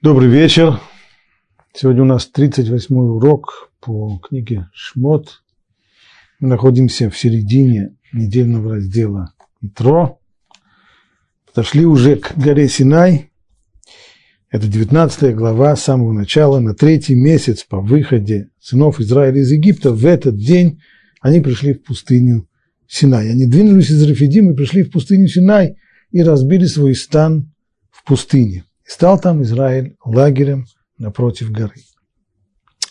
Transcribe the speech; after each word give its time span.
Добрый 0.00 0.28
вечер. 0.28 0.80
Сегодня 1.74 2.02
у 2.02 2.04
нас 2.04 2.30
38-й 2.32 3.16
урок 3.16 3.72
по 3.80 4.20
книге 4.20 4.68
«Шмот». 4.72 5.42
Мы 6.38 6.50
находимся 6.50 7.10
в 7.10 7.18
середине 7.18 7.96
недельного 8.12 8.74
раздела 8.74 9.34
Итро. 9.60 10.20
Подошли 11.46 11.84
уже 11.84 12.14
к 12.14 12.34
горе 12.36 12.68
Синай. 12.68 13.32
Это 14.50 14.68
19 14.68 15.34
глава 15.34 15.74
с 15.74 15.82
самого 15.82 16.12
начала. 16.12 16.60
На 16.60 16.76
третий 16.76 17.16
месяц 17.16 17.64
по 17.64 17.80
выходе 17.80 18.50
сынов 18.60 19.00
Израиля 19.00 19.40
из 19.40 19.50
Египта 19.50 19.92
в 19.92 20.06
этот 20.06 20.36
день 20.36 20.80
они 21.20 21.40
пришли 21.40 21.74
в 21.74 21.82
пустыню 21.82 22.48
Синай. 22.86 23.32
Они 23.32 23.46
двинулись 23.46 23.90
из 23.90 24.08
Рафидима 24.08 24.52
и 24.52 24.56
пришли 24.56 24.84
в 24.84 24.92
пустыню 24.92 25.26
Синай 25.26 25.74
и 26.12 26.22
разбили 26.22 26.66
свой 26.66 26.94
стан 26.94 27.52
в 27.90 28.04
пустыне. 28.04 28.64
И 28.88 28.90
стал 28.90 29.20
там 29.20 29.42
Израиль 29.42 29.96
лагерем 30.02 30.66
напротив 30.96 31.52
горы. 31.52 31.82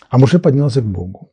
А 0.10 0.18
Муше 0.18 0.40
поднялся 0.40 0.82
к 0.82 0.86
Богу. 0.86 1.32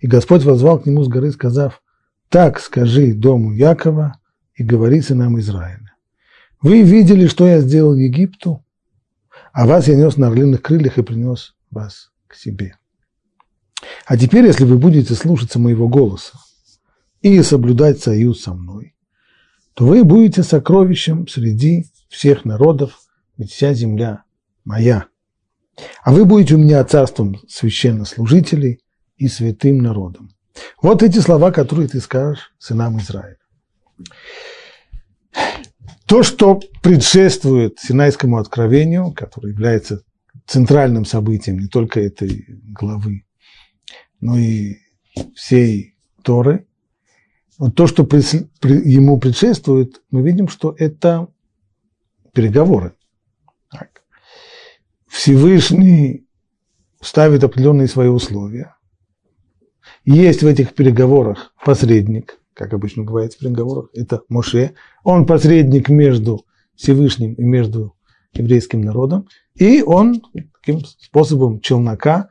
И 0.00 0.06
Господь 0.06 0.42
возвал 0.42 0.80
к 0.80 0.86
нему 0.86 1.04
с 1.04 1.08
горы, 1.08 1.30
сказав, 1.30 1.82
«Так 2.28 2.58
скажи 2.58 3.14
дому 3.14 3.52
Якова 3.52 4.18
и 4.54 4.64
говори 4.64 5.00
сынам 5.00 5.38
Израиля. 5.38 5.94
Вы 6.60 6.82
видели, 6.82 7.28
что 7.28 7.46
я 7.46 7.60
сделал 7.60 7.94
Египту, 7.94 8.64
а 9.52 9.66
вас 9.66 9.86
я 9.86 9.94
нес 9.94 10.16
на 10.16 10.26
орлиных 10.26 10.62
крыльях 10.62 10.98
и 10.98 11.02
принес 11.02 11.54
вас 11.70 12.10
к 12.26 12.34
себе. 12.34 12.76
А 14.04 14.18
теперь, 14.18 14.46
если 14.46 14.64
вы 14.64 14.78
будете 14.78 15.14
слушаться 15.14 15.58
моего 15.58 15.88
голоса 15.88 16.38
и 17.20 17.40
соблюдать 17.42 18.00
союз 18.00 18.42
со 18.42 18.52
мной, 18.52 18.96
то 19.74 19.86
вы 19.86 20.02
будете 20.04 20.42
сокровищем 20.42 21.28
среди 21.28 21.86
всех 22.08 22.44
народов, 22.44 23.05
ведь 23.36 23.52
вся 23.52 23.74
земля 23.74 24.24
моя. 24.64 25.06
А 26.02 26.12
вы 26.12 26.24
будете 26.24 26.54
у 26.54 26.58
меня 26.58 26.82
царством 26.84 27.36
священнослужителей 27.48 28.80
и 29.16 29.28
святым 29.28 29.78
народом. 29.78 30.30
Вот 30.80 31.02
эти 31.02 31.18
слова, 31.18 31.52
которые 31.52 31.88
ты 31.88 32.00
скажешь 32.00 32.54
сынам 32.58 32.98
Израиля. 32.98 33.38
То, 36.06 36.22
что 36.22 36.60
предшествует 36.82 37.78
Синайскому 37.80 38.38
откровению, 38.38 39.12
которое 39.12 39.50
является 39.52 40.02
центральным 40.46 41.04
событием 41.04 41.58
не 41.58 41.66
только 41.66 42.00
этой 42.00 42.46
главы, 42.48 43.24
но 44.20 44.38
и 44.38 44.76
всей 45.34 45.96
Торы, 46.22 46.66
вот 47.58 47.74
то, 47.74 47.86
что 47.86 48.02
ему 48.04 49.18
предшествует, 49.18 50.02
мы 50.10 50.22
видим, 50.22 50.48
что 50.48 50.74
это 50.78 51.28
переговоры. 52.32 52.95
Всевышний 55.16 56.26
ставит 57.00 57.42
определенные 57.42 57.88
свои 57.88 58.08
условия. 58.08 58.76
Есть 60.04 60.42
в 60.42 60.46
этих 60.46 60.74
переговорах 60.74 61.54
посредник, 61.64 62.38
как 62.52 62.74
обычно 62.74 63.04
бывает 63.04 63.32
в 63.32 63.38
переговорах, 63.38 63.88
это 63.94 64.20
Моше. 64.28 64.74
Он 65.04 65.24
посредник 65.24 65.88
между 65.88 66.44
Всевышним 66.74 67.32
и 67.32 67.42
между 67.42 67.96
еврейским 68.34 68.82
народом. 68.82 69.26
И 69.54 69.80
он 69.80 70.20
таким 70.60 70.84
способом 70.84 71.60
челнока 71.60 72.28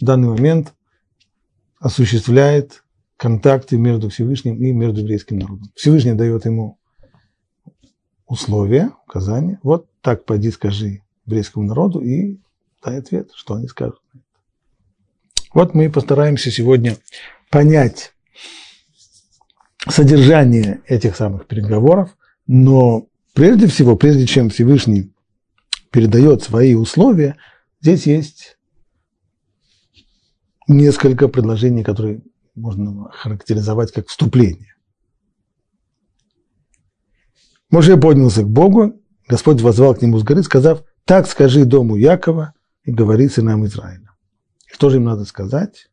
в 0.00 0.04
данный 0.06 0.30
момент 0.30 0.72
осуществляет 1.80 2.82
контакты 3.18 3.76
между 3.76 4.08
Всевышним 4.08 4.56
и 4.56 4.72
между 4.72 5.02
еврейским 5.02 5.38
народом. 5.38 5.70
Всевышний 5.74 6.14
дает 6.14 6.46
ему 6.46 6.78
условия, 8.26 8.90
указания. 9.06 9.60
Вот 9.62 9.86
так 10.00 10.24
пойди 10.24 10.50
скажи 10.50 11.02
еврейскому 11.26 11.66
народу 11.66 12.00
и 12.00 12.38
дай 12.84 12.98
ответ, 12.98 13.30
что 13.34 13.54
они 13.54 13.68
скажут. 13.68 14.00
Вот 15.54 15.74
мы 15.74 15.90
постараемся 15.90 16.50
сегодня 16.50 16.96
понять 17.50 18.14
содержание 19.88 20.82
этих 20.86 21.16
самых 21.16 21.46
переговоров, 21.46 22.16
но 22.46 23.08
прежде 23.34 23.66
всего, 23.66 23.96
прежде 23.96 24.26
чем 24.26 24.50
Всевышний 24.50 25.12
передает 25.90 26.42
свои 26.42 26.74
условия, 26.74 27.36
здесь 27.80 28.06
есть 28.06 28.56
несколько 30.68 31.28
предложений, 31.28 31.84
которые 31.84 32.22
можно 32.54 33.10
характеризовать 33.10 33.92
как 33.92 34.08
вступление. 34.08 34.74
Моше 37.70 37.96
поднялся 37.96 38.42
к 38.42 38.48
Богу, 38.48 39.00
Господь 39.28 39.60
возвал 39.60 39.94
к 39.94 40.02
нему 40.02 40.18
с 40.18 40.24
горы, 40.24 40.42
сказав, 40.42 40.84
так 41.04 41.26
скажи 41.26 41.64
дому 41.64 41.96
Якова 41.96 42.52
и 42.84 42.92
говори 42.92 43.28
сынам 43.28 43.64
Израиля. 43.66 44.10
Что 44.66 44.90
же 44.90 44.96
им 44.96 45.04
надо 45.04 45.24
сказать? 45.24 45.88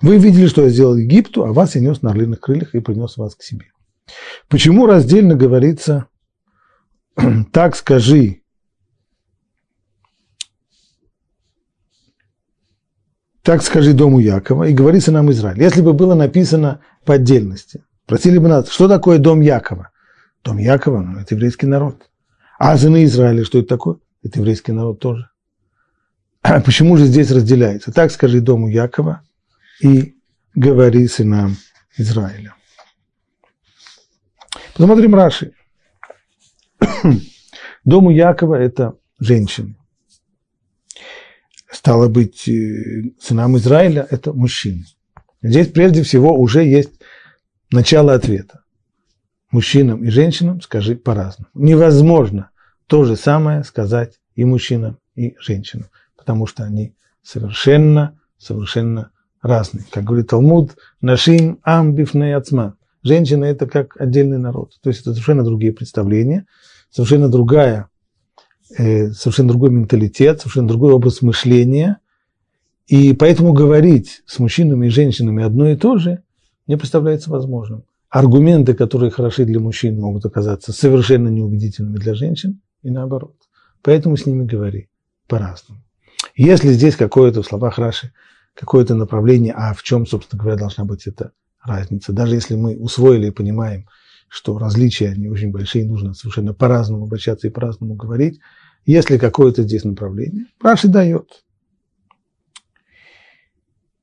Вы 0.00 0.18
видели, 0.18 0.46
что 0.46 0.62
я 0.62 0.68
сделал 0.68 0.96
Египту, 0.96 1.44
а 1.44 1.52
вас 1.52 1.74
я 1.76 1.80
нес 1.80 2.02
на 2.02 2.10
орлиных 2.10 2.40
крыльях 2.40 2.74
и 2.74 2.80
принес 2.80 3.16
вас 3.16 3.34
к 3.34 3.42
себе. 3.42 3.66
Почему 4.48 4.86
раздельно 4.86 5.34
говорится 5.34 6.06
«так 7.52 7.76
скажи» 7.76 8.42
«так 13.42 13.62
скажи 13.62 13.92
дому 13.92 14.20
Якова 14.20 14.64
и 14.64 14.74
говори 14.74 15.00
сынам 15.00 15.30
Израиля». 15.30 15.64
Если 15.64 15.82
бы 15.82 15.92
было 15.94 16.14
написано 16.14 16.80
по 17.04 17.14
отдельности, 17.14 17.84
просили 18.06 18.38
бы 18.38 18.48
нас, 18.48 18.68
что 18.68 18.88
такое 18.88 19.18
дом 19.18 19.40
Якова? 19.40 19.90
Дом 20.44 20.58
Якова, 20.58 21.00
ну, 21.00 21.18
это 21.20 21.34
еврейский 21.34 21.66
народ. 21.66 22.08
А 22.58 22.76
сыны 22.76 23.04
Израиля, 23.04 23.44
что 23.44 23.58
это 23.58 23.68
такое? 23.68 23.96
Это 24.22 24.38
еврейский 24.38 24.72
народ 24.72 25.00
тоже. 25.00 25.28
Почему 26.42 26.96
же 26.96 27.06
здесь 27.06 27.30
разделяется? 27.30 27.92
Так 27.92 28.10
скажи 28.10 28.40
дому 28.40 28.68
Якова 28.68 29.22
и 29.80 30.14
говори 30.54 31.08
сынам 31.08 31.56
Израиля. 31.96 32.54
Посмотрим 34.74 35.14
Раши. 35.14 35.52
Дому 37.84 38.10
Якова– 38.10 38.54
это 38.60 38.96
женщины. 39.18 39.76
Стало 41.70 42.08
быть, 42.08 42.48
э, 42.48 43.12
сынам 43.20 43.56
Израиля– 43.56 44.06
это 44.10 44.32
мужчины. 44.32 44.84
Здесь 45.42 45.68
прежде 45.68 46.02
всего 46.02 46.38
уже 46.38 46.64
есть 46.64 46.92
начало 47.70 48.14
ответа. 48.14 48.62
Мужчинам 49.50 50.04
и 50.04 50.08
женщинам 50.10 50.60
скажи 50.60 50.96
по-разному. 50.96 51.50
Невозможно 51.54 52.51
то 52.86 53.04
же 53.04 53.16
самое 53.16 53.64
сказать 53.64 54.20
и 54.34 54.44
мужчинам, 54.44 54.98
и 55.14 55.34
женщинам, 55.38 55.88
потому 56.16 56.46
что 56.46 56.64
они 56.64 56.94
совершенно, 57.22 58.18
совершенно 58.38 59.10
разные. 59.42 59.84
Как 59.90 60.04
говорит 60.04 60.28
Талмуд, 60.28 60.76
нашим 61.00 61.58
амбифней 61.62 62.34
ацма. 62.34 62.76
Женщина– 63.02 63.44
это 63.46 63.66
как 63.66 64.00
отдельный 64.00 64.38
народ. 64.38 64.74
То 64.80 64.88
есть 64.88 65.02
это 65.02 65.12
совершенно 65.12 65.42
другие 65.42 65.72
представления, 65.72 66.46
совершенно 66.90 67.28
другая, 67.28 67.88
э, 68.78 69.10
совершенно 69.10 69.48
другой 69.48 69.70
менталитет, 69.70 70.40
совершенно 70.40 70.68
другой 70.68 70.92
образ 70.92 71.20
мышления. 71.20 71.98
И 72.86 73.12
поэтому 73.14 73.52
говорить 73.52 74.22
с 74.26 74.38
мужчинами 74.38 74.86
и 74.86 74.90
женщинами 74.90 75.42
одно 75.42 75.68
и 75.68 75.76
то 75.76 75.98
же 75.98 76.22
не 76.68 76.76
представляется 76.76 77.30
возможным. 77.30 77.84
Аргументы, 78.08 78.74
которые 78.74 79.10
хороши 79.10 79.44
для 79.44 79.58
мужчин, 79.58 79.98
могут 79.98 80.26
оказаться 80.26 80.72
совершенно 80.72 81.28
неубедительными 81.28 81.96
для 81.96 82.14
женщин, 82.14 82.60
и 82.82 82.90
наоборот. 82.90 83.36
Поэтому 83.82 84.16
с 84.16 84.26
ними 84.26 84.44
говори 84.44 84.88
по-разному. 85.26 85.82
Если 86.34 86.72
здесь 86.72 86.96
какое-то 86.96 87.42
в 87.42 87.46
словах 87.46 87.78
Раши, 87.78 88.12
какое-то 88.54 88.94
направление, 88.94 89.54
а 89.54 89.74
в 89.74 89.82
чем, 89.82 90.06
собственно 90.06 90.40
говоря, 90.40 90.58
должна 90.58 90.84
быть 90.84 91.06
эта 91.06 91.32
разница, 91.62 92.12
даже 92.12 92.34
если 92.34 92.54
мы 92.54 92.76
усвоили 92.76 93.28
и 93.28 93.32
понимаем, 93.32 93.88
что 94.28 94.58
различия 94.58 95.10
они 95.10 95.28
очень 95.28 95.50
большие, 95.50 95.86
нужно 95.86 96.14
совершенно 96.14 96.54
по-разному 96.54 97.04
обращаться 97.04 97.46
и 97.46 97.50
по-разному 97.50 97.94
говорить, 97.94 98.40
если 98.84 99.18
какое-то 99.18 99.62
здесь 99.62 99.84
направление, 99.84 100.46
Раши 100.60 100.88
дает. 100.88 101.44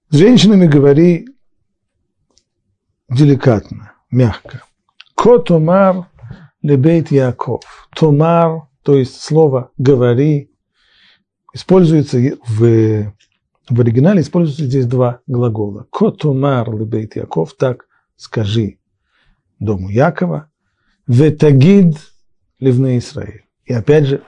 С 0.10 0.16
женщинами 0.16 0.68
говори 0.68 1.28
деликатно, 3.10 3.94
мягко. 4.10 4.64
Котомар 5.16 6.08
лебейт 6.62 7.12
Яков. 7.12 7.90
Томар 7.96 8.69
то 8.84 8.96
есть 8.96 9.22
слово 9.22 9.72
«говори» 9.78 10.52
используется 11.54 12.18
в, 12.48 13.14
в 13.70 13.82
оригинале, 13.82 14.22
используется 14.22 14.66
здесь 14.66 14.86
два 14.86 15.20
глагола. 15.28 15.88
«Котумар 15.92 16.72
лебейт 16.74 17.16
Яков»– 17.16 17.54
так 17.58 17.88
скажи 18.16 18.78
дому 19.60 19.90
Якова, 19.90 20.50
«ветагид 21.08 21.96
ливне 22.60 23.00
Израиль». 23.00 23.46
И 23.66 23.74
опять 23.74 24.06
же, 24.06 24.22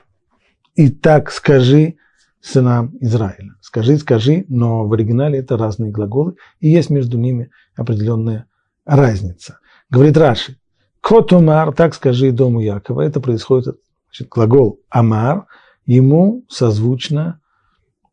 «и 0.75 0.89
так 0.89 1.31
скажи 1.31 1.95
сынам 2.41 2.97
Израиля». 2.99 3.55
Скажи, 3.61 3.97
скажи, 3.97 4.45
но 4.49 4.85
в 4.85 4.93
оригинале 4.93 5.39
это 5.39 5.57
разные 5.57 5.91
глаголы, 5.91 6.35
и 6.59 6.69
есть 6.69 6.89
между 6.89 7.17
ними 7.17 7.51
определенная 7.75 8.47
разница. 8.85 9.59
Говорит 9.89 10.17
Раши, 10.17 10.57
Котумар, 10.99 11.73
так 11.73 11.95
скажи 11.95 12.31
дому 12.31 12.59
Якова, 12.59 13.01
это 13.01 13.19
происходит 13.19 13.77
Значит, 14.11 14.27
глагол 14.27 14.81
«амар» 14.89 15.47
ему 15.85 16.45
созвучно 16.49 17.39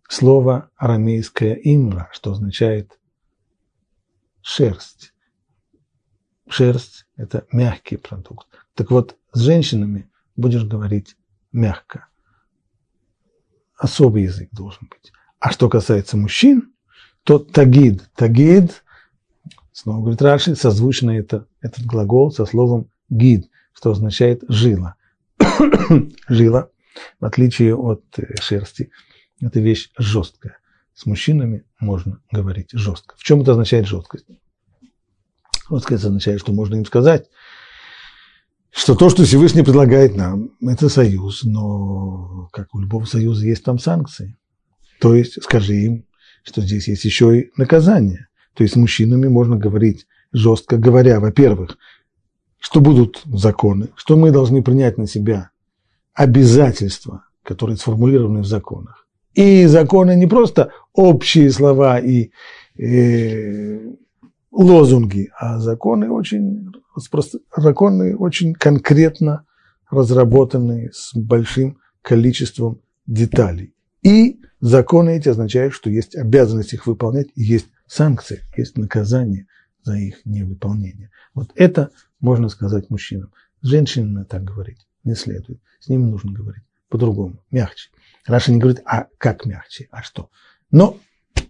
слово 0.08 0.70
арамейское 0.76 1.54
имра, 1.54 2.08
что 2.12 2.32
означает 2.32 2.98
шерсть. 4.40 5.12
Шерсть– 6.48 7.06
это 7.16 7.46
мягкий 7.50 7.96
продукт. 7.96 8.46
Так 8.74 8.92
вот, 8.92 9.16
с 9.32 9.40
женщинами 9.40 10.08
будешь 10.36 10.64
говорить 10.64 11.16
мягко. 11.50 12.06
Особый 13.76 14.22
язык 14.22 14.50
должен 14.52 14.88
быть. 14.88 15.12
А 15.40 15.50
что 15.50 15.68
касается 15.68 16.16
мужчин, 16.16 16.72
то 17.24 17.40
тагид. 17.40 18.08
Тагид, 18.14 18.84
снова 19.72 20.00
говорит 20.00 20.22
Раши, 20.22 20.54
созвучно 20.54 21.10
это, 21.10 21.48
этот 21.60 21.84
глагол 21.84 22.30
со 22.30 22.46
словом 22.46 22.88
гид, 23.10 23.50
что 23.72 23.90
означает 23.90 24.44
жила. 24.48 24.94
жила, 26.28 26.70
в 27.20 27.24
отличие 27.24 27.74
от 27.74 28.04
э, 28.18 28.34
шерсти, 28.40 28.90
это 29.40 29.60
вещь 29.60 29.90
жесткая. 29.98 30.58
С 30.94 31.06
мужчинами 31.06 31.64
можно 31.78 32.20
говорить 32.32 32.70
жестко. 32.72 33.14
В 33.16 33.22
чем 33.22 33.42
это 33.42 33.52
означает 33.52 33.86
жесткость? 33.86 34.26
Жесткость 35.70 36.04
означает, 36.04 36.40
что 36.40 36.52
можно 36.52 36.76
им 36.76 36.84
сказать, 36.84 37.28
что 38.70 38.94
то, 38.94 39.08
что 39.08 39.24
Всевышний 39.24 39.62
предлагает 39.62 40.16
нам, 40.16 40.50
это 40.60 40.88
союз, 40.88 41.44
но 41.44 42.48
как 42.52 42.74
у 42.74 42.80
любого 42.80 43.04
союза 43.04 43.46
есть 43.46 43.64
там 43.64 43.78
санкции. 43.78 44.36
То 45.00 45.14
есть 45.14 45.42
скажи 45.42 45.74
им, 45.74 46.06
что 46.42 46.62
здесь 46.62 46.88
есть 46.88 47.04
еще 47.04 47.38
и 47.38 47.50
наказание. 47.56 48.28
То 48.54 48.62
есть 48.62 48.74
с 48.74 48.76
мужчинами 48.76 49.28
можно 49.28 49.56
говорить 49.56 50.06
жестко, 50.32 50.76
говоря, 50.78 51.20
во-первых, 51.20 51.78
что 52.58 52.80
будут 52.80 53.22
законы, 53.26 53.88
что 53.94 54.16
мы 54.16 54.30
должны 54.30 54.62
принять 54.62 54.98
на 54.98 55.06
себя 55.06 55.50
обязательства, 56.14 57.24
которые 57.42 57.76
сформулированы 57.76 58.40
в 58.40 58.46
законах. 58.46 59.06
И 59.34 59.66
законы 59.66 60.16
не 60.16 60.26
просто 60.26 60.72
общие 60.92 61.50
слова 61.50 62.00
и 62.00 62.30
э, 62.76 63.78
лозунги, 64.50 65.30
а 65.38 65.58
законы 65.60 66.10
очень, 66.10 66.72
законы 67.56 68.16
очень 68.16 68.54
конкретно 68.54 69.44
разработанные 69.90 70.90
с 70.92 71.14
большим 71.14 71.78
количеством 72.02 72.80
деталей. 73.06 73.74
И 74.02 74.40
законы 74.60 75.16
эти 75.16 75.28
означают, 75.28 75.74
что 75.74 75.90
есть 75.90 76.16
обязанность 76.16 76.72
их 76.72 76.86
выполнять, 76.86 77.28
есть 77.34 77.68
санкции, 77.86 78.40
есть 78.56 78.76
наказание 78.76 79.46
за 79.82 79.96
их 79.96 80.20
невыполнение. 80.24 81.10
Вот 81.34 81.50
это 81.54 81.90
можно 82.20 82.48
сказать 82.48 82.90
мужчинам. 82.90 83.32
С 83.60 83.68
женщинами 83.68 84.24
так 84.24 84.44
говорить 84.44 84.86
не 85.04 85.14
следует. 85.14 85.60
С 85.80 85.88
ними 85.88 86.04
нужно 86.04 86.32
говорить 86.32 86.64
по-другому, 86.88 87.42
мягче. 87.50 87.90
Раша 88.26 88.52
не 88.52 88.58
говорит, 88.58 88.82
а 88.84 89.06
как 89.18 89.46
мягче, 89.46 89.88
а 89.90 90.02
что. 90.02 90.30
Но 90.70 90.98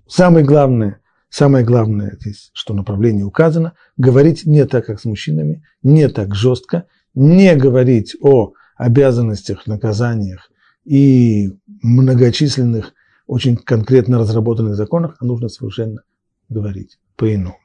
самое 0.07 0.45
главное, 0.45 1.01
самое 1.29 1.65
главное 1.65 2.17
здесь, 2.21 2.51
что 2.53 2.75
направление 2.75 3.25
указано, 3.25 3.75
говорить 3.97 4.47
не 4.47 4.65
так, 4.67 4.87
как 4.87 5.01
с 5.01 5.05
мужчинами, 5.05 5.65
не 5.83 6.09
так 6.09 6.35
жестко, 6.35 6.87
не 7.15 7.55
говорить 7.57 8.17
о 8.21 8.53
обязанностях, 8.77 9.67
наказаниях 9.67 10.51
и 10.85 11.51
многочисленных, 11.83 12.95
очень 13.27 13.57
конкретно 13.57 14.19
разработанных 14.19 14.75
законах, 14.75 15.17
а 15.21 15.25
нужно 15.25 15.49
совершенно 15.49 16.03
говорить 16.49 16.99
по-иному. 17.17 17.59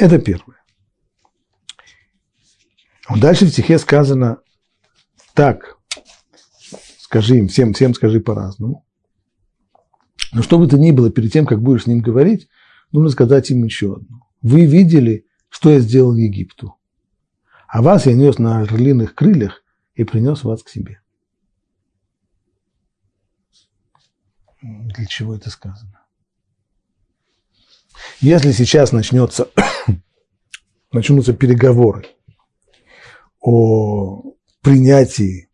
Это 0.00 0.18
первое. 0.18 0.56
Дальше 3.14 3.44
в 3.44 3.50
стихе 3.50 3.78
сказано 3.78 4.38
так, 5.34 5.76
скажи 6.98 7.36
им, 7.36 7.48
всем, 7.48 7.74
всем 7.74 7.92
скажи 7.92 8.18
по-разному. 8.18 8.86
Но 10.32 10.42
что 10.42 10.58
бы 10.58 10.68
то 10.68 10.78
ни 10.78 10.90
было, 10.90 11.10
перед 11.10 11.30
тем, 11.30 11.44
как 11.44 11.60
будешь 11.60 11.82
с 11.82 11.86
ним 11.86 12.00
говорить, 12.00 12.48
нужно 12.92 13.10
сказать 13.10 13.50
им 13.50 13.62
еще 13.62 13.96
одно. 13.96 14.26
Вы 14.40 14.64
видели, 14.64 15.26
что 15.50 15.68
я 15.68 15.80
сделал 15.80 16.14
Египту, 16.14 16.76
а 17.68 17.82
вас 17.82 18.06
я 18.06 18.14
нес 18.14 18.38
на 18.38 18.60
орлиных 18.62 19.14
крыльях 19.14 19.62
и 19.94 20.04
принес 20.04 20.44
вас 20.44 20.62
к 20.62 20.70
себе. 20.70 21.02
Для 24.62 25.04
чего 25.04 25.34
это 25.34 25.50
сказано? 25.50 25.99
Если 28.20 28.52
сейчас 28.52 28.92
начнется, 28.92 29.48
начнутся 30.92 31.32
переговоры 31.32 32.06
о 33.40 34.34
принятии 34.62 35.48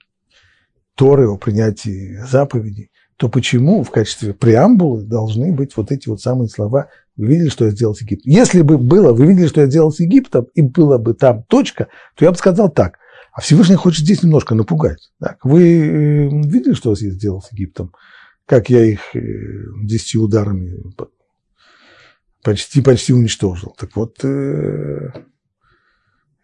Торы, 0.94 1.28
о 1.28 1.37
принятии 1.37 2.19
заповедей, 2.26 2.90
то 3.16 3.28
почему 3.28 3.82
в 3.82 3.90
качестве 3.90 4.34
преамбулы 4.34 5.02
должны 5.02 5.52
быть 5.52 5.76
вот 5.76 5.90
эти 5.90 6.08
вот 6.08 6.20
самые 6.20 6.48
слова 6.48 6.88
«Вы 7.16 7.28
видели, 7.28 7.48
что 7.48 7.66
я 7.66 7.70
сделал 7.70 7.94
с 7.94 8.02
Египтом?» 8.02 8.31
Если 8.31 8.62
бы 8.62 8.78
было 8.78 9.12
«Вы 9.12 9.26
видели, 9.26 9.46
что 9.46 9.60
я 9.60 9.69
сделал 9.69 9.92
с 9.92 10.00
Египтом» 10.00 10.46
и 10.54 10.62
было 10.62 10.99
бы 10.99 11.14
там 11.14 11.44
точка, 11.44 11.88
то 12.14 12.25
я 12.25 12.31
бы 12.31 12.37
сказал 12.37 12.70
так. 12.70 12.99
А 13.32 13.40
Всевышний 13.40 13.76
хочет 13.76 14.04
здесь 14.04 14.22
немножко 14.22 14.54
напугать. 14.54 15.10
Так, 15.20 15.44
вы 15.44 15.62
э, 15.62 16.28
видели, 16.28 16.72
что 16.75 16.90
я 16.90 16.96
сделал 17.10 17.42
с 17.42 17.52
Египтом? 17.52 17.92
Как 18.46 18.70
я 18.70 18.84
их 18.84 19.00
э, 19.14 19.20
десяти 19.82 20.19
ударами 20.19 20.75
почти, 22.46 22.81
почти 22.81 23.12
уничтожил. 23.12 23.75
Так 23.76 23.96
вот, 23.96 24.25
э, 24.25 25.10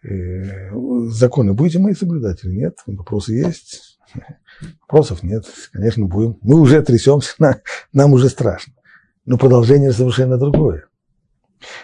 э, 0.03 0.69
законы 1.07 1.53
будете 1.53 1.79
мои 1.79 1.93
соблюдать 1.93 2.43
или 2.43 2.51
нет? 2.51 2.77
Вопросы 2.85 3.31
есть? 3.33 3.99
Вопросов 4.81 5.23
нет. 5.23 5.45
Конечно, 5.71 6.05
будем. 6.05 6.37
Мы 6.41 6.59
уже 6.59 6.81
трясемся, 6.81 7.35
нам 7.93 8.11
уже 8.11 8.27
страшно. 8.27 8.73
Но 9.25 9.37
продолжение 9.37 9.93
совершенно 9.93 10.37
другое. 10.37 10.87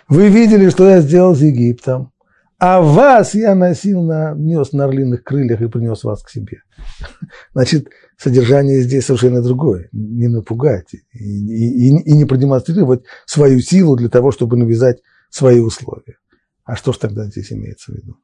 Вы 0.09 0.27
видели, 0.27 0.69
что 0.69 0.89
я 0.89 0.99
сделал 0.99 1.33
с 1.33 1.39
Египтом, 1.39 2.11
а 2.59 2.81
вас 2.81 3.35
я 3.35 3.55
носил 3.55 4.03
на, 4.03 4.33
нес 4.35 4.73
на 4.73 4.85
орлиных 4.85 5.23
крыльях 5.23 5.61
и 5.61 5.69
принес 5.69 6.03
вас 6.03 6.21
к 6.21 6.29
себе. 6.29 6.61
Значит, 7.53 7.87
содержание 8.17 8.81
здесь 8.81 9.05
совершенно 9.05 9.41
другое. 9.41 9.87
Не 9.93 10.27
напугать 10.27 10.93
и, 10.93 10.97
и, 11.13 11.87
и 11.87 12.11
не 12.11 12.25
продемонстрировать 12.25 13.05
свою 13.25 13.61
силу 13.61 13.95
для 13.95 14.09
того, 14.09 14.31
чтобы 14.31 14.57
навязать 14.57 15.01
свои 15.29 15.61
условия. 15.61 16.17
А 16.65 16.75
что 16.75 16.91
же 16.91 16.99
тогда 16.99 17.25
здесь 17.27 17.51
имеется 17.53 17.93
в 17.93 17.95
виду? 17.95 18.17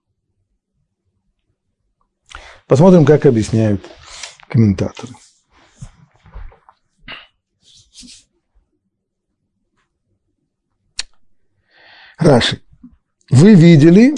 Посмотрим, 2.68 3.06
как 3.06 3.26
объясняют 3.26 3.82
комментаторы. 4.50 5.14
Раши. 12.18 12.62
Вы 13.30 13.56
видели, 13.56 14.16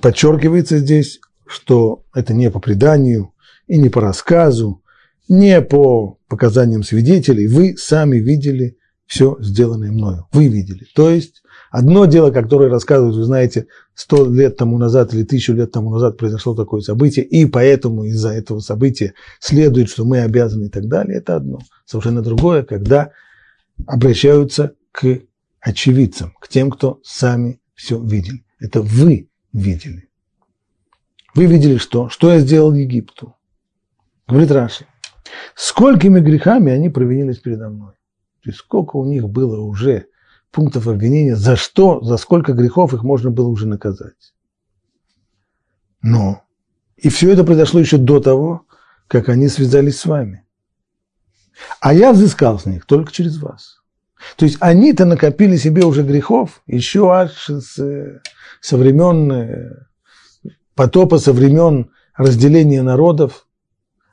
подчеркивается 0.00 0.78
здесь, 0.78 1.20
что 1.46 2.04
это 2.14 2.34
не 2.34 2.50
по 2.50 2.60
преданию 2.60 3.32
и 3.66 3.78
не 3.78 3.88
по 3.88 4.00
рассказу, 4.00 4.82
не 5.28 5.60
по 5.60 6.18
показаниям 6.28 6.82
свидетелей. 6.82 7.48
Вы 7.48 7.76
сами 7.76 8.16
видели 8.16 8.78
все 9.06 9.36
сделанное 9.40 9.90
мною. 9.90 10.26
Вы 10.32 10.48
видели. 10.48 10.86
То 10.94 11.10
есть 11.10 11.42
одно 11.70 12.04
дело, 12.04 12.30
которое 12.30 12.68
рассказывают, 12.68 13.16
вы 13.16 13.24
знаете, 13.24 13.66
сто 13.94 14.30
лет 14.30 14.56
тому 14.56 14.78
назад 14.78 15.14
или 15.14 15.24
тысячу 15.24 15.54
лет 15.54 15.72
тому 15.72 15.90
назад 15.90 16.18
произошло 16.18 16.54
такое 16.54 16.82
событие, 16.82 17.24
и 17.24 17.46
поэтому 17.46 18.04
из-за 18.04 18.30
этого 18.30 18.60
события 18.60 19.14
следует, 19.40 19.88
что 19.88 20.04
мы 20.04 20.20
обязаны 20.20 20.66
и 20.66 20.68
так 20.68 20.86
далее, 20.86 21.18
это 21.18 21.36
одно. 21.36 21.58
Совершенно 21.86 22.22
другое, 22.22 22.62
когда 22.62 23.10
обращаются 23.86 24.74
к 24.92 25.20
очевидцам, 25.60 26.34
к 26.40 26.48
тем, 26.48 26.70
кто 26.70 27.00
сами 27.02 27.57
все 27.78 27.96
видели. 27.96 28.44
Это 28.58 28.82
вы 28.82 29.30
видели. 29.52 30.10
Вы 31.36 31.46
видели 31.46 31.76
что? 31.76 32.08
Что 32.08 32.32
я 32.32 32.40
сделал 32.40 32.74
Египту? 32.74 33.36
Говорит 34.26 34.50
Раши. 34.50 34.86
Сколькими 35.54 36.18
грехами 36.18 36.72
они 36.72 36.88
провинились 36.88 37.38
передо 37.38 37.68
мной? 37.68 37.92
То 38.42 38.50
есть 38.50 38.58
сколько 38.58 38.96
у 38.96 39.04
них 39.04 39.28
было 39.28 39.60
уже 39.60 40.06
пунктов 40.50 40.88
обвинения, 40.88 41.36
за 41.36 41.54
что, 41.54 42.02
за 42.02 42.16
сколько 42.16 42.52
грехов 42.52 42.94
их 42.94 43.04
можно 43.04 43.30
было 43.30 43.46
уже 43.46 43.68
наказать. 43.68 44.34
Но 46.02 46.42
и 46.96 47.08
все 47.10 47.32
это 47.32 47.44
произошло 47.44 47.78
еще 47.78 47.96
до 47.96 48.18
того, 48.18 48.66
как 49.06 49.28
они 49.28 49.46
связались 49.46 50.00
с 50.00 50.06
вами. 50.06 50.44
А 51.80 51.94
я 51.94 52.12
взыскал 52.12 52.58
с 52.58 52.66
них 52.66 52.86
только 52.86 53.12
через 53.12 53.40
вас. 53.40 53.82
То 54.36 54.44
есть 54.44 54.58
они-то 54.60 55.04
накопили 55.04 55.56
себе 55.56 55.84
уже 55.84 56.02
грехов 56.02 56.62
еще 56.66 57.10
аж 57.12 57.48
с, 57.48 58.20
со 58.60 58.76
времен 58.76 59.32
э, 59.32 59.86
потопа, 60.74 61.18
со 61.18 61.32
времен 61.32 61.90
разделения 62.16 62.82
народов, 62.82 63.46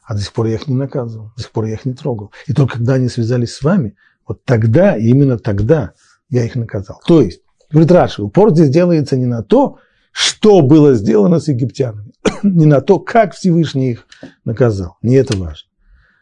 а 0.04 0.14
до 0.14 0.22
сих 0.22 0.34
пор 0.34 0.48
я 0.48 0.56
их 0.56 0.68
не 0.68 0.76
наказывал, 0.76 1.32
до 1.36 1.42
сих 1.44 1.52
пор 1.52 1.66
я 1.66 1.74
их 1.74 1.86
не 1.86 1.94
трогал. 1.94 2.32
И 2.46 2.54
только 2.54 2.78
когда 2.78 2.94
они 2.94 3.10
связались 3.10 3.54
с 3.54 3.64
вами, 3.64 3.96
вот 4.28 4.44
тогда, 4.44 4.96
именно 4.96 5.38
тогда 5.38 5.94
я 6.30 6.46
их 6.46 6.56
наказал. 6.56 7.02
То 7.06 7.22
есть, 7.22 7.42
говорит 7.72 7.92
Раши, 7.92 8.22
упор 8.22 8.52
здесь 8.52 8.70
делается 8.70 9.18
не 9.18 9.26
на 9.26 9.44
то, 9.44 9.80
что 10.12 10.62
было 10.62 10.94
сделано 10.94 11.40
с 11.40 11.48
египтянами, 11.48 12.12
не 12.44 12.66
на 12.66 12.82
то, 12.82 13.00
как 13.00 13.34
Всевышний 13.34 13.92
их 13.92 14.08
наказал. 14.44 14.98
Не 15.02 15.16
это 15.16 15.38
важно. 15.38 15.70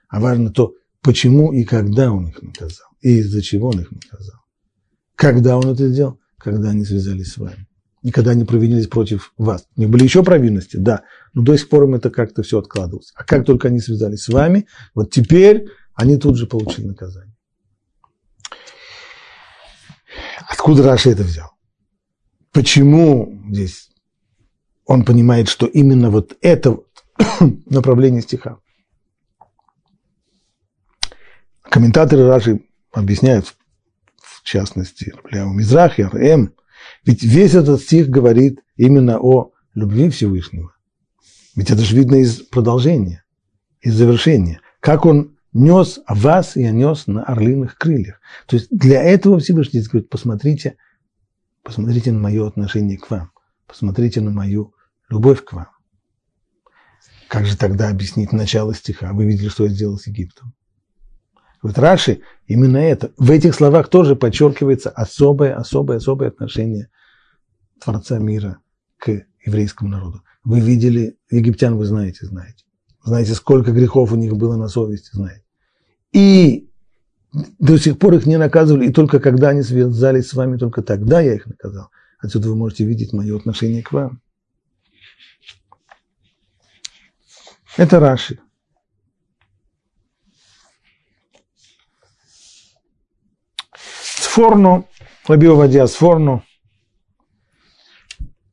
А 0.10 0.20
важно 0.20 0.52
то, 0.52 0.74
почему 1.04 1.52
и 1.54 1.64
когда 1.64 2.12
он 2.12 2.30
их 2.30 2.42
наказал, 2.42 2.88
и 3.02 3.18
из-за 3.20 3.42
чего 3.42 3.70
он 3.70 3.82
их 3.82 3.92
наказал. 3.92 4.40
Когда 5.16 5.58
он 5.58 5.68
это 5.68 5.88
сделал? 5.90 6.20
Когда 6.38 6.70
они 6.70 6.86
связались 6.86 7.34
с 7.34 7.38
вами. 7.38 7.68
И 8.02 8.12
когда 8.12 8.32
они 8.32 8.44
провинились 8.44 8.88
против 8.88 9.34
вас. 9.38 9.66
У 9.76 9.82
них 9.82 9.90
были 9.90 10.04
еще 10.04 10.24
провинности, 10.24 10.78
да, 10.78 11.04
но 11.34 11.44
до 11.44 11.56
сих 11.58 11.70
пор 11.70 11.84
им 11.84 11.96
это 11.96 12.10
как-то 12.10 12.44
все 12.44 12.60
откладывалось. 12.60 13.14
А 13.16 13.24
как 13.24 13.46
только 13.46 13.68
они 13.68 13.80
связались 13.80 14.24
с 14.24 14.30
вами, 14.30 14.68
вот 14.94 15.12
теперь 15.12 15.68
они 15.94 16.18
тут 16.18 16.38
же 16.38 16.48
получили 16.48 16.88
наказание. 16.88 17.36
Откуда 20.50 20.84
Раша 20.84 21.12
это 21.12 21.24
взял? 21.24 21.52
Почему 22.52 23.42
здесь 23.50 23.90
он 24.86 25.06
понимает, 25.06 25.48
что 25.48 25.66
именно 25.66 26.10
вот 26.10 26.36
это 26.42 26.80
направление 27.66 28.22
стиха? 28.22 28.60
Комментаторы 31.74 32.28
Раши 32.28 32.62
объясняют, 32.92 33.56
в 34.22 34.44
частности, 34.44 35.12
Ляу 35.32 35.54
Мизрах, 35.54 35.98
М, 35.98 36.54
ведь 37.04 37.24
весь 37.24 37.56
этот 37.56 37.82
стих 37.82 38.10
говорит 38.10 38.60
именно 38.76 39.18
о 39.20 39.54
любви 39.74 40.12
Всевышнего. 40.12 40.76
Ведь 41.56 41.72
это 41.72 41.82
же 41.82 41.96
видно 41.96 42.18
из 42.18 42.42
продолжения, 42.42 43.24
из 43.82 43.96
завершения. 43.96 44.62
Как 44.82 45.08
он 45.08 45.36
нес 45.52 46.00
вас, 46.08 46.56
я 46.58 46.70
нес 46.70 47.08
на 47.08 47.24
орлиных 47.24 47.76
крыльях. 47.80 48.22
То 48.46 48.58
есть 48.58 48.68
для 48.70 49.02
этого 49.02 49.40
Всевышний 49.40 49.82
говорит, 49.82 50.12
посмотрите, 50.12 50.78
посмотрите 51.64 52.12
на 52.12 52.20
мое 52.20 52.48
отношение 52.48 53.00
к 53.00 53.10
вам, 53.10 53.32
посмотрите 53.66 54.22
на 54.22 54.30
мою 54.30 54.76
любовь 55.10 55.44
к 55.44 55.54
вам. 55.54 55.70
Как 57.30 57.48
же 57.48 57.58
тогда 57.58 57.90
объяснить 57.90 58.32
начало 58.32 58.76
стиха? 58.76 59.12
Вы 59.12 59.26
видели, 59.26 59.50
что 59.50 59.64
я 59.64 59.72
сделал 59.72 59.98
с 59.98 60.06
Египтом. 60.06 60.54
Вот 61.64 61.80
Раши 61.80 62.20
именно 62.46 62.78
это. 62.78 63.12
В 63.18 63.32
этих 63.32 63.56
словах 63.56 63.88
тоже 63.88 64.18
подчеркивается 64.18 64.90
особое, 64.90 65.56
особое, 65.56 65.98
особое 65.98 66.28
отношение 66.28 66.90
Творца 67.82 68.20
мира 68.20 68.60
к 68.98 69.26
еврейскому 69.46 69.90
народу. 69.90 70.22
Вы 70.44 70.60
видели 70.60 71.18
египтян, 71.32 71.78
вы 71.78 71.86
знаете, 71.86 72.26
знаете. 72.26 72.66
Знаете, 73.06 73.34
сколько 73.34 73.72
грехов 73.72 74.12
у 74.12 74.18
них 74.18 74.36
было 74.36 74.58
на 74.58 74.68
совести, 74.68 75.16
знаете. 75.16 75.44
И 76.12 76.70
до 77.32 77.78
сих 77.78 77.98
пор 77.98 78.16
их 78.16 78.26
не 78.26 78.38
наказывали, 78.38 78.88
и 78.88 78.94
только 78.94 79.22
когда 79.22 79.50
они 79.50 79.64
связались 79.64 80.28
с 80.28 80.34
вами, 80.34 80.58
только 80.58 80.82
тогда 80.82 81.22
я 81.22 81.34
их 81.34 81.48
наказал. 81.48 81.90
Отсюда 82.20 82.50
вы 82.50 82.58
можете 82.58 82.84
видеть 82.84 83.14
мое 83.14 83.38
отношение 83.38 83.82
к 83.82 83.94
вам. 83.94 84.22
Это 87.78 88.02
Раши. 88.02 88.40
Сфорно, 94.34 94.86
Рабио 95.28 95.56
Вадия 95.56 95.86
Сфорно, 95.86 96.44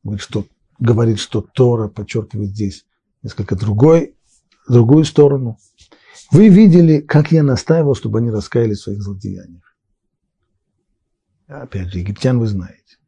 говорит, 0.02 0.20
что, 0.20 0.44
говорит, 0.78 1.18
что 1.18 1.40
Тора 1.40 1.88
подчеркивает 1.88 2.50
здесь 2.50 2.84
несколько 3.22 3.56
другой, 3.56 4.14
другую 4.68 5.06
сторону. 5.06 5.56
Вы 6.32 6.48
видели, 6.48 7.00
как 7.00 7.32
я 7.32 7.42
настаивал, 7.42 7.94
чтобы 7.94 8.18
они 8.18 8.28
раскаялись 8.28 8.80
в 8.80 8.82
своих 8.82 9.00
злодеяниях. 9.00 9.74
Опять 11.46 11.88
же, 11.88 12.00
египтян 12.00 12.38
вы 12.38 12.46
знаете. 12.46 12.98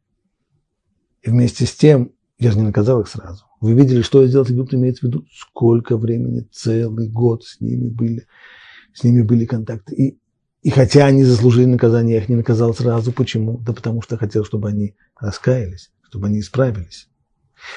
И 1.21 1.29
вместе 1.29 1.67
с 1.67 1.75
тем, 1.75 2.11
я 2.39 2.49
же 2.49 2.57
не 2.57 2.63
наказал 2.63 3.01
их 3.01 3.07
сразу. 3.07 3.45
Вы 3.61 3.73
видели, 3.73 4.01
что 4.01 4.23
я 4.23 4.27
сделал 4.27 4.47
с 4.47 4.49
Египтом, 4.49 4.79
имеется 4.79 5.05
в 5.05 5.09
виду, 5.09 5.27
сколько 5.31 5.95
времени, 5.95 6.47
целый 6.51 7.07
год 7.07 7.43
с 7.43 7.61
ними 7.61 7.89
были, 7.89 8.25
с 8.95 9.03
ними 9.03 9.21
были 9.21 9.45
контакты. 9.45 9.93
И, 9.93 10.22
и 10.63 10.69
хотя 10.69 11.05
они 11.05 11.25
заслужили 11.25 11.65
наказание, 11.65 12.15
я 12.15 12.21
их 12.21 12.29
не 12.29 12.35
наказал 12.35 12.73
сразу. 12.73 13.11
Почему? 13.11 13.57
Да 13.57 13.73
потому 13.73 14.01
что 14.01 14.17
хотел, 14.17 14.45
чтобы 14.45 14.69
они 14.69 14.95
раскаялись, 15.19 15.91
чтобы 16.07 16.27
они 16.27 16.39
исправились. 16.39 17.09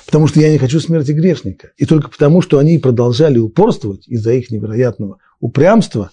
Потому 0.07 0.29
что 0.29 0.41
я 0.41 0.53
не 0.53 0.59
хочу 0.59 0.79
смерти 0.79 1.11
грешника. 1.11 1.73
И 1.77 1.85
только 1.85 2.09
потому, 2.09 2.43
что 2.43 2.59
они 2.59 2.79
продолжали 2.79 3.39
упорствовать 3.39 4.07
из-за 4.07 4.35
их 4.35 4.53
невероятного 4.53 5.19
упрямства, 5.41 6.11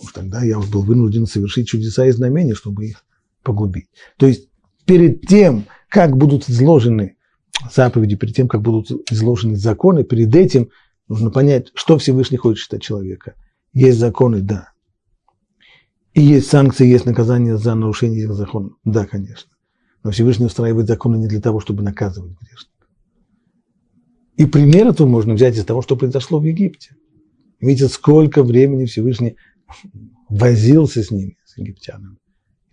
уж 0.00 0.12
тогда 0.12 0.42
я 0.42 0.60
был 0.60 0.82
вынужден 0.82 1.26
совершить 1.26 1.68
чудеса 1.68 2.06
и 2.06 2.12
знамения, 2.12 2.54
чтобы 2.54 2.86
их 2.86 3.04
погубить. 3.42 3.88
То 4.18 4.26
есть 4.26 4.48
перед 4.84 5.26
тем, 5.26 5.66
как 5.88 6.16
будут 6.16 6.48
изложены 6.48 7.16
заповеди, 7.72 8.14
перед 8.14 8.36
тем, 8.36 8.46
как 8.46 8.62
будут 8.62 9.10
изложены 9.10 9.56
законы, 9.56 10.04
перед 10.04 10.32
этим 10.34 10.70
нужно 11.08 11.30
понять, 11.30 11.72
что 11.74 11.98
Всевышний 11.98 12.36
хочет 12.36 12.72
от 12.72 12.82
человека. 12.82 13.34
Есть 13.72 13.98
законы, 13.98 14.42
да. 14.42 14.70
И 16.18 16.20
есть 16.20 16.48
санкции, 16.48 16.84
есть 16.84 17.06
наказание 17.06 17.56
за 17.56 17.76
нарушение 17.76 18.24
этих 18.24 18.34
законов. 18.34 18.72
Да, 18.82 19.06
конечно. 19.06 19.52
Но 20.02 20.10
Всевышний 20.10 20.46
устраивает 20.46 20.88
законы 20.88 21.16
не 21.16 21.28
для 21.28 21.40
того, 21.40 21.60
чтобы 21.60 21.84
наказывать 21.84 22.32
грешника. 22.40 22.86
И 24.36 24.44
пример 24.46 24.88
этого 24.88 25.06
можно 25.06 25.34
взять 25.34 25.56
из 25.56 25.64
того, 25.64 25.80
что 25.80 25.94
произошло 25.94 26.40
в 26.40 26.44
Египте. 26.44 26.96
Видите, 27.60 27.86
сколько 27.86 28.42
времени 28.42 28.86
Всевышний 28.86 29.36
возился 30.28 31.04
с 31.04 31.12
ними, 31.12 31.38
с 31.44 31.56
египтянами. 31.56 32.16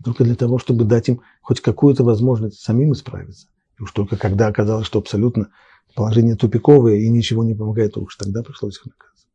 Только 0.03 0.23
для 0.23 0.35
того, 0.35 0.57
чтобы 0.57 0.83
дать 0.83 1.09
им 1.09 1.21
хоть 1.43 1.61
какую-то 1.61 2.03
возможность 2.03 2.61
самим 2.61 2.93
исправиться. 2.93 3.45
И 3.79 3.83
уж 3.83 3.91
только 3.91 4.17
когда 4.17 4.47
оказалось, 4.47 4.87
что 4.87 4.97
абсолютно 4.97 5.49
положение 5.93 6.35
тупиковое 6.35 6.95
и 6.95 7.09
ничего 7.09 7.43
не 7.43 7.53
помогает, 7.53 7.95
уж 7.95 8.15
тогда 8.15 8.41
пришлось 8.41 8.77
их 8.77 8.87
наказывать. 8.87 9.27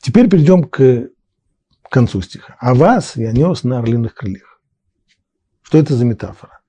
Теперь 0.00 0.28
перейдем 0.28 0.64
к 0.64 1.10
концу 1.90 2.22
стиха. 2.22 2.56
«А 2.60 2.74
вас 2.74 3.16
я 3.16 3.32
нес 3.32 3.64
на 3.64 3.78
орлиных 3.78 4.14
крыльях». 4.14 4.60
Что 5.62 5.78
это 5.78 5.94
за 5.94 6.04
метафора? 6.04 6.60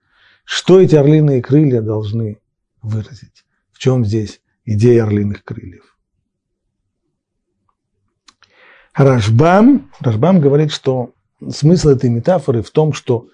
Что 0.43 0.79
эти 0.79 0.95
орлиные 0.95 1.41
крылья 1.41 1.81
должны 1.81 2.39
выразить? 2.81 3.45
В 3.71 3.79
чем 3.79 4.05
здесь 4.05 4.41
идея 4.65 5.03
орлиных 5.03 5.43
крыльев? 5.43 5.97
Рашбам, 8.95 9.91
Рашбам 9.99 10.41
говорит, 10.41 10.71
что 10.71 11.13
смысл 11.47 11.89
этой 11.89 12.09
метафоры 12.09 12.63
в 12.63 12.71
том, 12.71 12.93
что 12.93 13.29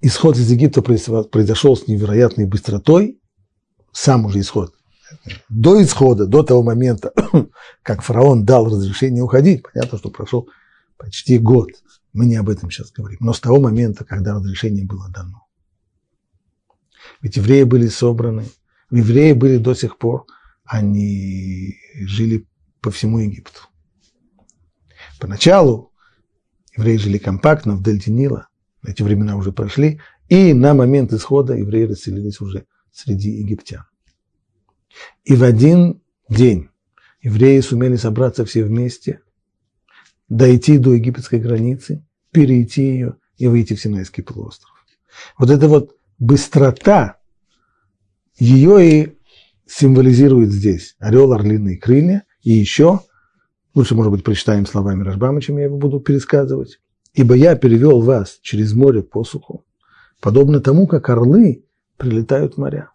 исход 0.00 0.36
из 0.36 0.50
Египта 0.50 0.82
произошел 0.82 1.76
с 1.76 1.86
невероятной 1.86 2.46
быстротой, 2.46 3.20
сам 3.92 4.24
уже 4.26 4.40
исход. 4.40 4.74
До 5.48 5.82
исхода, 5.82 6.26
до 6.26 6.42
того 6.42 6.62
момента, 6.62 7.12
как 7.82 8.02
фараон 8.02 8.44
дал 8.44 8.66
разрешение 8.66 9.22
уходить, 9.22 9.62
понятно, 9.62 9.98
что 9.98 10.10
прошел 10.10 10.48
почти 10.96 11.38
год. 11.38 11.70
Мы 12.12 12.26
не 12.26 12.36
об 12.36 12.48
этом 12.48 12.70
сейчас 12.70 12.92
говорим. 12.92 13.18
Но 13.20 13.32
с 13.32 13.40
того 13.40 13.60
момента, 13.60 14.04
когда 14.04 14.34
разрешение 14.34 14.84
было 14.84 15.08
дано. 15.10 15.46
Ведь 17.20 17.36
евреи 17.36 17.64
были 17.64 17.88
собраны, 17.88 18.44
евреи 18.90 19.32
были 19.32 19.58
до 19.58 19.74
сих 19.74 19.98
пор, 19.98 20.26
они 20.64 21.76
жили 21.94 22.46
по 22.80 22.90
всему 22.90 23.18
Египту. 23.18 23.60
Поначалу 25.20 25.92
евреи 26.76 26.96
жили 26.96 27.18
компактно 27.18 27.74
в 27.76 27.82
дельте 27.82 28.10
Нила, 28.10 28.48
эти 28.84 29.02
времена 29.02 29.36
уже 29.36 29.52
прошли, 29.52 30.00
и 30.28 30.52
на 30.52 30.74
момент 30.74 31.12
исхода 31.12 31.54
евреи 31.54 31.84
расселились 31.84 32.40
уже 32.40 32.66
среди 32.90 33.30
египтян. 33.30 33.84
И 35.24 35.34
в 35.34 35.42
один 35.42 36.02
день 36.28 36.68
евреи 37.22 37.60
сумели 37.60 37.96
собраться 37.96 38.44
все 38.44 38.64
вместе, 38.64 39.20
дойти 40.28 40.78
до 40.78 40.94
египетской 40.94 41.38
границы, 41.38 42.04
перейти 42.30 42.82
ее 42.82 43.16
и 43.36 43.46
выйти 43.46 43.74
в 43.74 43.80
Синайский 43.80 44.22
полуостров. 44.22 44.72
Вот 45.38 45.50
эта 45.50 45.68
вот 45.68 45.96
быстрота, 46.18 47.18
ее 48.38 48.90
и 48.90 49.18
символизирует 49.66 50.50
здесь 50.50 50.96
орел, 50.98 51.32
орлиные 51.32 51.78
крылья, 51.78 52.24
и 52.42 52.52
еще, 52.52 53.00
лучше, 53.74 53.94
может 53.94 54.10
быть, 54.10 54.24
прочитаем 54.24 54.66
словами 54.66 55.04
Рашбама, 55.04 55.40
чем 55.40 55.58
я 55.58 55.64
его 55.64 55.76
буду 55.76 56.00
пересказывать, 56.00 56.80
Ибо 57.14 57.34
я 57.34 57.56
перевел 57.56 58.00
вас 58.00 58.38
через 58.40 58.72
море 58.72 59.02
по 59.02 59.22
суху, 59.22 59.66
подобно 60.20 60.60
тому, 60.60 60.86
как 60.86 61.10
орлы 61.10 61.66
прилетают 61.98 62.54
в 62.54 62.58
моря. 62.58 62.91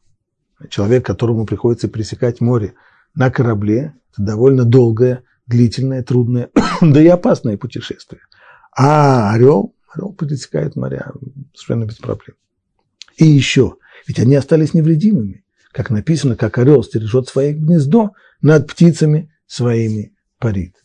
Человек, 0.70 1.06
которому 1.06 1.46
приходится 1.46 1.88
пересекать 1.88 2.42
море 2.42 2.74
на 3.14 3.30
корабле, 3.30 3.94
это 4.14 4.24
довольно 4.24 4.64
долгое, 4.64 5.24
длительное, 5.46 6.04
трудное, 6.04 6.50
да 6.82 7.02
и 7.02 7.08
опасное 7.08 7.58
путешествие. 7.58 8.22
А 8.76 9.34
орел, 9.34 9.76
орел 9.94 10.14
пересекает 10.14 10.76
моря 10.76 11.12
совершенно 11.54 11.86
без 11.86 11.98
проблем. 11.98 12.36
И 13.18 13.26
еще, 13.26 13.78
ведь 14.08 14.20
они 14.20 14.36
остались 14.36 14.74
невредимыми. 14.74 15.44
Как 15.72 15.90
написано, 15.90 16.36
как 16.36 16.58
орел 16.58 16.84
стережет 16.84 17.28
свое 17.28 17.54
гнездо, 17.54 18.14
над 18.42 18.68
птицами 18.68 19.32
своими 19.48 20.14
парит. 20.38 20.76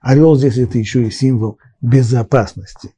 Орел 0.00 0.36
здесь 0.36 0.58
это 0.58 0.78
еще 0.78 1.06
и 1.06 1.10
символ 1.10 1.58
безопасности. 1.80 2.94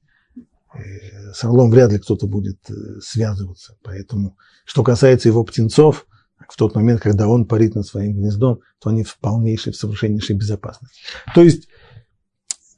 С 1.32 1.44
орлом 1.44 1.70
вряд 1.70 1.92
ли 1.92 1.98
кто-то 1.98 2.26
будет 2.26 2.58
э, 2.68 2.74
связываться. 3.00 3.76
Поэтому, 3.82 4.36
что 4.64 4.82
касается 4.82 5.28
его 5.28 5.44
птенцов, 5.44 6.06
в 6.48 6.56
тот 6.56 6.74
момент, 6.74 7.00
когда 7.00 7.28
он 7.28 7.46
парит 7.46 7.74
над 7.74 7.86
своим 7.86 8.14
гнездом, 8.14 8.60
то 8.80 8.90
они 8.90 9.04
в 9.04 9.18
полнейшей, 9.18 9.72
в 9.72 9.76
совершеннейшей 9.76 10.36
безопасности. 10.36 11.00
То 11.34 11.42
есть 11.42 11.68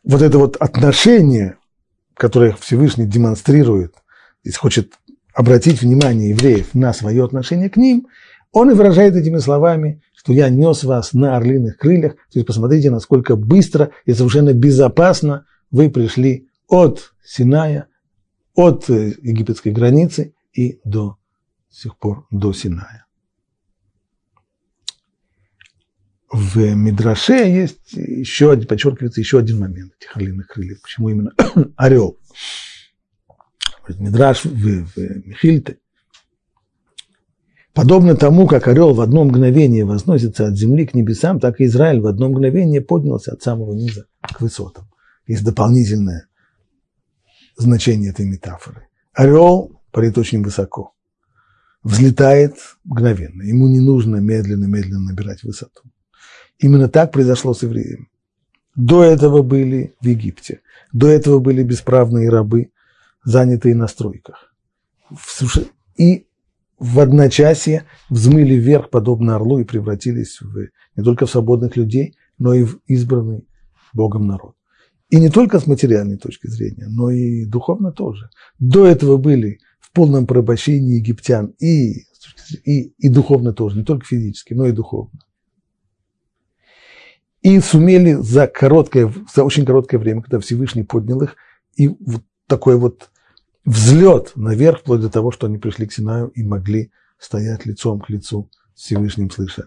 вот 0.04 0.22
это 0.22 0.38
вот 0.38 0.56
отношение, 0.56 1.56
которое 2.14 2.56
Всевышний 2.60 3.06
демонстрирует, 3.06 3.94
если 4.44 4.58
хочет 4.58 4.92
обратить 5.34 5.82
внимание 5.82 6.30
евреев 6.30 6.74
на 6.74 6.92
свое 6.92 7.24
отношение 7.24 7.68
к 7.68 7.76
ним, 7.76 8.08
он 8.52 8.70
и 8.70 8.74
выражает 8.74 9.14
этими 9.14 9.38
словами, 9.38 10.02
что 10.16 10.32
я 10.32 10.48
нес 10.48 10.84
вас 10.84 11.12
на 11.12 11.36
орлиных 11.36 11.76
крыльях. 11.76 12.14
То 12.14 12.38
есть 12.38 12.46
посмотрите, 12.46 12.90
насколько 12.90 13.36
быстро 13.36 13.90
и 14.06 14.14
совершенно 14.14 14.52
безопасно 14.54 15.44
вы 15.70 15.90
пришли 15.90 16.48
от 16.66 17.12
Синая, 17.24 17.86
от 18.58 18.90
э, 18.90 19.14
египетской 19.22 19.68
границы 19.68 20.34
и 20.52 20.80
до 20.84 21.16
сих 21.70 21.96
пор 21.96 22.26
до 22.32 22.52
Синая. 22.52 23.06
В 26.32 26.74
Мидраше 26.74 27.34
есть 27.34 27.92
еще 27.92 28.50
один, 28.50 28.66
подчеркивается 28.66 29.20
еще 29.20 29.38
один 29.38 29.60
момент 29.60 29.92
этих 30.00 30.16
орлиных 30.16 30.48
крыльев. 30.48 30.82
Почему 30.82 31.08
именно 31.08 31.32
орел? 31.76 32.18
Мидраш 33.88 34.44
в, 34.44 34.50
в 34.50 34.96
Михильте. 34.96 35.78
Подобно 37.74 38.16
тому, 38.16 38.48
как 38.48 38.66
орел 38.66 38.92
в 38.92 39.00
одно 39.00 39.22
мгновение 39.22 39.84
возносится 39.84 40.48
от 40.48 40.56
земли 40.56 40.84
к 40.84 40.94
небесам, 40.94 41.38
так 41.38 41.60
и 41.60 41.66
Израиль 41.66 42.00
в 42.00 42.08
одно 42.08 42.28
мгновение 42.28 42.80
поднялся 42.80 43.34
от 43.34 43.40
самого 43.40 43.72
низа 43.72 44.06
к 44.20 44.40
высотам. 44.40 44.90
Есть 45.28 45.44
дополнительное 45.44 46.28
значение 47.58 48.10
этой 48.10 48.24
метафоры. 48.24 48.88
Орел 49.12 49.80
парит 49.90 50.16
очень 50.16 50.42
высоко, 50.42 50.94
взлетает 51.82 52.54
мгновенно. 52.84 53.42
Ему 53.42 53.68
не 53.68 53.80
нужно 53.80 54.16
медленно-медленно 54.16 55.10
набирать 55.10 55.42
высоту. 55.42 55.82
Именно 56.58 56.88
так 56.88 57.12
произошло 57.12 57.52
с 57.52 57.62
евреями. 57.62 58.08
До 58.74 59.02
этого 59.02 59.42
были 59.42 59.96
в 60.00 60.06
Египте, 60.06 60.60
до 60.92 61.08
этого 61.08 61.40
были 61.40 61.64
бесправные 61.64 62.30
рабы, 62.30 62.70
занятые 63.24 63.74
на 63.74 63.88
стройках. 63.88 64.54
И 65.96 66.28
в 66.78 67.00
одночасье 67.00 67.86
взмыли 68.08 68.54
вверх, 68.54 68.90
подобно 68.90 69.34
орлу, 69.34 69.58
и 69.58 69.64
превратились 69.64 70.40
в, 70.40 70.68
не 70.94 71.02
только 71.02 71.26
в 71.26 71.30
свободных 71.30 71.76
людей, 71.76 72.16
но 72.38 72.54
и 72.54 72.62
в 72.62 72.78
избранный 72.86 73.48
Богом 73.92 74.28
народ. 74.28 74.54
И 75.10 75.16
не 75.16 75.30
только 75.30 75.58
с 75.58 75.66
материальной 75.66 76.18
точки 76.18 76.48
зрения, 76.48 76.86
но 76.88 77.10
и 77.10 77.44
духовно 77.46 77.92
тоже. 77.92 78.28
До 78.58 78.86
этого 78.86 79.16
были 79.16 79.60
в 79.80 79.92
полном 79.92 80.26
порабощении 80.26 80.96
египтян 80.96 81.54
и, 81.58 82.04
и, 82.64 82.92
и 82.98 83.08
духовно 83.08 83.52
тоже, 83.52 83.78
не 83.78 83.84
только 83.84 84.04
физически, 84.04 84.54
но 84.54 84.66
и 84.66 84.72
духовно 84.72 85.18
и 87.42 87.60
сумели 87.60 88.14
за 88.14 88.46
короткое, 88.46 89.12
за 89.34 89.44
очень 89.44 89.64
короткое 89.64 89.98
время, 89.98 90.22
когда 90.22 90.40
Всевышний 90.40 90.82
поднял 90.82 91.22
их, 91.22 91.36
и 91.76 91.88
вот 91.88 92.22
такой 92.46 92.76
вот 92.76 93.10
взлет 93.64 94.32
наверх, 94.34 94.80
вплоть 94.80 95.00
до 95.00 95.10
того, 95.10 95.30
что 95.30 95.46
они 95.46 95.58
пришли 95.58 95.86
к 95.86 95.92
Синаю 95.92 96.28
и 96.28 96.42
могли 96.42 96.90
стоять 97.18 97.66
лицом 97.66 98.00
к 98.00 98.10
лицу 98.10 98.50
с 98.74 98.82
Всевышним, 98.82 99.30
слыша 99.30 99.66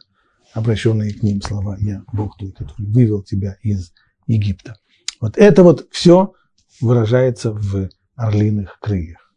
обращенные 0.53 1.13
к 1.13 1.23
ним 1.23 1.41
слова 1.41 1.77
«Я 1.79 2.03
Бог 2.11 2.37
твой, 2.37 2.51
который 2.51 2.85
вывел 2.85 3.23
тебя 3.23 3.57
из 3.61 3.93
Египта». 4.27 4.77
Вот 5.21 5.37
это 5.37 5.63
вот 5.63 5.87
все 5.91 6.33
выражается 6.81 7.53
в 7.53 7.89
орлиных 8.15 8.79
крыльях. 8.79 9.33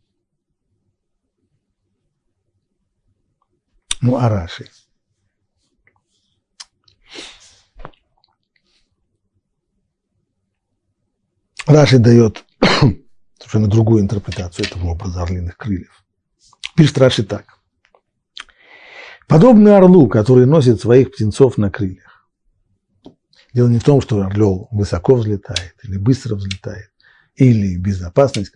Ну, 4.00 4.16
а 4.16 4.28
Раши– 4.28 4.68
Раши 11.66 11.98
дает 11.98 12.44
совершенно 13.38 13.68
другую 13.68 14.02
интерпретацию 14.02 14.66
этого 14.66 14.90
образа 14.90 15.22
орлиных 15.22 15.56
крыльев. 15.56 16.04
Пишет 16.76 16.98
Раши 16.98 17.24
так. 17.24 17.58
Подобно 19.28 19.78
орлу, 19.78 20.08
который 20.08 20.44
носит 20.44 20.80
своих 20.80 21.12
птенцов 21.12 21.56
на 21.56 21.70
крыльях. 21.70 22.13
Дело 23.54 23.68
не 23.68 23.78
в 23.78 23.84
том, 23.84 24.00
что 24.00 24.20
орлел 24.20 24.66
высоко 24.72 25.14
взлетает, 25.14 25.76
или 25.84 25.96
быстро 25.96 26.34
взлетает, 26.34 26.90
или 27.36 27.76
безопасность. 27.76 28.52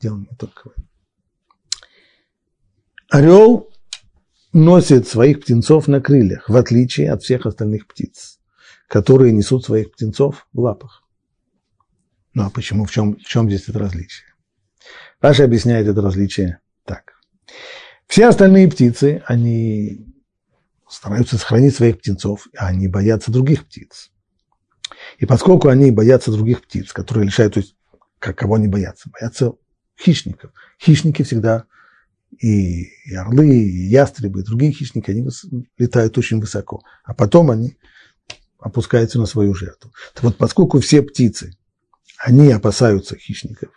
Дело 0.00 0.18
не 0.18 0.36
только 0.38 0.70
в 0.70 0.72
этом. 0.72 0.88
Орел 3.10 3.70
носит 4.54 5.06
своих 5.06 5.42
птенцов 5.42 5.86
на 5.86 6.00
крыльях, 6.00 6.48
в 6.48 6.56
отличие 6.56 7.12
от 7.12 7.22
всех 7.22 7.44
остальных 7.44 7.86
птиц, 7.86 8.40
которые 8.88 9.32
несут 9.32 9.66
своих 9.66 9.92
птенцов 9.92 10.46
в 10.54 10.60
лапах. 10.60 11.02
Ну 12.32 12.44
а 12.44 12.50
почему, 12.50 12.86
в 12.86 12.90
чем, 12.90 13.16
в 13.16 13.24
чем 13.24 13.50
здесь 13.50 13.68
это 13.68 13.78
различие? 13.78 14.28
Раша 15.20 15.44
объясняет 15.44 15.86
это 15.86 16.00
различие 16.00 16.60
так. 16.86 17.12
Все 18.06 18.28
остальные 18.28 18.70
птицы, 18.70 19.22
они 19.26 20.06
стараются 20.88 21.36
сохранить 21.36 21.76
своих 21.76 21.98
птенцов, 21.98 22.48
а 22.56 22.68
они 22.68 22.88
боятся 22.88 23.30
других 23.30 23.66
птиц. 23.66 24.11
И 25.18 25.26
поскольку 25.26 25.68
они 25.68 25.90
боятся 25.90 26.32
других 26.32 26.62
птиц, 26.62 26.92
которые 26.92 27.26
лишают, 27.26 27.54
то 27.54 27.60
есть, 27.60 27.76
как 28.18 28.38
кого 28.38 28.54
они 28.54 28.68
боятся? 28.68 29.10
Боятся 29.10 29.52
хищников. 30.00 30.52
Хищники 30.80 31.22
всегда, 31.22 31.64
и, 32.38 32.84
и 33.04 33.14
орлы, 33.14 33.48
и 33.48 33.88
ястребы, 33.88 34.40
и 34.40 34.44
другие 34.44 34.72
хищники, 34.72 35.10
они 35.10 35.28
летают 35.78 36.16
очень 36.18 36.40
высоко, 36.40 36.82
а 37.04 37.14
потом 37.14 37.50
они 37.50 37.76
опускаются 38.58 39.18
на 39.18 39.26
свою 39.26 39.54
жертву. 39.54 39.92
Так 40.14 40.24
вот, 40.24 40.36
поскольку 40.36 40.80
все 40.80 41.02
птицы 41.02 41.56
они 42.22 42.50
опасаются 42.52 43.16
хищников, 43.16 43.70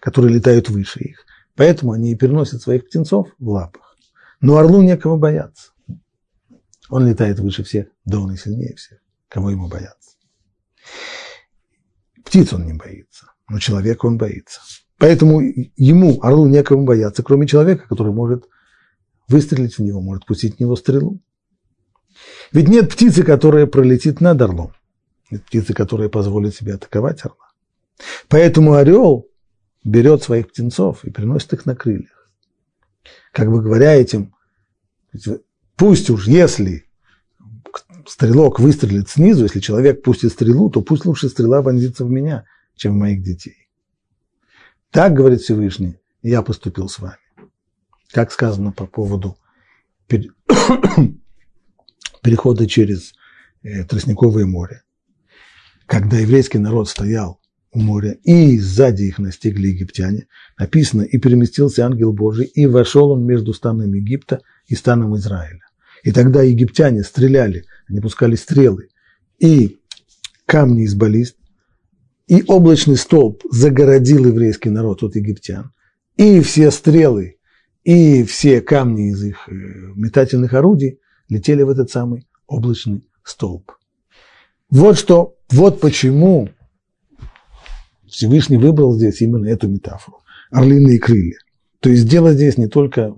которые 0.00 0.34
летают 0.34 0.68
выше 0.68 1.00
их. 1.00 1.24
Поэтому 1.56 1.92
они 1.92 2.12
и 2.12 2.16
переносят 2.16 2.62
своих 2.62 2.86
птенцов 2.86 3.28
в 3.38 3.48
лапах. 3.48 3.96
Но 4.40 4.56
орлу 4.56 4.82
некого 4.82 5.16
бояться. 5.16 5.72
Он 6.88 7.06
летает 7.06 7.40
выше 7.40 7.64
всех, 7.64 7.86
да 8.04 8.20
он 8.20 8.32
и 8.32 8.36
сильнее 8.36 8.74
всех. 8.76 8.98
Кого 9.28 9.50
ему 9.50 9.68
бояться? 9.68 10.16
Птиц 12.24 12.52
он 12.52 12.66
не 12.66 12.72
боится, 12.72 13.32
но 13.48 13.58
человека 13.58 14.06
он 14.06 14.16
боится. 14.18 14.60
Поэтому 14.98 15.40
ему, 15.40 16.20
орлу, 16.22 16.46
некому 16.46 16.84
бояться, 16.84 17.22
кроме 17.22 17.46
человека, 17.46 17.88
который 17.88 18.12
может 18.12 18.48
выстрелить 19.28 19.78
в 19.78 19.82
него, 19.82 20.00
может 20.00 20.26
пустить 20.26 20.56
в 20.56 20.60
него 20.60 20.76
стрелу. 20.76 21.20
Ведь 22.52 22.68
нет 22.68 22.90
птицы, 22.92 23.22
которая 23.22 23.66
пролетит 23.66 24.20
над 24.20 24.40
орлом. 24.40 24.72
Нет 25.30 25.44
птицы, 25.44 25.74
которая 25.74 26.08
позволит 26.08 26.54
себе 26.54 26.74
атаковать 26.74 27.24
орла. 27.24 27.48
Поэтому 28.28 28.74
орел 28.74 29.26
берет 29.84 30.22
своих 30.22 30.48
птенцов 30.48 31.04
и 31.04 31.10
приносит 31.10 31.52
их 31.54 31.66
на 31.66 31.74
крыльях. 31.74 32.30
Как 33.32 33.50
бы 33.50 33.62
говоря 33.62 33.94
этим, 33.94 34.34
пусть 35.76 36.10
уж 36.10 36.28
если 36.28 36.86
стрелок 38.06 38.60
выстрелит 38.60 39.08
снизу, 39.08 39.44
если 39.44 39.60
человек 39.60 40.02
пустит 40.02 40.32
стрелу, 40.32 40.70
то 40.70 40.82
пусть 40.82 41.04
лучше 41.04 41.28
стрела 41.28 41.62
вонзится 41.62 42.04
в 42.04 42.10
меня, 42.10 42.44
чем 42.76 42.94
в 42.94 42.96
моих 42.96 43.22
детей. 43.22 43.68
Так, 44.90 45.14
говорит 45.14 45.40
Всевышний, 45.40 45.98
я 46.22 46.42
поступил 46.42 46.88
с 46.88 46.98
вами. 46.98 47.16
Как 48.12 48.30
сказано 48.32 48.72
по 48.72 48.86
поводу 48.86 49.36
перехода 52.22 52.66
через 52.66 53.14
э, 53.62 53.84
Тростниковое 53.84 54.46
море. 54.46 54.82
Когда 55.86 56.18
еврейский 56.18 56.58
народ 56.58 56.88
стоял 56.88 57.40
у 57.72 57.80
моря, 57.80 58.18
и 58.22 58.58
сзади 58.58 59.04
их 59.04 59.18
настигли 59.18 59.68
египтяне. 59.68 60.26
Написано, 60.58 61.02
и 61.02 61.18
переместился 61.18 61.86
ангел 61.86 62.12
Божий, 62.12 62.46
и 62.46 62.66
вошел 62.66 63.10
он 63.10 63.24
между 63.24 63.54
станом 63.54 63.92
Египта 63.94 64.42
и 64.66 64.74
станом 64.74 65.16
Израиля. 65.16 65.60
И 66.02 66.12
тогда 66.12 66.42
египтяне 66.42 67.02
стреляли, 67.02 67.64
они 67.92 68.00
пускали 68.00 68.34
стрелы, 68.36 68.88
и 69.38 69.78
камни 70.46 70.84
из 70.84 70.94
баллист, 70.94 71.36
и 72.26 72.42
облачный 72.46 72.96
столб 72.96 73.42
загородил 73.50 74.26
еврейский 74.26 74.70
народ 74.70 75.02
от 75.02 75.14
египтян, 75.14 75.72
и 76.16 76.40
все 76.40 76.70
стрелы, 76.70 77.36
и 77.84 78.24
все 78.24 78.62
камни 78.62 79.10
из 79.10 79.22
их 79.22 79.46
э, 79.48 79.52
метательных 79.94 80.54
орудий 80.54 81.00
летели 81.28 81.62
в 81.62 81.68
этот 81.68 81.90
самый 81.90 82.26
облачный 82.46 83.06
столб. 83.22 83.72
Вот 84.70 84.98
что, 84.98 85.36
вот 85.50 85.80
почему 85.80 86.48
Всевышний 88.06 88.56
выбрал 88.56 88.96
здесь 88.96 89.20
именно 89.20 89.46
эту 89.46 89.68
метафору– 89.68 90.22
орлиные 90.50 90.98
крылья. 90.98 91.36
То 91.80 91.90
есть 91.90 92.08
дело 92.08 92.32
здесь 92.32 92.56
не 92.56 92.68
только 92.68 93.14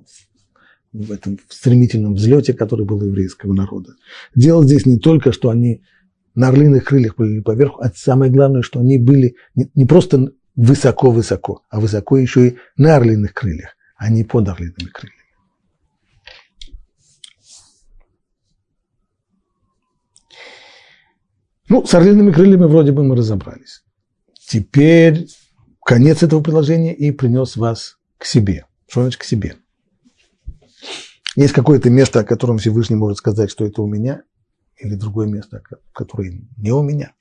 в 0.94 1.10
этом 1.10 1.38
стремительном 1.48 2.14
взлете, 2.14 2.54
который 2.54 2.86
был 2.86 2.98
у 2.98 3.06
еврейского 3.06 3.52
народа. 3.52 3.96
Дело 4.34 4.64
здесь 4.64 4.86
не 4.86 4.98
только, 4.98 5.32
что 5.32 5.50
они 5.50 5.82
на 6.36 6.48
орлиных 6.48 6.84
крыльях 6.84 7.16
были 7.16 7.40
поверху, 7.40 7.82
а 7.82 7.90
самое 7.94 8.30
главное, 8.30 8.62
что 8.62 8.80
они 8.80 8.98
были 8.98 9.34
не, 9.54 9.84
просто 9.86 10.32
высоко-высоко, 10.54 11.62
а 11.68 11.80
высоко 11.80 12.16
еще 12.16 12.48
и 12.48 12.56
на 12.76 12.96
орлиных 12.96 13.34
крыльях, 13.34 13.76
а 13.96 14.08
не 14.08 14.22
под 14.22 14.48
орлиными 14.48 14.88
крыльями. 14.92 15.20
Ну, 21.68 21.84
с 21.84 21.94
орлиными 21.94 22.30
крыльями 22.30 22.66
вроде 22.66 22.92
бы 22.92 23.02
мы 23.02 23.16
разобрались. 23.16 23.82
Теперь 24.46 25.26
конец 25.84 26.22
этого 26.22 26.40
приложения 26.40 26.94
и 26.94 27.10
принес 27.10 27.56
вас 27.56 27.98
к 28.18 28.26
себе. 28.26 28.66
Что 28.86 29.02
значит 29.02 29.20
к 29.20 29.24
себе? 29.24 29.56
Есть 31.36 31.52
какое-то 31.52 31.90
место, 31.90 32.20
о 32.20 32.24
котором 32.24 32.58
Всевышний 32.58 32.96
может 32.96 33.18
сказать, 33.18 33.50
что 33.50 33.64
это 33.64 33.82
у 33.82 33.86
меня, 33.86 34.22
или 34.76 34.94
другое 34.94 35.26
место, 35.26 35.62
которое 35.92 36.46
не 36.56 36.70
у 36.70 36.82
меня. 36.82 37.14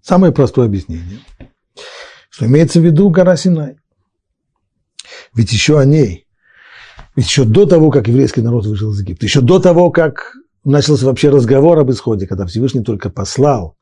Самое 0.00 0.32
простое 0.32 0.64
объяснение, 0.64 1.20
что 2.30 2.46
имеется 2.46 2.80
в 2.80 2.82
виду 2.82 3.10
гора 3.10 3.36
Синай. 3.36 3.78
Ведь 5.34 5.52
еще 5.52 5.78
о 5.78 5.84
ней, 5.84 6.27
еще 7.18 7.44
до 7.44 7.66
того, 7.66 7.90
как 7.90 8.06
еврейский 8.06 8.42
народ 8.42 8.64
вышел 8.66 8.92
из 8.92 9.00
Египта, 9.00 9.26
еще 9.26 9.40
до 9.40 9.58
того, 9.58 9.90
как 9.90 10.34
начался 10.64 11.04
вообще 11.04 11.30
разговор 11.30 11.78
об 11.78 11.90
исходе, 11.90 12.28
когда 12.28 12.46
Всевышний 12.46 12.84
только 12.84 13.10
послал 13.10 13.76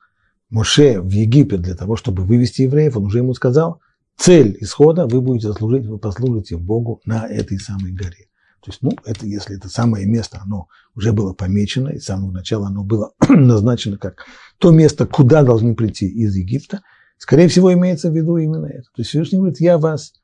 Моше 0.49 1.01
в 1.01 1.11
Египет 1.11 1.61
для 1.61 1.75
того, 1.75 1.97
чтобы 1.97 2.25
вывести 2.25 2.63
евреев, 2.63 2.97
он 2.97 3.05
уже 3.05 3.19
ему 3.19 3.35
сказал, 3.35 3.81
цель 4.17 4.57
исхода, 4.61 5.07
вы 5.07 5.21
будете 5.21 5.53
служить, 5.53 5.85
вы 5.87 5.99
послужите 5.99 6.57
Богу 6.57 7.03
на 7.05 7.27
этой 7.27 7.59
самой 7.59 7.93
горе. 7.93 8.29
То 8.65 8.71
есть, 8.71 8.79
ну, 8.81 8.93
это, 9.05 9.27
если 9.27 9.57
это 9.57 9.69
самое 9.69 10.07
место, 10.07 10.41
оно 10.43 10.69
уже 10.95 11.13
было 11.13 11.35
помечено, 11.35 11.91
и 11.91 11.99
с 11.99 12.05
самого 12.05 12.31
начала 12.31 12.69
оно 12.69 12.85
было 12.85 13.13
назначено 13.29 13.99
как 13.99 14.25
то 14.59 14.71
место, 14.71 15.07
куда 15.07 15.43
должны 15.43 15.75
прийти 15.75 16.09
из 16.09 16.35
Египта, 16.35 16.81
скорее 17.19 17.49
всего, 17.49 17.71
имеется 17.75 18.11
в 18.11 18.17
виду 18.17 18.39
именно 18.39 18.67
это. 18.67 18.85
То 18.85 18.99
есть 18.99 19.11
Всевышний 19.11 19.39
говорит, 19.39 19.61
я 19.61 19.77
вас 19.77 20.15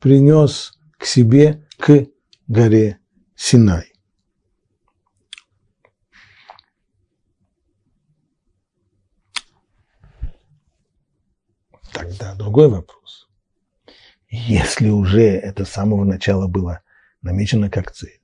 принес 0.00 0.72
к 0.98 1.04
себе, 1.04 1.66
к 1.78 2.06
горе 2.48 2.98
Синай. 3.34 3.92
Тогда 11.92 12.34
другой 12.34 12.68
вопрос. 12.68 13.28
Если 14.28 14.90
уже 14.90 15.22
это 15.22 15.64
с 15.64 15.70
самого 15.70 16.04
начала 16.04 16.46
было 16.46 16.80
намечено 17.22 17.70
как 17.70 17.90
цель. 17.90 18.20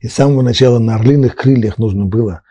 И 0.00 0.08
с 0.08 0.14
самого 0.14 0.42
начала 0.42 0.78
на 0.78 0.94
орлиных 0.94 1.34
крыльях 1.36 1.78
нужно 1.78 2.04
было 2.06 2.42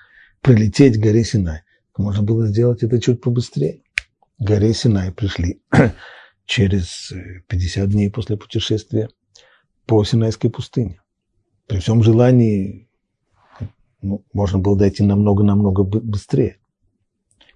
прилететь 0.41 0.97
к 0.97 1.01
горе 1.01 1.23
Синай. 1.23 1.61
Можно 1.97 2.21
было 2.21 2.47
сделать 2.47 2.83
это 2.83 3.01
чуть 3.01 3.21
побыстрее. 3.21 3.81
Горе 4.37 4.73
Синай 4.73 5.11
пришли 5.11 5.61
через 6.45 7.11
50 7.47 7.83
э, 7.83 7.87
дней 7.87 8.11
после 8.11 8.37
путешествия 8.37 9.09
по 9.85 10.03
Синайской 10.03 10.51
пустыне. 10.51 11.01
При 11.67 11.79
всем 11.79 12.01
желании 12.01 12.87
ну, 14.01 14.23
можно 14.33 14.59
было 14.59 14.77
дойти 14.77 15.03
намного-намного 15.03 15.83
быстрее. 15.83 16.57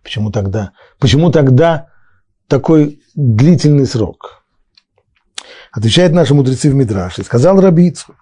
Почему 0.04 0.32
тогда? 0.32 0.74
Почему 1.00 1.32
тогда 1.32 1.88
такой 2.48 3.02
длительный 3.16 3.86
срок? 3.86 4.44
Отвечает 5.72 6.12
наши 6.12 6.34
мудрецы 6.34 6.70
в 6.70 6.76
Мидраше. 6.76 7.24
Сказал 7.24 7.62
Рабицу, 7.62 8.16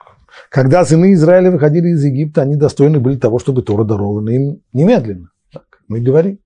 когда 0.49 0.85
сыны 0.85 1.13
Израиля 1.13 1.49
выходили 1.49 1.89
из 1.89 2.03
Египта, 2.03 2.43
они 2.43 2.55
достойны 2.55 2.99
были 2.99 3.17
того, 3.17 3.39
чтобы 3.39 3.63
Тора 3.63 3.83
дарована 3.83 4.29
им 4.29 4.61
немедленно. 4.73 5.31
Так 5.51 5.65
мы 5.87 5.99
говорим. 5.99 6.39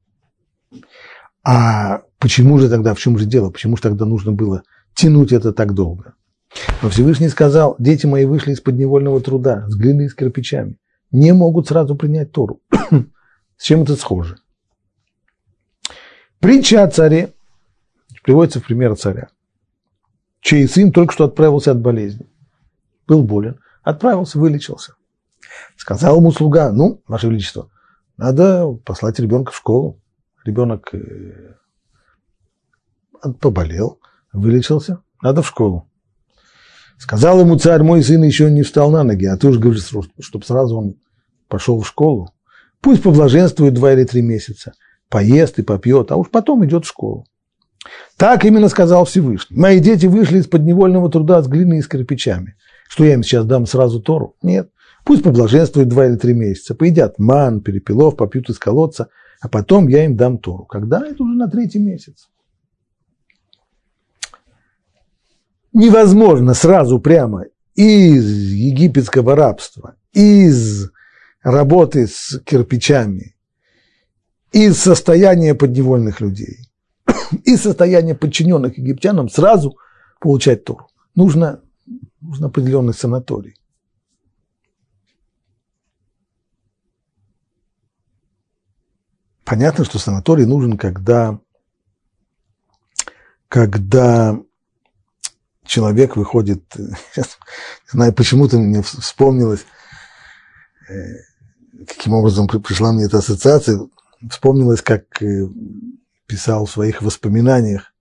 А 1.43 2.03
почему 2.19 2.57
же 2.57 2.69
тогда, 2.69 2.93
в 2.93 2.99
чем 2.99 3.17
же 3.17 3.25
дело? 3.25 3.49
Почему 3.49 3.75
же 3.75 3.81
тогда 3.81 4.05
нужно 4.05 4.31
было 4.31 4.63
тянуть 4.93 5.33
это 5.33 5.51
так 5.51 5.73
долго? 5.73 6.13
Но 6.81 6.89
Всевышний 6.89 7.29
сказал, 7.29 7.75
дети 7.79 8.05
мои 8.05 8.25
вышли 8.25 8.51
из 8.51 8.61
подневольного 8.61 9.21
труда, 9.21 9.65
с 9.67 9.75
глиной 9.75 10.05
и 10.05 10.09
с 10.09 10.13
кирпичами. 10.13 10.77
Не 11.11 11.33
могут 11.33 11.67
сразу 11.67 11.95
принять 11.95 12.31
Тору. 12.31 12.61
с 13.57 13.63
чем 13.63 13.83
это 13.83 13.95
схоже? 13.95 14.37
Притча 16.39 16.83
о 16.83 16.89
царе 16.89 17.33
приводится 18.23 18.59
в 18.59 18.65
пример 18.65 18.95
царя, 18.95 19.29
чей 20.41 20.67
сын 20.67 20.91
только 20.91 21.13
что 21.13 21.25
отправился 21.25 21.71
от 21.71 21.79
болезни. 21.79 22.27
Был 23.07 23.23
болен. 23.23 23.59
Отправился, 23.81 24.39
вылечился. 24.39 24.95
Сказал 25.77 26.17
ему 26.17 26.31
слуга, 26.31 26.71
ну, 26.71 27.01
Ваше 27.07 27.27
Величество, 27.27 27.69
надо 28.17 28.71
послать 28.85 29.19
ребенка 29.19 29.51
в 29.51 29.55
школу. 29.55 30.01
Ребенок 30.45 30.93
э, 30.93 31.55
поболел, 33.39 33.99
вылечился, 34.31 35.01
надо 35.21 35.41
в 35.41 35.47
школу. 35.47 35.89
Сказал 36.97 37.39
ему 37.39 37.57
царь, 37.57 37.83
мой 37.83 38.03
сын 38.03 38.23
еще 38.23 38.49
не 38.49 38.63
встал 38.63 38.91
на 38.91 39.03
ноги, 39.03 39.25
а 39.25 39.37
ты 39.37 39.47
уж 39.47 39.57
говоришь, 39.57 39.89
чтобы 40.19 40.45
сразу 40.45 40.77
он 40.77 40.95
пошел 41.47 41.79
в 41.79 41.87
школу. 41.87 42.29
Пусть 42.81 43.03
поблаженствует 43.03 43.73
два 43.73 43.93
или 43.93 44.03
три 44.03 44.21
месяца, 44.21 44.73
поест 45.09 45.59
и 45.59 45.63
попьет, 45.63 46.11
а 46.11 46.17
уж 46.17 46.29
потом 46.29 46.65
идет 46.65 46.85
в 46.85 46.89
школу. 46.89 47.25
Так 48.17 48.45
именно 48.45 48.69
сказал 48.69 49.05
Всевышний. 49.05 49.57
Мои 49.57 49.79
дети 49.79 50.05
вышли 50.05 50.39
из 50.39 50.47
подневольного 50.47 51.09
труда 51.09 51.41
с 51.41 51.47
глиной 51.47 51.79
и 51.79 51.81
с 51.81 51.87
кирпичами. 51.87 52.55
Что 52.87 53.05
я 53.05 53.13
им 53.13 53.23
сейчас 53.23 53.45
дам 53.45 53.65
сразу 53.65 54.01
Тору? 54.01 54.35
Нет. 54.41 54.69
Пусть 55.03 55.23
поблаженствуют 55.23 55.89
два 55.89 56.07
или 56.07 56.15
три 56.15 56.33
месяца, 56.33 56.75
поедят 56.75 57.19
ман, 57.19 57.61
перепелов, 57.61 58.15
попьют 58.15 58.49
из 58.49 58.57
колодца, 58.57 59.09
а 59.41 59.49
потом 59.49 59.87
я 59.89 60.05
им 60.05 60.15
дам 60.15 60.37
Тору. 60.37 60.65
Когда? 60.65 61.05
Это 61.05 61.23
уже 61.23 61.33
на 61.33 61.49
третий 61.49 61.79
месяц. 61.79 62.29
Невозможно 65.73 66.53
сразу 66.53 66.99
прямо 66.99 67.45
из 67.75 68.25
египетского 68.25 69.35
рабства, 69.35 69.95
из 70.11 70.91
работы 71.41 72.07
с 72.07 72.39
кирпичами, 72.45 73.35
из 74.51 74.77
состояния 74.77 75.55
подневольных 75.55 76.21
людей, 76.21 76.69
из 77.43 77.61
состояния 77.61 78.13
подчиненных 78.13 78.77
египтянам 78.77 79.29
сразу 79.29 79.75
получать 80.19 80.63
Тору. 80.63 80.87
Нужно 81.15 81.61
нужен 82.23 82.45
определенный 82.45 82.93
санаторий. 82.93 83.55
Понятно, 89.43 89.83
что 89.83 89.99
санаторий 89.99 90.45
нужен, 90.45 90.77
когда, 90.77 91.39
когда 93.49 94.39
человек 95.65 96.15
выходит, 96.15 96.63
сейчас, 97.11 97.37
не 97.85 97.97
знаю, 97.97 98.13
почему-то 98.13 98.57
мне 98.57 98.81
вспомнилось, 98.81 99.65
э, 100.89 100.93
каким 101.87 102.13
образом 102.13 102.47
пришла 102.47 102.91
мне 102.91 103.05
эта 103.05 103.19
ассоциация, 103.19 103.79
вспомнилось, 104.29 104.81
как 104.81 105.21
э, 105.21 105.47
писал 106.27 106.65
в 106.65 106.71
своих 106.71 107.01
воспоминаниях 107.01 107.93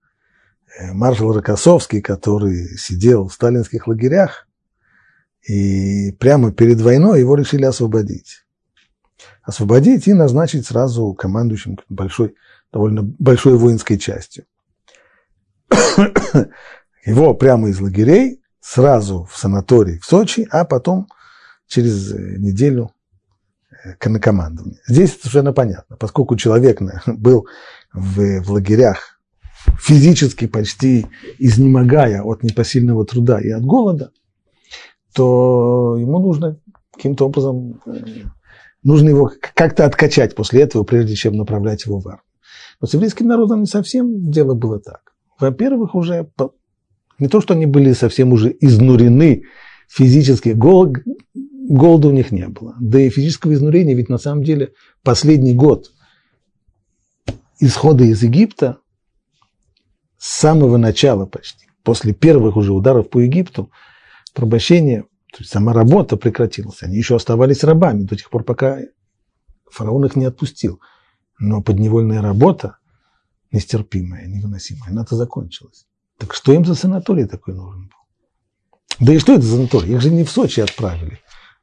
Э, 0.75 0.91
маршал 0.93 1.33
Рокоссовский, 1.33 2.01
который 2.01 2.77
сидел 2.77 3.27
в 3.27 3.33
сталинских 3.33 3.87
лагерях, 3.87 4.47
и 5.47 6.11
прямо 6.13 6.51
перед 6.51 6.81
войной 6.81 7.19
его 7.19 7.35
решили 7.35 7.65
освободить. 7.65 8.45
Освободить 9.43 10.07
и 10.07 10.13
назначить 10.13 10.65
сразу 10.65 11.13
командующим 11.13 11.77
большой, 11.89 12.35
довольно 12.71 13.03
большой 13.03 13.55
воинской 13.57 13.99
частью. 13.99 14.45
Его 17.05 17.33
прямо 17.33 17.69
из 17.69 17.79
лагерей 17.79 18.41
сразу 18.61 19.27
в 19.29 19.37
санаторий 19.37 19.99
в 19.99 20.05
Сочи, 20.05 20.47
а 20.49 20.63
потом 20.63 21.07
через 21.67 22.13
неделю 22.13 22.91
э, 23.83 24.09
на 24.09 24.19
командование. 24.19 24.79
Здесь 24.87 25.17
совершенно 25.17 25.53
понятно, 25.53 25.97
поскольку 25.97 26.35
человек 26.35 26.81
был 27.05 27.47
в, 27.91 28.41
в 28.41 28.51
лагерях 28.51 29.19
физически 29.79 30.47
почти 30.47 31.07
изнемогая 31.39 32.21
от 32.21 32.43
непосильного 32.43 33.05
труда 33.05 33.39
и 33.39 33.49
от 33.49 33.63
голода, 33.63 34.11
то 35.13 35.95
ему 35.97 36.19
нужно 36.19 36.59
каким-то 36.93 37.25
образом, 37.25 37.81
э, 37.85 37.91
нужно 38.83 39.09
его 39.09 39.31
как-то 39.53 39.85
откачать 39.85 40.35
после 40.35 40.61
этого, 40.61 40.83
прежде 40.83 41.15
чем 41.15 41.35
направлять 41.35 41.85
его 41.85 41.99
в 41.99 42.07
армию. 42.07 42.23
Но 42.79 42.87
с 42.87 42.93
еврейским 42.93 43.27
народом 43.27 43.61
не 43.61 43.67
совсем 43.67 44.31
дело 44.31 44.53
было 44.53 44.79
так. 44.79 45.13
Во-первых, 45.39 45.95
уже 45.95 46.29
не 47.23 47.29
то, 47.29 47.41
что 47.41 47.53
они 47.53 47.65
были 47.65 47.93
совсем 47.93 48.33
уже 48.33 48.55
изнурены 48.59 49.43
физически, 49.87 50.49
гол, 50.49 50.93
голода 51.33 52.09
у 52.09 52.11
них 52.11 52.31
не 52.31 52.47
было. 52.49 52.75
Да 52.79 52.99
и 52.99 53.09
физического 53.09 53.53
изнурения, 53.53 53.95
ведь 53.95 54.09
на 54.09 54.17
самом 54.17 54.43
деле 54.43 54.73
последний 55.03 55.53
год 55.53 55.91
исхода 57.59 58.03
из 58.03 58.21
Египта 58.21 58.79
с 60.17 60.39
самого 60.39 60.75
начала 60.75 61.25
почти, 61.25 61.67
после 61.83 62.13
первых 62.13 62.57
уже 62.57 62.73
ударов 62.73 63.09
по 63.09 63.19
Египту, 63.19 63.71
порабощение, 64.33 65.03
то 65.31 65.39
есть 65.39 65.51
сама 65.51 65.71
работа 65.71 66.17
прекратилась. 66.17 66.83
Они 66.83 66.97
еще 66.97 67.15
оставались 67.15 67.63
рабами 67.63 68.03
до 68.03 68.17
тех 68.17 68.29
пор, 68.29 68.43
пока 68.43 68.79
фараон 69.71 70.05
их 70.05 70.17
не 70.17 70.25
отпустил. 70.25 70.81
Но 71.39 71.61
подневольная 71.61 72.21
работа, 72.21 72.77
нестерпимая, 73.51 74.27
невыносимая, 74.27 74.91
она-то 74.91 75.15
закончилась. 75.15 75.87
Так 76.17 76.33
что 76.33 76.53
им 76.53 76.65
за 76.65 76.75
санаторий 76.75 77.25
такой 77.25 77.53
нужен 77.55 77.89
был? 77.89 79.05
Да 79.05 79.13
и 79.13 79.19
что 79.19 79.33
это 79.33 79.41
за 79.41 79.55
санаторий? 79.55 79.93
Их 79.93 80.01
же 80.01 80.09
не 80.09 80.23
в 80.23 80.29
Сочи 80.29 80.59
отправили, 80.59 81.19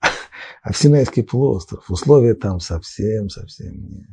а 0.63 0.73
в 0.73 0.77
Синайский 0.77 1.23
полуостров. 1.23 1.91
Условия 1.91 2.35
там 2.35 2.61
совсем-совсем 2.61 3.75
не, 3.75 4.07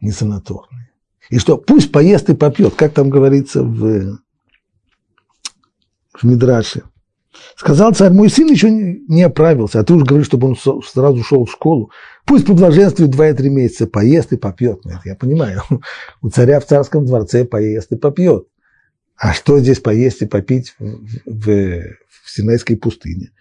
не 0.00 0.10
санаторные. 0.10 0.90
И 1.30 1.38
что, 1.38 1.58
пусть 1.58 1.92
поест 1.92 2.30
и 2.30 2.34
попьет, 2.34 2.74
как 2.74 2.94
там 2.94 3.10
говорится 3.10 3.62
в, 3.62 4.18
в 6.14 6.24
Мидраше. 6.24 6.82
Сказал 7.56 7.94
царь, 7.94 8.12
мой 8.12 8.30
сын 8.30 8.48
еще 8.48 8.70
не, 8.70 9.22
оправился, 9.22 9.80
а 9.80 9.84
ты 9.84 9.94
уж 9.94 10.04
говоришь, 10.04 10.26
чтобы 10.26 10.48
он 10.48 10.82
сразу 10.82 11.22
шел 11.22 11.44
в 11.44 11.50
школу. 11.50 11.90
Пусть 12.24 12.46
поблаженствует 12.46 13.10
два 13.10 13.28
и 13.28 13.34
три 13.34 13.50
месяца, 13.50 13.86
поест 13.86 14.32
и 14.32 14.36
попьет. 14.36 14.80
Это 14.86 15.00
я 15.04 15.14
понимаю. 15.14 15.62
У 16.22 16.30
царя 16.30 16.60
в 16.60 16.66
царском 16.66 17.06
дворце 17.06 17.44
поест 17.44 17.92
и 17.92 17.96
попьет. 17.96 18.46
А 19.18 19.32
что 19.32 19.58
здесь 19.58 19.80
поесть 19.80 20.22
и 20.22 20.26
попить 20.26 20.76
в, 20.78 20.84
в, 21.26 21.44
в 21.44 22.30
Синайской 22.30 22.76
пустыне? 22.76 23.32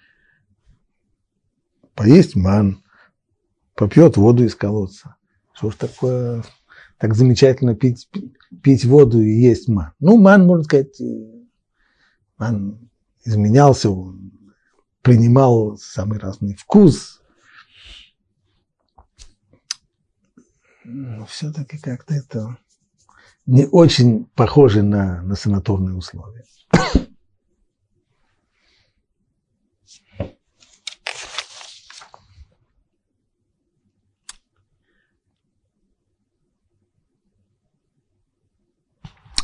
Поесть 1.93 2.35
ман, 2.35 2.83
попьет 3.75 4.17
воду 4.17 4.43
из 4.43 4.55
колодца. 4.55 5.15
Что 5.53 5.69
ж 5.69 5.75
такое 5.75 6.43
так 6.97 7.13
замечательно 7.13 7.75
пить, 7.75 8.09
пить 8.63 8.85
воду 8.85 9.21
и 9.21 9.29
есть 9.29 9.67
ман. 9.67 9.93
Ну, 9.99 10.17
ман, 10.17 10.47
можно 10.47 10.63
сказать, 10.63 10.99
ман 12.39 12.89
изменялся, 13.23 13.91
он 13.91 14.31
принимал 15.03 15.77
самый 15.77 16.17
разный 16.17 16.55
вкус. 16.55 17.21
Но 20.83 21.25
все-таки 21.27 21.77
как-то 21.77 22.15
это 22.15 22.57
не 23.47 23.65
очень 23.65 24.25
похоже 24.35 24.83
на, 24.83 25.21
на 25.23 25.35
санаторные 25.35 25.95
условия. 25.95 26.43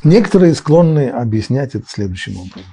Некоторые 0.04 0.54
склонны 0.54 1.08
объяснять 1.08 1.76
это 1.76 1.88
следующим 1.88 2.38
образом. 2.38 2.70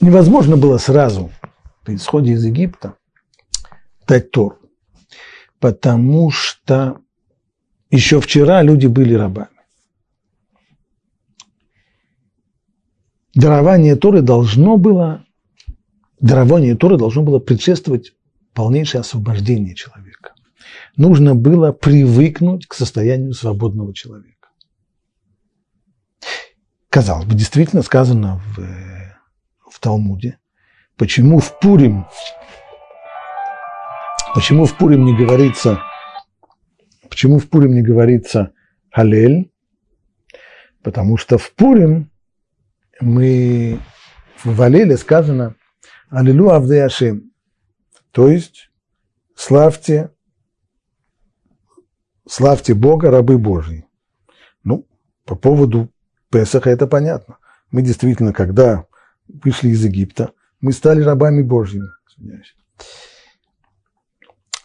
Невозможно 0.00 0.56
было 0.56 0.78
сразу 0.78 1.30
при 1.86 1.94
исходе 1.94 2.32
из 2.32 2.44
Египта 2.44 2.96
дать 4.08 4.32
Тор, 4.32 4.60
потому 5.60 6.32
что 6.32 7.00
еще 7.90 8.20
вчера 8.20 8.62
люди 8.62 8.88
были 8.88 9.14
рабами. 9.14 9.48
Дарование 13.34 13.94
Торы 13.94 14.20
должно 14.20 14.76
было 14.76 15.24
дарование 16.18 16.74
Торы 16.74 16.98
должно 16.98 17.22
было 17.22 17.38
предшествовать 17.38 18.12
полнейшее 18.52 19.02
освобождение 19.02 19.74
человека. 19.76 20.34
Нужно 20.96 21.36
было 21.36 21.70
привыкнуть 21.70 22.66
к 22.66 22.74
состоянию 22.74 23.32
свободного 23.32 23.94
человека. 23.94 24.48
Казалось 26.88 27.26
бы, 27.26 27.34
действительно 27.34 27.82
сказано 27.82 28.40
в, 28.56 29.70
в 29.70 29.78
Талмуде, 29.78 30.38
почему 30.96 31.38
в 31.38 31.58
Пурим, 31.58 32.06
почему 34.34 34.64
в 34.64 34.76
Пурим 34.76 35.04
не 35.04 35.16
говорится, 35.16 35.82
почему 37.08 37.38
в 37.38 37.48
Пурим 37.48 37.74
не 37.74 37.82
говорится 37.82 38.52
Халель, 38.90 39.50
потому 40.82 41.16
что 41.16 41.38
в 41.38 41.52
Пурим 41.52 42.10
мы 43.00 43.78
в 44.44 44.56
Валеле 44.56 44.96
сказано– 44.96 45.54
Аллилу 46.08 46.50
Авдей 46.50 46.84
Ашем. 46.84 47.32
То 48.12 48.28
есть, 48.28 48.70
славьте, 49.34 50.10
славьте 52.28 52.74
Бога, 52.74 53.10
рабы 53.10 53.38
Божьи. 53.38 53.86
Ну, 54.62 54.86
по 55.24 55.34
поводу 55.34 55.90
Песаха 56.30 56.70
это 56.70 56.86
понятно. 56.86 57.38
Мы 57.70 57.82
действительно, 57.82 58.32
когда 58.32 58.86
вышли 59.26 59.70
из 59.70 59.84
Египта, 59.84 60.32
мы 60.60 60.72
стали 60.72 61.02
рабами 61.02 61.42
Божьими. 61.42 61.88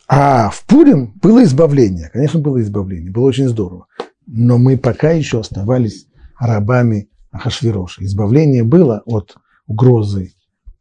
А 0.08 0.50
в 0.50 0.66
Пурим 0.66 1.14
было 1.22 1.44
избавление. 1.44 2.10
Конечно, 2.12 2.40
было 2.40 2.62
избавление. 2.62 3.12
Было 3.12 3.26
очень 3.26 3.48
здорово. 3.48 3.88
Но 4.28 4.58
мы 4.58 4.78
пока 4.78 5.12
еще 5.12 5.40
оставались 5.40 6.08
рабами 6.40 7.10
Ахашвироша. 7.32 8.04
Избавление 8.04 8.64
было 8.64 9.02
от 9.06 9.38
угрозы 9.68 10.34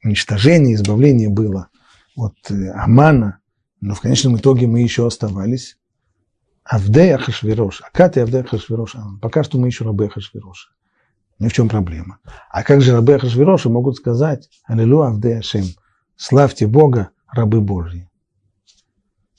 уничтожение, 0.03 0.75
избавление 0.75 1.29
было 1.29 1.69
от 2.17 2.35
э, 2.51 2.71
Амана, 2.71 3.39
но 3.81 3.95
в 3.95 4.01
конечном 4.01 4.37
итоге 4.37 4.67
мы 4.67 4.81
еще 4.81 5.07
оставались 5.07 5.79
Авдея 6.65 7.19
Хашвирош, 7.19 7.83
Акат 7.83 8.17
и 8.17 8.21
Авдея 8.21 8.43
Хашвирош. 8.43 8.97
Пока 9.23 9.43
что 9.43 9.59
мы 9.59 9.69
еще 9.69 9.85
рабы 9.85 10.09
Хашвироша. 10.09 10.71
Ни 11.41 11.49
в 11.49 11.53
чем 11.55 11.69
проблема. 11.69 12.19
А 12.51 12.63
как 12.63 12.83
же 12.83 12.93
рабы 12.93 13.19
Хашвироша 13.19 13.71
могут 13.71 13.97
сказать 13.97 14.51
Аллилу 14.67 15.01
Авдея 15.01 15.41
Шем, 15.41 15.65
славьте 16.15 16.67
Бога, 16.67 17.11
рабы 17.27 17.63
Божьи. 17.63 18.09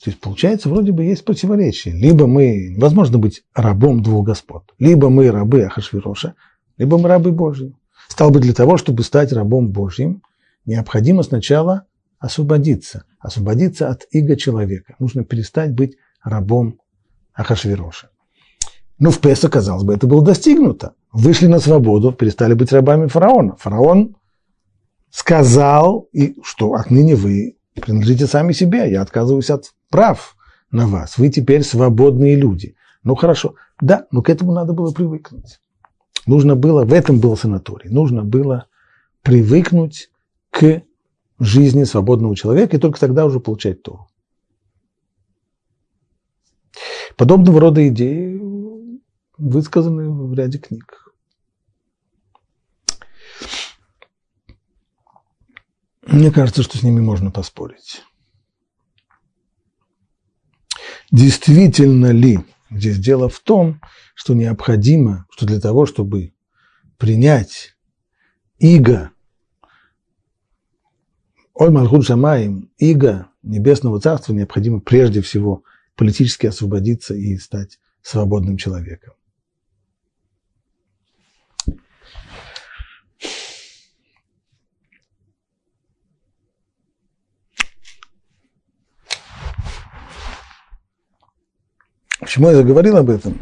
То 0.02 0.10
есть, 0.10 0.20
получается, 0.20 0.68
вроде 0.68 0.90
бы 0.90 1.04
есть 1.04 1.24
противоречие. 1.24 1.94
Либо 1.94 2.26
мы, 2.26 2.74
невозможно 2.76 3.18
быть 3.18 3.44
рабом 3.54 4.02
двух 4.02 4.26
господ. 4.26 4.74
Либо 4.80 5.10
мы 5.10 5.30
рабы 5.30 5.62
Ахашвироша, 5.62 6.34
либо 6.76 6.98
мы 6.98 7.08
рабы 7.08 7.30
Божьи. 7.30 7.76
Стал 8.08 8.30
бы 8.30 8.40
для 8.40 8.52
того, 8.52 8.78
чтобы 8.78 9.04
стать 9.04 9.32
рабом 9.32 9.68
Божьим, 9.68 10.22
необходимо 10.66 11.22
сначала 11.22 11.84
освободиться, 12.18 13.04
освободиться 13.20 13.88
от 13.88 14.08
иго 14.10 14.34
человека. 14.34 14.96
Нужно 14.98 15.22
перестать 15.22 15.72
быть 15.72 15.96
рабом 16.20 16.80
Ахашвироша. 17.32 18.10
Ну, 18.98 19.10
в 19.12 19.20
Песа, 19.20 19.48
казалось 19.48 19.84
бы, 19.84 19.94
это 19.94 20.08
было 20.08 20.24
достигнуто. 20.24 20.94
Вышли 21.12 21.46
на 21.46 21.60
свободу, 21.60 22.12
перестали 22.12 22.54
быть 22.54 22.72
рабами 22.72 23.06
фараона. 23.06 23.56
Фараон 23.56 24.16
сказал, 25.10 26.08
и 26.12 26.36
что 26.42 26.72
отныне 26.72 27.14
вы 27.14 27.58
принадлежите 27.74 28.26
сами 28.26 28.52
себе, 28.52 28.90
я 28.90 29.02
отказываюсь 29.02 29.50
от 29.50 29.72
прав 29.90 30.36
на 30.70 30.86
вас, 30.86 31.18
вы 31.18 31.28
теперь 31.28 31.62
свободные 31.62 32.34
люди. 32.34 32.76
Ну 33.04 33.14
хорошо, 33.14 33.56
да, 33.80 34.06
но 34.10 34.22
к 34.22 34.30
этому 34.30 34.52
надо 34.52 34.72
было 34.72 34.90
привыкнуть. 34.92 35.60
Нужно 36.26 36.56
было, 36.56 36.84
в 36.84 36.92
этом 36.92 37.20
был 37.20 37.36
санаторий, 37.36 37.90
нужно 37.90 38.24
было 38.24 38.66
привыкнуть 39.22 40.10
к 40.50 40.82
жизни 41.38 41.84
свободного 41.84 42.36
человека 42.36 42.76
и 42.76 42.80
только 42.80 43.00
тогда 43.00 43.26
уже 43.26 43.40
получать 43.40 43.82
то. 43.82 44.06
Подобного 47.16 47.60
рода 47.60 47.86
идеи 47.88 48.40
высказаны 49.36 50.08
в 50.08 50.32
ряде 50.34 50.58
книг. 50.58 51.01
Мне 56.06 56.30
кажется, 56.30 56.62
что 56.62 56.76
с 56.76 56.82
ними 56.82 57.00
можно 57.00 57.30
поспорить. 57.30 58.02
Действительно 61.10 62.10
ли 62.10 62.40
здесь 62.70 62.98
дело 62.98 63.28
в 63.28 63.38
том, 63.40 63.80
что 64.14 64.34
необходимо, 64.34 65.26
что 65.30 65.46
для 65.46 65.60
того, 65.60 65.86
чтобы 65.86 66.34
принять 66.98 67.76
иго 68.58 69.12
Ой, 71.54 71.70
Малхут 71.70 72.06
Шамаем, 72.06 72.70
иго 72.78 73.28
Небесного 73.42 74.00
Царства 74.00 74.32
необходимо 74.32 74.80
прежде 74.80 75.20
всего 75.20 75.62
политически 75.96 76.46
освободиться 76.46 77.14
и 77.14 77.36
стать 77.36 77.78
свободным 78.00 78.56
человеком. 78.56 79.12
Почему 92.32 92.48
я 92.48 92.56
заговорил 92.56 92.96
об 92.96 93.10
этом? 93.10 93.38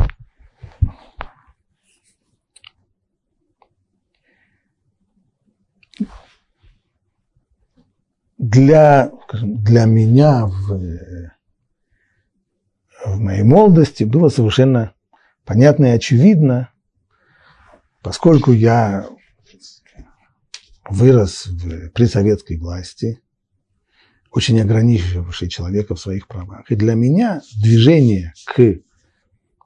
для 8.36 9.12
скажем, 9.28 9.62
для 9.62 9.84
меня 9.84 10.46
в, 10.46 10.76
в 13.04 13.20
моей 13.20 13.44
молодости 13.44 14.02
было 14.02 14.28
совершенно 14.28 14.92
понятно 15.44 15.84
и 15.84 15.90
очевидно, 15.90 16.72
поскольку 18.02 18.50
я 18.50 19.08
вырос 20.88 21.46
в, 21.46 21.90
при 21.90 22.06
советской 22.06 22.58
власти, 22.58 23.22
очень 24.30 24.60
ограничивавший 24.60 25.48
человека 25.48 25.94
в 25.94 26.00
своих 26.00 26.28
правах. 26.28 26.70
И 26.70 26.76
для 26.76 26.94
меня 26.94 27.42
движение 27.56 28.32
к, 28.46 28.80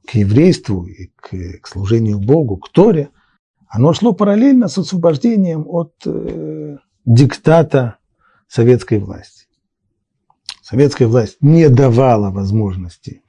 к 0.07 0.15
еврейству 0.15 0.87
и 0.87 1.11
к, 1.17 1.61
к 1.61 1.67
служению 1.67 2.19
Богу, 2.19 2.57
к 2.57 2.71
Торе, 2.71 3.11
оно 3.69 3.93
шло 3.93 4.13
параллельно 4.13 4.69
с 4.69 4.79
освобождением 4.79 5.67
от 5.67 5.95
э, 6.07 6.77
диктата 7.05 7.99
советской 8.49 8.99
власти. 8.99 9.47
Советская 10.63 11.09
власть 11.09 11.37
не 11.41 11.69
давала 11.69 12.31
возможности 12.31 13.23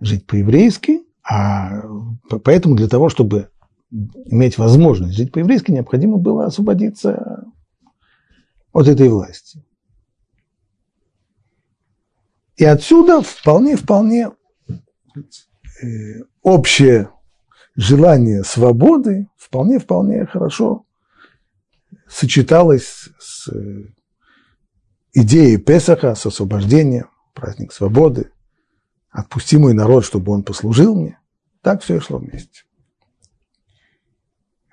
жить 0.00 0.26
по-еврейски, 0.26 1.02
а 1.22 1.82
поэтому 2.42 2.74
для 2.74 2.88
того, 2.88 3.10
чтобы 3.10 3.50
иметь 3.90 4.58
возможность 4.58 5.14
жить 5.16 5.30
по-еврейски, 5.30 5.70
необходимо 5.70 6.16
было 6.16 6.46
освободиться 6.46 7.44
от 8.72 8.88
этой 8.88 9.08
власти. 9.08 9.62
И 12.58 12.64
отсюда 12.64 13.22
вполне-вполне 13.22 14.32
э, 14.68 15.86
общее 16.42 17.10
желание 17.76 18.42
свободы 18.42 19.28
вполне-вполне 19.36 20.26
хорошо 20.26 20.84
сочеталось 22.08 23.10
с 23.20 23.48
э, 23.48 23.84
идеей 25.12 25.58
Песаха, 25.58 26.16
с 26.16 26.26
освобождением, 26.26 27.08
праздник 27.32 27.72
свободы. 27.72 28.32
Отпусти 29.10 29.56
мой 29.56 29.72
народ, 29.72 30.04
чтобы 30.04 30.32
он 30.32 30.42
послужил 30.42 31.00
мне. 31.00 31.20
Так 31.62 31.84
все 31.84 31.98
и 31.98 32.00
шло 32.00 32.18
вместе. 32.18 32.64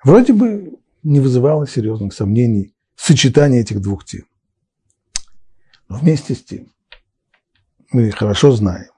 Вроде 0.02 0.32
бы 0.32 0.76
не 1.04 1.20
вызывало 1.20 1.68
серьезных 1.68 2.12
сомнений 2.14 2.74
сочетание 2.96 3.60
этих 3.60 3.80
двух 3.80 4.04
тем. 4.04 4.24
Но 5.88 5.98
вместе 5.98 6.34
с 6.34 6.42
тем 6.42 6.72
мы 7.90 8.10
хорошо 8.10 8.52
знаем 8.52 8.90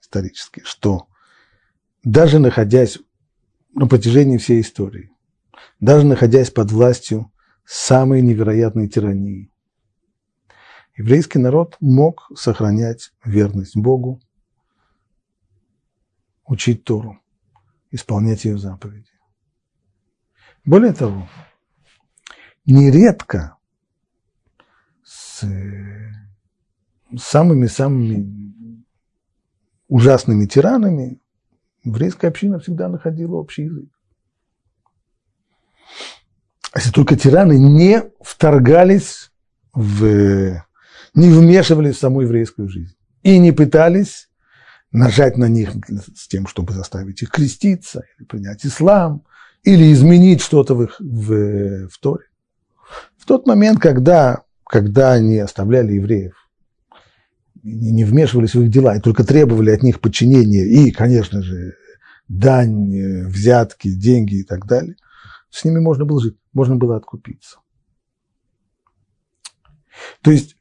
исторически, 0.00 0.62
что 0.64 1.08
даже 2.02 2.38
находясь 2.38 2.98
на 3.74 3.86
протяжении 3.86 4.38
всей 4.38 4.60
истории, 4.60 5.10
даже 5.80 6.06
находясь 6.06 6.50
под 6.50 6.70
властью 6.70 7.32
самой 7.64 8.22
невероятной 8.22 8.88
тирании, 8.88 9.50
еврейский 10.96 11.38
народ 11.38 11.76
мог 11.80 12.30
сохранять 12.36 13.12
верность 13.24 13.76
Богу, 13.76 14.20
учить 16.44 16.84
Тору, 16.84 17.20
исполнять 17.90 18.44
ее 18.44 18.56
заповеди. 18.56 19.10
Более 20.64 20.92
того, 20.92 21.28
нередко 22.64 23.56
с 25.02 25.44
самыми-самыми 27.18 28.46
ужасными 29.88 30.46
тиранами 30.46 31.20
еврейская 31.84 32.28
община 32.28 32.58
всегда 32.58 32.88
находила 32.88 33.36
общий 33.36 33.64
язык. 33.64 33.88
А 36.72 36.78
если 36.78 36.90
только 36.90 37.16
тираны 37.16 37.58
не 37.58 38.02
вторгались 38.20 39.30
в, 39.72 40.62
не 41.14 41.28
вмешивались 41.30 41.96
в 41.96 42.00
саму 42.00 42.22
еврейскую 42.22 42.68
жизнь 42.68 42.94
и 43.22 43.38
не 43.38 43.52
пытались 43.52 44.28
нажать 44.92 45.36
на 45.36 45.48
них 45.48 45.72
с 46.14 46.28
тем, 46.28 46.46
чтобы 46.46 46.72
заставить 46.72 47.22
их 47.22 47.30
креститься, 47.30 48.04
или 48.18 48.26
принять 48.26 48.66
ислам, 48.66 49.24
или 49.62 49.92
изменить 49.92 50.40
что-то 50.40 50.74
в, 50.74 50.82
их, 50.82 51.00
в, 51.00 51.88
в 51.88 51.98
Торе. 51.98 52.26
В 53.16 53.26
тот 53.26 53.46
момент, 53.46 53.80
когда, 53.80 54.42
когда 54.64 55.12
они 55.12 55.38
оставляли 55.38 55.94
евреев 55.94 56.45
не 57.74 58.04
вмешивались 58.04 58.54
в 58.54 58.62
их 58.62 58.70
дела 58.70 58.96
и 58.96 59.00
только 59.00 59.24
требовали 59.24 59.70
от 59.70 59.82
них 59.82 60.00
подчинения 60.00 60.64
и, 60.64 60.92
конечно 60.92 61.42
же, 61.42 61.74
дань, 62.28 62.94
э, 62.94 63.26
взятки, 63.26 63.92
деньги 63.92 64.36
и 64.36 64.44
так 64.44 64.66
далее, 64.66 64.96
с 65.50 65.64
ними 65.64 65.80
можно 65.80 66.04
было 66.04 66.20
жить, 66.20 66.36
можно 66.52 66.76
было 66.76 66.96
откупиться. 66.96 67.58
То 70.22 70.30
есть 70.30 70.56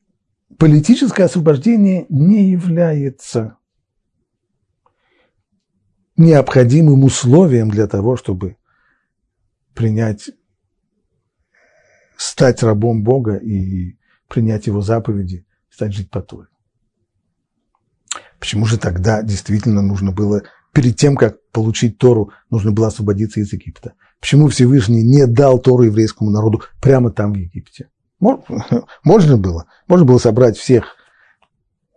политическое 0.57 1.25
освобождение 1.25 2.05
не 2.09 2.49
является 2.49 3.57
необходимым 6.17 7.03
условием 7.03 7.69
для 7.69 7.87
того, 7.87 8.15
чтобы 8.15 8.57
принять, 9.73 10.31
стать 12.15 12.63
рабом 12.63 13.03
Бога 13.03 13.35
и 13.35 13.97
принять 14.27 14.65
его 14.67 14.81
заповеди, 14.81 15.45
стать 15.69 15.93
жить 15.93 16.09
по 16.09 16.21
Торе. 16.21 16.47
Почему 18.39 18.65
же 18.65 18.77
тогда 18.77 19.21
действительно 19.21 19.81
нужно 19.81 20.11
было, 20.11 20.43
перед 20.73 20.97
тем, 20.97 21.15
как 21.15 21.37
получить 21.51 21.97
Тору, 21.97 22.31
нужно 22.49 22.71
было 22.71 22.87
освободиться 22.87 23.39
из 23.39 23.51
Египта? 23.53 23.93
Почему 24.19 24.47
Всевышний 24.49 25.03
не 25.03 25.25
дал 25.25 25.59
Тору 25.59 25.83
еврейскому 25.83 26.29
народу 26.31 26.61
прямо 26.81 27.11
там, 27.11 27.33
в 27.33 27.37
Египте? 27.37 27.89
Можно 29.03 29.37
было. 29.37 29.65
Можно 29.87 30.05
было 30.05 30.17
собрать 30.17 30.57
всех 30.57 30.95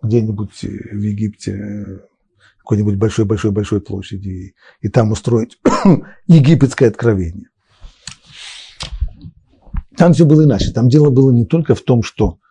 где-нибудь 0.02 0.62
в 0.62 1.00
Египте, 1.00 2.02
какой-нибудь 2.58 2.96
большой-большой-большой 2.96 3.80
площади, 3.80 4.28
и, 4.28 4.54
и 4.80 4.88
там 4.88 5.10
устроить 5.10 5.58
египетское 6.26 6.88
откровение. 6.88 7.48
Там 9.96 10.12
все 10.12 10.24
было 10.24 10.44
иначе. 10.44 10.70
Там 10.70 10.88
дело 10.88 11.10
было 11.10 11.32
не 11.32 11.44
только 11.44 11.74
в 11.74 11.82
том, 11.82 12.04
что 12.04 12.38
Э, 12.38 12.47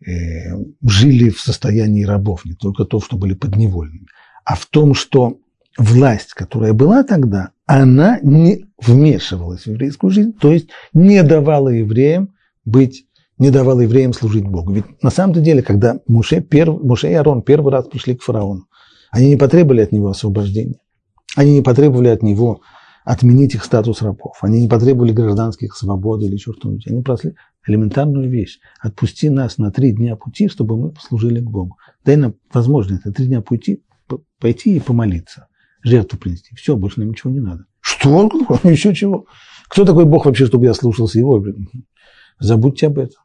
жили 0.00 1.30
в 1.30 1.40
состоянии 1.40 2.04
рабов, 2.04 2.44
не 2.44 2.54
только 2.54 2.84
то, 2.84 3.00
что 3.00 3.16
были 3.16 3.34
подневольными, 3.34 4.06
а 4.44 4.54
в 4.54 4.66
том, 4.66 4.94
что 4.94 5.38
власть, 5.76 6.34
которая 6.34 6.72
была 6.72 7.02
тогда, 7.04 7.50
она 7.66 8.18
не 8.22 8.66
вмешивалась 8.80 9.62
в 9.62 9.66
еврейскую 9.68 10.10
жизнь, 10.10 10.32
то 10.32 10.52
есть 10.52 10.68
не 10.92 11.22
давала 11.22 11.68
евреям 11.68 12.34
быть, 12.64 13.06
не 13.38 13.50
давала 13.50 13.80
евреям 13.80 14.12
служить 14.12 14.44
Богу. 14.44 14.72
Ведь 14.72 15.02
на 15.02 15.10
самом 15.10 15.34
деле, 15.34 15.62
когда 15.62 16.00
Муше, 16.06 16.40
перв, 16.40 16.82
Муше 16.82 17.10
и 17.10 17.14
Арон 17.14 17.42
первый 17.42 17.72
раз 17.72 17.86
пришли 17.86 18.14
к 18.14 18.22
фараону, 18.22 18.66
они 19.10 19.28
не 19.28 19.36
потребовали 19.36 19.82
от 19.82 19.92
него 19.92 20.08
освобождения, 20.08 20.80
они 21.36 21.54
не 21.54 21.62
потребовали 21.62 22.08
от 22.08 22.22
него 22.22 22.60
отменить 23.04 23.54
их 23.54 23.64
статус 23.64 24.02
рабов. 24.02 24.36
Они 24.42 24.60
не 24.60 24.68
потребовали 24.68 25.12
гражданских 25.12 25.74
свобод 25.74 26.22
или 26.22 26.34
еще 26.34 26.52
что-нибудь. 26.52 26.86
Они 26.88 27.02
просили 27.02 27.36
элементарную 27.68 28.30
вещь. 28.30 28.58
Отпусти 28.80 29.30
нас 29.30 29.58
на 29.58 29.70
три 29.70 29.92
дня 29.92 30.16
пути, 30.16 30.48
чтобы 30.48 30.76
мы 30.76 30.90
послужили 30.90 31.40
к 31.40 31.50
Богу. 31.50 31.76
Дай 32.04 32.16
нам 32.16 32.34
возможность 32.52 33.04
на 33.04 33.12
три 33.12 33.26
дня 33.26 33.40
пути 33.40 33.82
пойти 34.40 34.76
и 34.76 34.80
помолиться, 34.80 35.48
жертву 35.82 36.18
принести. 36.18 36.54
Все, 36.54 36.76
больше 36.76 37.00
нам 37.00 37.10
ничего 37.10 37.30
не 37.32 37.40
надо. 37.40 37.66
Что? 37.80 38.30
Еще 38.64 38.94
чего? 38.94 39.26
Кто 39.68 39.84
такой 39.84 40.06
Бог 40.06 40.26
вообще, 40.26 40.46
чтобы 40.46 40.64
я 40.64 40.74
слушался 40.74 41.18
его? 41.18 41.44
Забудьте 42.38 42.86
об 42.86 42.98
этом. 42.98 43.20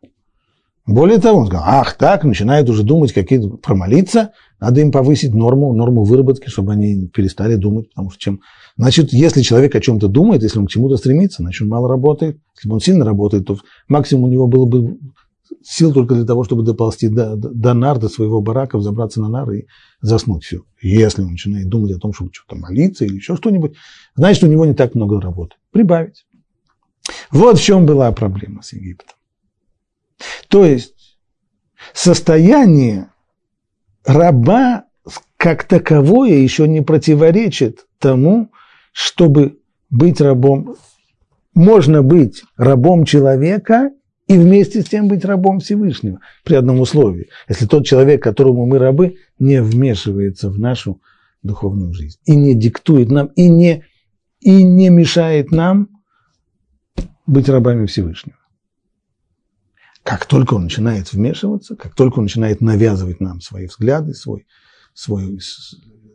Более 0.86 1.18
того, 1.20 1.40
он 1.40 1.48
сказал, 1.48 1.64
ах, 1.66 1.98
так, 1.98 2.26
начинают 2.26 2.70
уже 2.70 2.84
думать, 2.84 3.14
какие 3.14 3.40
промолиться, 3.58 4.32
надо 4.60 4.82
им 4.82 4.92
повысить 4.92 5.34
норму, 5.34 5.74
норму 5.74 6.04
выработки, 6.04 6.50
чтобы 6.50 6.74
они 6.74 7.08
перестали 7.08 7.56
думать, 7.56 7.90
потому 7.90 8.10
что 8.10 8.20
чем... 8.20 8.42
Значит, 8.76 9.14
если 9.14 9.42
человек 9.42 9.76
о 9.76 9.80
чем-то 9.80 10.10
думает, 10.10 10.44
если 10.44 10.60
он 10.60 10.68
к 10.68 10.70
чему-то 10.70 10.98
стремится, 10.98 11.42
значит, 11.42 11.62
он 11.62 11.70
мало 11.70 11.88
работает. 11.88 12.38
Если 12.58 12.68
бы 12.68 12.76
он 12.76 12.82
сильно 12.82 13.06
работает, 13.06 13.46
то 13.46 13.58
максимум 13.88 14.26
у 14.26 14.28
него 14.28 14.48
было 14.48 14.66
бы 14.66 14.98
сил 15.64 15.94
только 15.94 16.16
для 16.16 16.26
того, 16.26 16.44
чтобы 16.44 16.64
доползти 16.64 17.08
до, 17.08 17.36
до, 17.36 17.74
нар, 17.74 18.00
до 18.00 18.10
своего 18.10 18.42
барака, 18.42 18.80
забраться 18.80 19.22
на 19.22 19.30
нары 19.30 19.60
и 19.60 19.68
заснуть. 20.02 20.44
Все. 20.44 20.64
Если 20.82 21.22
он 21.22 21.32
начинает 21.32 21.70
думать 21.70 21.92
о 21.92 22.00
том, 22.00 22.12
чтобы 22.14 22.32
что-то 22.34 22.60
молиться 22.60 23.06
или 23.06 23.16
еще 23.16 23.38
что-нибудь, 23.38 23.76
значит, 24.16 24.44
у 24.44 24.48
него 24.48 24.66
не 24.66 24.74
так 24.74 24.96
много 24.96 25.22
работы. 25.22 25.56
Прибавить. 25.72 26.26
Вот 27.32 27.58
в 27.58 27.64
чем 27.64 27.86
была 27.86 28.12
проблема 28.12 28.62
с 28.64 28.74
Египтом. 28.74 29.16
То 30.50 30.66
есть 30.66 31.18
состояние 31.94 33.10
раба 34.06 34.86
как 35.38 35.66
таковое 35.66 36.36
еще 36.36 36.68
не 36.68 36.82
противоречит 36.82 37.86
тому, 38.00 38.50
чтобы 38.94 39.60
быть 39.90 40.22
рабом. 40.22 40.76
Можно 41.54 42.02
быть 42.02 42.44
рабом 42.56 43.06
человека 43.06 43.92
и 44.28 44.38
вместе 44.38 44.82
с 44.82 44.86
тем 44.86 45.08
быть 45.08 45.26
рабом 45.26 45.60
Всевышнего 45.60 46.20
при 46.44 46.56
одном 46.56 46.80
условии. 46.80 47.30
Если 47.50 47.66
тот 47.66 47.86
человек, 47.86 48.24
которому 48.24 48.66
мы 48.66 48.80
рабы, 48.80 49.18
не 49.38 49.62
вмешивается 49.62 50.50
в 50.50 50.58
нашу 50.60 51.02
духовную 51.44 51.94
жизнь 51.94 52.20
и 52.26 52.36
не 52.36 52.56
диктует 52.56 53.12
нам, 53.12 53.28
и 53.36 53.50
не, 53.50 53.84
и 54.40 54.64
не 54.64 54.90
мешает 54.90 55.52
нам 55.52 55.90
быть 57.28 57.50
рабами 57.50 57.86
Всевышнего. 57.86 58.38
Как 60.04 60.26
только 60.26 60.56
он 60.56 60.64
начинает 60.64 61.12
вмешиваться, 61.14 61.76
как 61.76 61.96
только 61.96 62.20
он 62.20 62.26
начинает 62.26 62.62
навязывать 62.62 63.22
нам 63.22 63.40
свои 63.40 63.68
взгляды, 63.68 64.14
свой, 64.14 64.46
свой, 64.94 65.40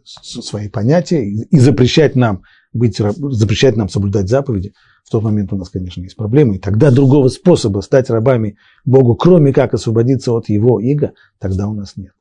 свои 0.05 0.69
понятия 0.69 1.27
и 1.27 1.59
запрещать 1.59 2.15
нам, 2.15 2.43
быть, 2.73 2.99
запрещать 2.99 3.77
нам 3.77 3.89
соблюдать 3.89 4.29
заповеди, 4.29 4.75
в 5.05 5.11
тот 5.11 5.23
момент 5.23 5.55
у 5.55 5.57
нас, 5.57 5.71
конечно, 5.71 6.03
есть 6.03 6.17
проблемы. 6.17 6.57
И 6.57 6.59
тогда 6.59 6.91
другого 6.91 7.29
способа 7.29 7.81
стать 7.81 8.11
рабами 8.11 8.59
Богу, 8.85 9.15
кроме 9.17 9.55
как 9.55 9.73
освободиться 9.73 10.33
от 10.33 10.51
его 10.51 10.81
иго, 10.81 11.13
тогда 11.39 11.67
у 11.67 11.73
нас 11.73 11.97
нет. 11.97 12.13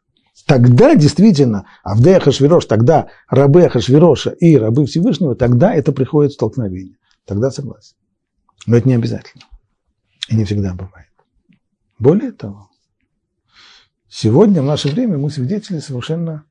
Тогда 0.46 0.96
действительно, 0.96 1.66
Авдея 1.84 2.22
Хашвирош, 2.22 2.66
тогда 2.66 3.10
рабы 3.28 3.68
Хашвироша 3.68 4.30
и 4.30 4.56
рабы 4.56 4.86
Всевышнего, 4.86 5.36
тогда 5.36 5.74
это 5.74 5.92
приходит 5.92 6.32
в 6.32 6.36
столкновение. 6.36 6.96
Тогда 7.26 7.52
согласен. 7.52 7.98
Но 8.66 8.78
это 8.78 8.88
не 8.88 8.96
обязательно. 8.96 9.44
И 10.30 10.36
не 10.38 10.46
всегда 10.46 10.74
бывает. 10.74 11.07
Более 12.00 12.32
того, 12.32 12.70
сегодня, 14.08 14.62
в 14.62 14.66
наше 14.66 14.90
время, 14.90 15.18
мы 15.18 15.30
свидетели 15.30 15.80
совершенно 15.80 16.46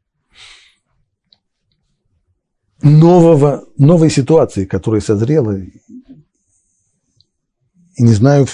нового, 2.83 3.65
новой 3.79 4.11
ситуации, 4.11 4.65
которая 4.65 5.01
созрела. 5.01 5.59
И 5.59 5.73
не 7.99 8.13
знаю, 8.13 8.47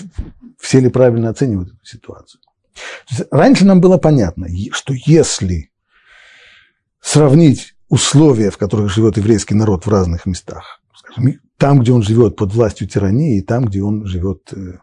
все 0.58 0.80
ли 0.80 0.88
правильно 0.88 1.30
оценивают 1.30 1.70
эту 1.70 1.84
ситуацию. 1.84 2.40
Раньше 3.30 3.64
нам 3.64 3.80
было 3.80 3.98
понятно, 3.98 4.46
что 4.72 4.94
если 4.94 5.70
сравнить 7.00 7.74
условия, 7.88 8.50
в 8.50 8.58
которых 8.58 8.90
живет 8.90 9.16
еврейский 9.16 9.54
народ 9.54 9.84
в 9.84 9.90
разных 9.90 10.24
местах, 10.24 10.80
скажем, 10.94 11.40
там, 11.58 11.80
где 11.80 11.92
он 11.92 12.02
живет 12.02 12.36
под 12.36 12.54
властью 12.54 12.88
тирании, 12.88 13.38
и 13.38 13.42
там, 13.42 13.66
где 13.66 13.82
он 13.82 14.06
живет 14.06 14.52
э, 14.52 14.78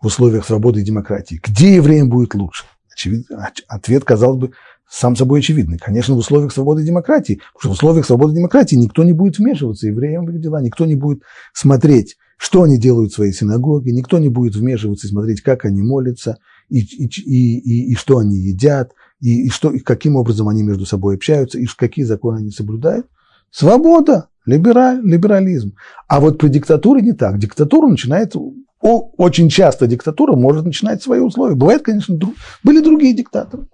в 0.00 0.06
условиях 0.06 0.46
свободы 0.46 0.80
и 0.80 0.84
демократии, 0.84 1.40
где 1.42 1.76
евреям 1.76 2.08
будет 2.08 2.34
лучше? 2.34 2.64
Очевидно, 2.92 3.50
ответ, 3.68 4.04
казалось 4.04 4.38
бы, 4.38 4.52
сам 4.88 5.16
собой 5.16 5.40
очевидный. 5.40 5.78
Конечно, 5.78 6.14
в 6.14 6.18
условиях 6.18 6.52
свободы 6.52 6.82
и 6.82 6.86
демократии, 6.86 7.40
потому 7.54 7.60
что 7.60 7.68
в 7.68 7.72
условиях 7.72 8.06
свободы 8.06 8.32
и 8.32 8.36
демократии 8.36 8.76
никто 8.76 9.04
не 9.04 9.12
будет 9.12 9.38
вмешиваться 9.38 9.86
евреям 9.86 10.26
в 10.26 10.30
их 10.30 10.40
дела, 10.40 10.62
никто 10.62 10.86
не 10.86 10.94
будет 10.94 11.22
смотреть, 11.52 12.16
что 12.36 12.62
они 12.62 12.78
делают 12.78 13.12
в 13.12 13.14
своей 13.14 13.32
синагоге, 13.32 13.92
никто 13.92 14.18
не 14.18 14.28
будет 14.28 14.54
вмешиваться 14.54 15.06
и 15.06 15.10
смотреть, 15.10 15.40
как 15.40 15.64
они 15.64 15.82
молятся, 15.82 16.38
и, 16.68 16.80
и, 16.80 17.06
и, 17.06 17.92
и 17.92 17.94
что 17.94 18.18
они 18.18 18.36
едят, 18.36 18.92
и, 19.20 19.46
и, 19.46 19.50
что, 19.50 19.70
и 19.70 19.78
каким 19.78 20.16
образом 20.16 20.48
они 20.48 20.62
между 20.62 20.84
собой 20.84 21.16
общаются, 21.16 21.58
и 21.58 21.66
какие 21.66 22.04
законы 22.04 22.38
они 22.38 22.50
соблюдают. 22.50 23.06
Свобода, 23.50 24.28
либераль, 24.44 25.00
либерализм. 25.02 25.74
А 26.08 26.20
вот 26.20 26.38
при 26.38 26.48
диктатуре 26.48 27.00
не 27.00 27.12
так. 27.12 27.38
Диктатура 27.38 27.88
начинает, 27.88 28.34
очень 28.80 29.48
часто 29.48 29.86
диктатура 29.86 30.36
может 30.36 30.64
начинать 30.64 31.02
свои 31.02 31.20
условия. 31.20 31.54
Бывает, 31.54 31.82
конечно, 31.82 32.16
друг, 32.16 32.34
были 32.62 32.80
другие 32.80 33.14
диктаторы. 33.14 33.66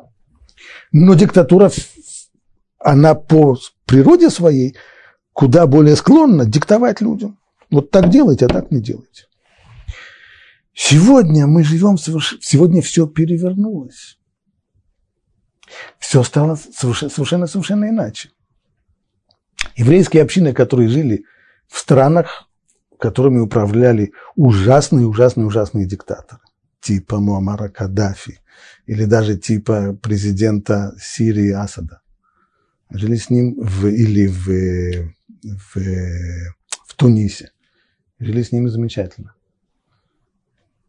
Но 0.92 1.14
диктатура, 1.14 1.70
она 2.78 3.14
по 3.14 3.58
природе 3.86 4.30
своей 4.30 4.76
куда 5.32 5.66
более 5.66 5.96
склонна 5.96 6.44
диктовать 6.46 7.00
людям. 7.00 7.38
Вот 7.70 7.90
так 7.90 8.10
делайте, 8.10 8.46
а 8.46 8.48
так 8.48 8.70
не 8.70 8.80
делайте. 8.80 9.26
Сегодня 10.74 11.46
мы 11.46 11.64
живем, 11.64 11.96
сегодня 11.98 12.80
все 12.82 13.06
перевернулось. 13.06 14.18
Все 15.98 16.22
стало 16.22 16.56
совершенно, 16.56 17.46
совершенно 17.46 17.88
иначе. 17.88 18.30
Еврейские 19.76 20.22
общины, 20.22 20.52
которые 20.52 20.88
жили 20.88 21.24
в 21.68 21.78
странах, 21.78 22.48
которыми 23.02 23.40
управляли 23.40 24.12
ужасные, 24.36 25.08
ужасные, 25.08 25.44
ужасные 25.44 25.86
диктаторы, 25.86 26.40
типа 26.80 27.18
Муаммара 27.18 27.68
Каддафи, 27.68 28.38
или 28.86 29.06
даже 29.06 29.36
типа 29.36 29.98
президента 30.00 30.94
Сирии 31.00 31.50
Асада. 31.50 32.00
Жили 32.90 33.16
с 33.16 33.28
ним 33.28 33.56
в, 33.60 33.88
или 33.88 34.28
в, 34.28 35.14
в, 35.42 35.76
в 36.86 36.94
Тунисе. 36.94 37.50
Жили 38.20 38.44
с 38.44 38.52
ними 38.52 38.68
замечательно. 38.68 39.34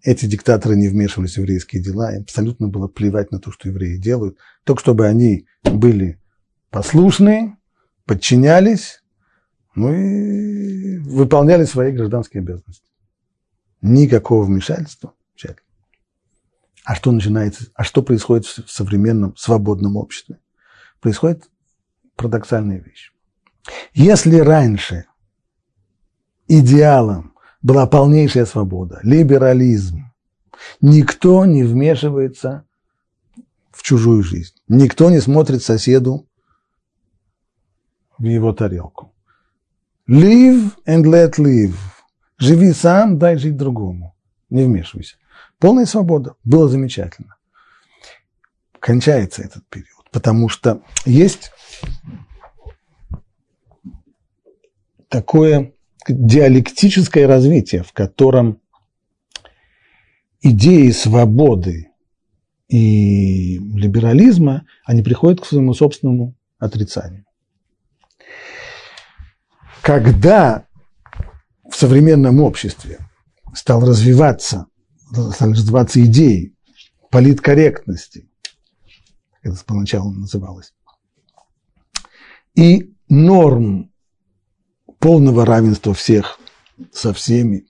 Эти 0.03 0.27
диктаторы 0.27 0.75
не 0.75 0.89
вмешивались 0.89 1.33
в 1.33 1.37
еврейские 1.39 1.81
дела, 1.81 2.13
им 2.13 2.21
абсолютно 2.21 2.67
было 2.67 2.87
плевать 2.87 3.31
на 3.31 3.39
то, 3.39 3.51
что 3.51 3.69
евреи 3.69 3.97
делают, 3.97 4.37
только 4.65 4.81
чтобы 4.81 5.07
они 5.07 5.47
были 5.63 6.21
послушные, 6.69 7.57
подчинялись, 8.05 9.02
и 9.75 10.97
выполняли 10.99 11.65
свои 11.65 11.91
гражданские 11.91 12.41
обязанности. 12.41 12.89
Никакого 13.81 14.45
вмешательства. 14.45 15.13
А 16.85 16.95
что 16.95 17.11
начинается, 17.11 17.67
а 17.75 17.83
что 17.83 18.03
происходит 18.03 18.45
в 18.45 18.69
современном 18.69 19.35
свободном 19.37 19.95
обществе? 19.95 20.39
Происходит 20.99 21.49
парадоксальная 22.15 22.79
вещь. 22.79 23.11
Если 23.93 24.37
раньше 24.37 25.05
идеалом 26.47 27.35
была 27.61 27.87
полнейшая 27.87 28.45
свобода, 28.45 28.99
либерализм. 29.03 30.11
Никто 30.81 31.45
не 31.45 31.63
вмешивается 31.63 32.65
в 33.71 33.81
чужую 33.81 34.21
жизнь. 34.23 34.55
Никто 34.67 35.09
не 35.09 35.21
смотрит 35.21 35.63
соседу 35.63 36.27
в 38.17 38.23
его 38.23 38.51
тарелку. 38.51 39.12
Live 40.07 40.75
and 40.85 41.05
let 41.05 41.37
live. 41.37 41.75
Живи 42.37 42.73
сам, 42.73 43.17
дай 43.17 43.37
жить 43.37 43.55
другому. 43.55 44.15
Не 44.49 44.63
вмешивайся. 44.65 45.15
Полная 45.59 45.85
свобода. 45.85 46.35
Было 46.43 46.67
замечательно. 46.67 47.37
Кончается 48.79 49.43
этот 49.43 49.65
период, 49.69 50.09
потому 50.11 50.49
что 50.49 50.81
есть 51.05 51.51
такое 55.07 55.71
диалектическое 56.05 57.25
развитие, 57.25 57.83
в 57.83 57.93
котором 57.93 58.59
идеи 60.41 60.89
свободы 60.91 61.91
и 62.67 63.57
либерализма, 63.57 64.65
они 64.83 65.01
приходят 65.01 65.39
к 65.39 65.45
своему 65.45 65.73
собственному 65.73 66.35
отрицанию. 66.59 67.25
Когда 69.83 70.65
в 71.69 71.75
современном 71.75 72.39
обществе 72.39 72.99
стал 73.53 73.81
развиваться, 73.81 74.67
стали 75.33 75.51
развиваться 75.51 76.01
идеи 76.05 76.55
политкорректности, 77.11 78.29
это 79.41 79.57
поначалу 79.65 80.11
называлось, 80.11 80.73
и 82.55 82.93
норм 83.09 83.91
полного 84.99 85.45
равенства 85.45 85.93
всех 85.93 86.39
со 86.93 87.13
всеми 87.13 87.65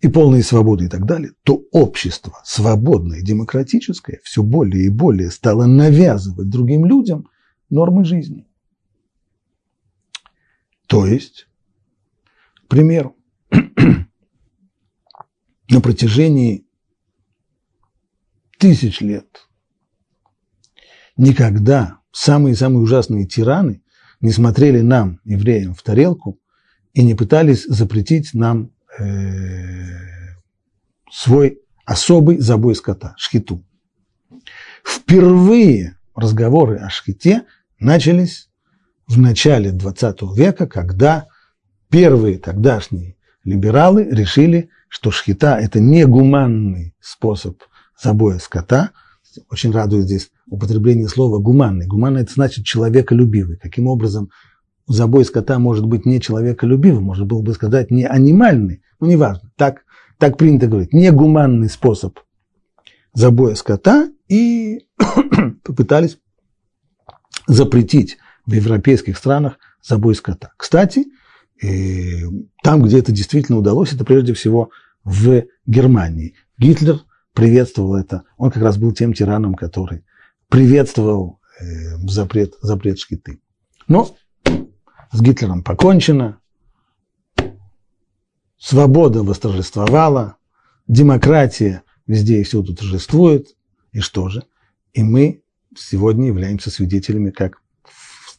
и 0.00 0.06
полной 0.06 0.44
свободы 0.44 0.84
и 0.84 0.88
так 0.88 1.04
далее, 1.04 1.32
то 1.42 1.64
общество 1.72 2.40
свободное, 2.44 3.22
демократическое 3.22 4.20
все 4.22 4.44
более 4.44 4.84
и 4.84 4.88
более 4.88 5.32
стало 5.32 5.66
навязывать 5.66 6.48
другим 6.48 6.84
людям 6.84 7.28
нормы 7.70 8.04
жизни. 8.04 8.46
То 10.90 11.06
есть, 11.06 11.46
к 12.64 12.66
примеру, 12.66 13.16
на 15.70 15.80
протяжении 15.80 16.66
тысяч 18.58 19.00
лет 19.00 19.46
никогда 21.16 22.00
самые-самые 22.10 22.80
ужасные 22.80 23.24
тираны 23.24 23.84
не 24.20 24.32
смотрели 24.32 24.80
нам, 24.80 25.20
евреям, 25.22 25.74
в 25.74 25.82
тарелку 25.82 26.40
и 26.92 27.04
не 27.04 27.14
пытались 27.14 27.66
запретить 27.66 28.34
нам 28.34 28.72
э, 28.98 30.34
свой 31.08 31.60
особый 31.84 32.40
забой 32.40 32.74
скота, 32.74 33.14
шхиту. 33.16 33.64
Впервые 34.84 36.00
разговоры 36.16 36.78
о 36.78 36.90
шхите 36.90 37.46
начались 37.78 38.49
в 39.10 39.18
начале 39.18 39.72
20 39.72 40.22
века, 40.36 40.68
когда 40.68 41.26
первые 41.90 42.38
тогдашние 42.38 43.16
либералы 43.42 44.04
решили, 44.04 44.70
что 44.88 45.10
шхита– 45.10 45.58
это 45.60 45.80
не 45.80 46.06
гуманный 46.06 46.94
способ 47.00 47.60
забоя 48.00 48.38
скота. 48.38 48.92
Очень 49.50 49.72
радует 49.72 50.04
здесь 50.04 50.30
употребление 50.46 51.08
слова 51.08 51.38
«гуманный». 51.38 51.86
Гуманный– 51.86 52.20
это 52.22 52.32
значит 52.34 52.64
человеколюбивый. 52.64 53.56
Каким 53.56 53.88
образом 53.88 54.30
забой 54.86 55.24
скота 55.24 55.58
может 55.58 55.86
быть 55.86 56.06
не 56.06 56.20
человеколюбивым, 56.20 57.02
можно 57.02 57.24
было 57.24 57.42
бы 57.42 57.52
сказать 57.52 57.90
не 57.90 58.06
анимальный, 58.06 58.82
ну 59.00 59.08
неважно, 59.08 59.50
так, 59.56 59.82
так 60.18 60.36
принято 60.36 60.68
говорить, 60.68 60.92
не 60.92 61.10
гуманный 61.10 61.68
способ 61.68 62.16
забоя 63.12 63.56
скота 63.56 64.08
и 64.28 64.86
попытались 65.64 66.18
запретить 67.48 68.18
в 68.46 68.52
европейских 68.52 69.16
странах 69.16 69.58
забой 69.82 70.14
скота. 70.14 70.52
Кстати, 70.56 71.06
э, 71.62 72.22
там, 72.62 72.82
где 72.82 72.98
это 72.98 73.12
действительно 73.12 73.58
удалось, 73.58 73.92
это 73.92 74.04
прежде 74.04 74.34
всего 74.34 74.70
в 75.04 75.44
Германии. 75.66 76.34
Гитлер 76.58 77.00
приветствовал 77.32 77.94
это. 77.94 78.24
Он 78.36 78.50
как 78.50 78.62
раз 78.62 78.76
был 78.76 78.92
тем 78.92 79.12
тираном, 79.12 79.54
который 79.54 80.04
приветствовал 80.48 81.40
э, 81.60 81.96
запрет, 82.06 82.54
запрет 82.60 82.98
шкиты. 82.98 83.40
Но 83.88 84.14
с 85.12 85.20
Гитлером 85.20 85.62
покончено, 85.62 86.40
свобода 88.58 89.22
восторжествовала, 89.22 90.36
демократия 90.86 91.82
везде 92.06 92.40
и 92.40 92.44
всюду 92.44 92.74
торжествует. 92.74 93.56
И 93.92 94.00
что 94.00 94.28
же? 94.28 94.44
И 94.92 95.02
мы 95.02 95.42
сегодня 95.76 96.26
являемся 96.26 96.70
свидетелями, 96.70 97.30
как 97.30 97.62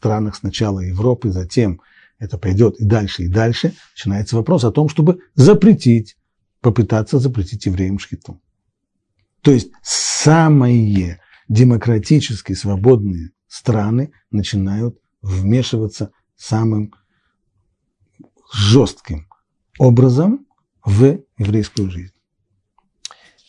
странах 0.02 0.34
сначала 0.34 0.80
Европы, 0.80 1.30
затем 1.30 1.80
это 2.18 2.36
пойдет 2.36 2.80
и 2.80 2.84
дальше, 2.84 3.22
и 3.22 3.28
дальше, 3.28 3.72
начинается 3.94 4.34
вопрос 4.34 4.64
о 4.64 4.72
том, 4.72 4.88
чтобы 4.88 5.20
запретить, 5.34 6.16
попытаться 6.60 7.20
запретить 7.20 7.66
евреям 7.66 8.00
шхиту. 8.00 8.40
То 9.42 9.52
есть 9.52 9.70
самые 9.82 11.20
демократически 11.48 12.54
свободные 12.54 13.30
страны 13.46 14.10
начинают 14.32 14.98
вмешиваться 15.20 16.10
самым 16.36 16.92
жестким 18.52 19.28
образом 19.78 20.46
в 20.84 21.20
еврейскую 21.38 21.90
жизнь. 21.90 22.14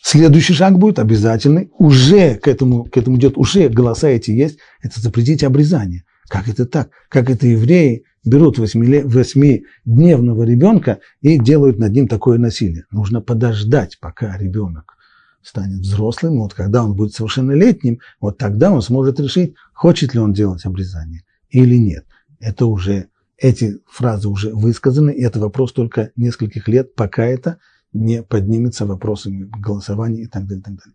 Следующий 0.02 0.52
шаг 0.52 0.78
будет 0.78 1.00
обязательный, 1.00 1.70
уже 1.78 2.36
к 2.36 2.46
этому, 2.46 2.84
к 2.84 2.96
этому 2.96 3.16
идет, 3.16 3.36
уже 3.38 3.68
голоса 3.68 4.08
эти 4.08 4.30
есть, 4.30 4.58
это 4.82 5.00
запретить 5.00 5.42
обрезание. 5.42 6.04
Как 6.28 6.48
это 6.48 6.66
так? 6.66 6.90
Как 7.08 7.30
это 7.30 7.46
евреи 7.46 8.04
берут 8.24 8.58
восьмидневного 8.58 10.42
ребенка 10.42 11.00
и 11.20 11.38
делают 11.38 11.78
над 11.78 11.92
ним 11.92 12.08
такое 12.08 12.38
насилие? 12.38 12.84
Нужно 12.90 13.20
подождать, 13.20 13.98
пока 14.00 14.36
ребенок 14.38 14.96
станет 15.42 15.80
взрослым, 15.80 16.38
вот 16.38 16.54
когда 16.54 16.82
он 16.82 16.94
будет 16.94 17.12
совершеннолетним, 17.12 18.00
вот 18.20 18.38
тогда 18.38 18.72
он 18.72 18.80
сможет 18.80 19.20
решить, 19.20 19.54
хочет 19.74 20.14
ли 20.14 20.20
он 20.20 20.32
делать 20.32 20.64
обрезание 20.64 21.22
или 21.50 21.76
нет. 21.76 22.06
Это 22.40 22.66
уже, 22.66 23.08
эти 23.36 23.78
фразы 23.86 24.28
уже 24.28 24.54
высказаны, 24.54 25.10
и 25.10 25.22
это 25.22 25.40
вопрос 25.40 25.72
только 25.72 26.10
нескольких 26.16 26.66
лет, 26.66 26.94
пока 26.94 27.26
это 27.26 27.58
не 27.92 28.22
поднимется 28.22 28.86
вопросами 28.86 29.48
голосования 29.60 30.22
и 30.22 30.26
так 30.26 30.44
далее. 30.46 30.60
И 30.60 30.62
так 30.62 30.74
далее. 30.74 30.94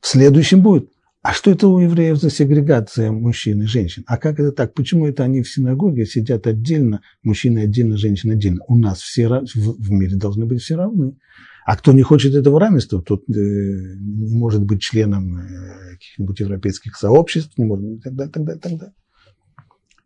В 0.00 0.06
следующем 0.06 0.62
будет, 0.62 0.90
а 1.24 1.32
что 1.32 1.50
это 1.50 1.68
у 1.68 1.78
евреев 1.78 2.18
за 2.18 2.28
сегрегация 2.28 3.10
мужчин 3.10 3.62
и 3.62 3.66
женщин? 3.66 4.04
А 4.06 4.18
как 4.18 4.38
это 4.38 4.52
так? 4.52 4.74
Почему 4.74 5.06
это 5.06 5.24
они 5.24 5.40
в 5.40 5.50
синагоге 5.50 6.04
сидят 6.04 6.46
отдельно, 6.46 7.00
мужчины 7.22 7.60
отдельно, 7.60 7.96
женщины 7.96 8.32
отдельно? 8.32 8.60
У 8.68 8.76
нас 8.76 9.00
все 9.00 9.26
в 9.54 9.90
мире 9.90 10.16
должны 10.16 10.44
быть 10.44 10.60
все 10.60 10.76
равны. 10.76 11.16
А 11.64 11.78
кто 11.78 11.92
не 11.92 12.02
хочет 12.02 12.34
этого 12.34 12.60
равенства, 12.60 13.00
тот 13.00 13.22
э, 13.30 13.32
не 13.32 14.36
может 14.36 14.64
быть 14.64 14.82
членом 14.82 15.38
э, 15.38 15.92
каких-нибудь 15.92 16.40
европейских 16.40 16.94
сообществ, 16.94 17.56
не 17.56 17.64
может, 17.64 17.86
и 17.86 18.00
так 18.02 18.14
далее, 18.14 18.30
так 18.30 18.44
далее, 18.44 18.60
так 18.60 18.72
далее. 18.72 18.94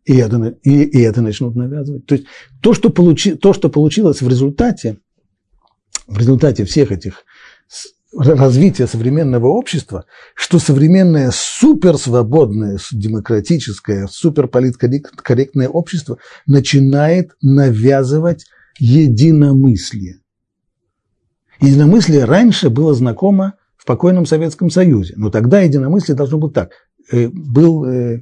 И 0.05 0.15
это, 0.15 0.57
и, 0.63 0.83
и 0.83 1.01
это 1.01 1.21
начнут 1.21 1.53
навязывать. 1.53 2.05
То 2.05 2.15
есть 2.15 2.27
то 2.61 2.73
что, 2.73 2.91
получи, 2.91 3.35
то, 3.35 3.51
что 3.51 3.67
получилось 3.67 4.21
в 4.21 4.29
результате, 4.29 4.99
в 6.07 6.17
результате 6.17 6.63
всех 6.63 6.93
этих 6.93 7.25
развития 8.15 8.87
современного 8.87 9.47
общества, 9.47 10.05
что 10.33 10.59
современное 10.59 11.31
суперсвободное, 11.31 12.79
демократическое, 12.91 14.07
суперполиткорректное 14.07 15.69
общество 15.69 16.17
начинает 16.47 17.31
навязывать 17.41 18.45
единомыслие. 18.79 20.19
Единомыслие 21.61 22.25
раньше 22.25 22.69
было 22.69 22.93
знакомо 22.93 23.55
в 23.77 23.85
покойном 23.85 24.25
Советском 24.25 24.69
Союзе, 24.69 25.13
но 25.17 25.29
тогда 25.29 25.61
единомыслие 25.61 26.15
должно 26.15 26.37
быть 26.37 26.53
так. 26.53 26.71
Э, 27.11 27.27
был, 27.27 27.85
э, 27.85 28.21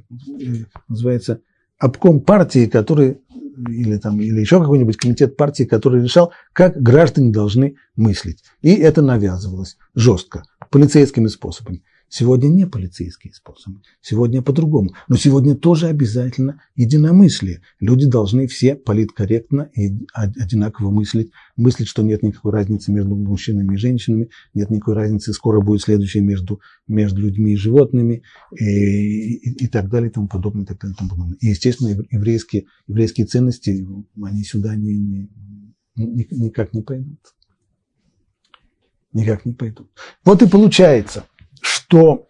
называется, 0.88 1.40
обком 1.78 2.20
партии, 2.20 2.66
который 2.66 3.20
или, 3.66 3.96
там, 3.98 4.20
или 4.20 4.40
еще 4.40 4.60
какой-нибудь 4.60 4.96
комитет 4.96 5.36
партии, 5.36 5.64
который 5.64 6.02
решал, 6.02 6.32
как 6.52 6.80
граждане 6.80 7.32
должны 7.32 7.76
мыслить. 7.96 8.44
И 8.62 8.74
это 8.74 9.02
навязывалось 9.02 9.76
жестко, 9.94 10.44
полицейскими 10.70 11.28
способами. 11.28 11.82
Сегодня 12.10 12.48
не 12.48 12.66
полицейские 12.66 13.34
способы, 13.34 13.80
сегодня 14.00 14.40
по-другому. 14.40 14.94
Но 15.08 15.16
сегодня 15.16 15.54
тоже 15.54 15.88
обязательно 15.88 16.62
единомыслие. 16.74 17.60
Люди 17.80 18.06
должны 18.06 18.46
все 18.46 18.76
политкорректно 18.76 19.70
и 19.74 20.06
одинаково 20.14 20.90
мыслить. 20.90 21.32
Мыслить, 21.56 21.88
что 21.88 22.02
нет 22.02 22.22
никакой 22.22 22.52
разницы 22.52 22.92
между 22.92 23.14
мужчинами 23.14 23.74
и 23.74 23.78
женщинами, 23.78 24.30
нет 24.54 24.70
никакой 24.70 24.94
разницы, 24.94 25.34
скоро 25.34 25.60
будет 25.60 25.82
следующее 25.82 26.22
между, 26.22 26.60
между 26.86 27.20
людьми 27.20 27.52
и 27.52 27.56
животными 27.56 28.22
и, 28.58 28.64
и, 28.64 29.64
и 29.64 29.66
так 29.66 29.90
далее 29.90 30.08
и 30.08 30.12
тому 30.12 30.28
подобное. 30.28 30.64
И, 30.64 30.66
так 30.66 30.80
далее, 30.80 30.94
и, 30.94 30.96
тому 30.96 31.10
подобное. 31.10 31.36
и 31.40 31.48
естественно, 31.48 31.88
еврейские, 32.10 32.64
еврейские 32.86 33.26
ценности, 33.26 33.86
они 34.22 34.44
сюда 34.44 34.76
не, 34.76 34.96
не, 34.96 36.26
никак 36.30 36.72
не 36.72 36.80
пойдут. 36.80 37.20
Никак 39.12 39.44
не 39.44 39.52
пойдут. 39.52 39.90
Вот 40.24 40.42
и 40.42 40.48
получается– 40.48 41.26
что 41.88 42.28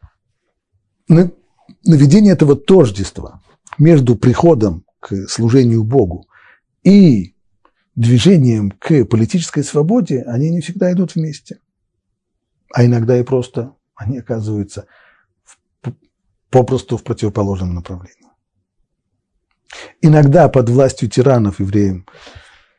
наведение 1.84 2.32
этого 2.32 2.54
тождества 2.54 3.42
между 3.76 4.14
приходом 4.14 4.84
к 5.00 5.26
служению 5.28 5.82
Богу 5.82 6.28
и 6.84 7.34
движением 7.96 8.70
к 8.70 9.04
политической 9.04 9.64
свободе, 9.64 10.22
они 10.22 10.50
не 10.50 10.60
всегда 10.60 10.92
идут 10.92 11.16
вместе. 11.16 11.58
А 12.72 12.84
иногда 12.84 13.18
и 13.18 13.24
просто 13.24 13.74
они 13.96 14.18
оказываются 14.18 14.86
в, 15.42 15.92
попросту 16.50 16.96
в 16.96 17.02
противоположном 17.02 17.74
направлении. 17.74 18.28
Иногда 20.00 20.48
под 20.48 20.68
властью 20.68 21.10
тиранов 21.10 21.58
евреям 21.58 22.06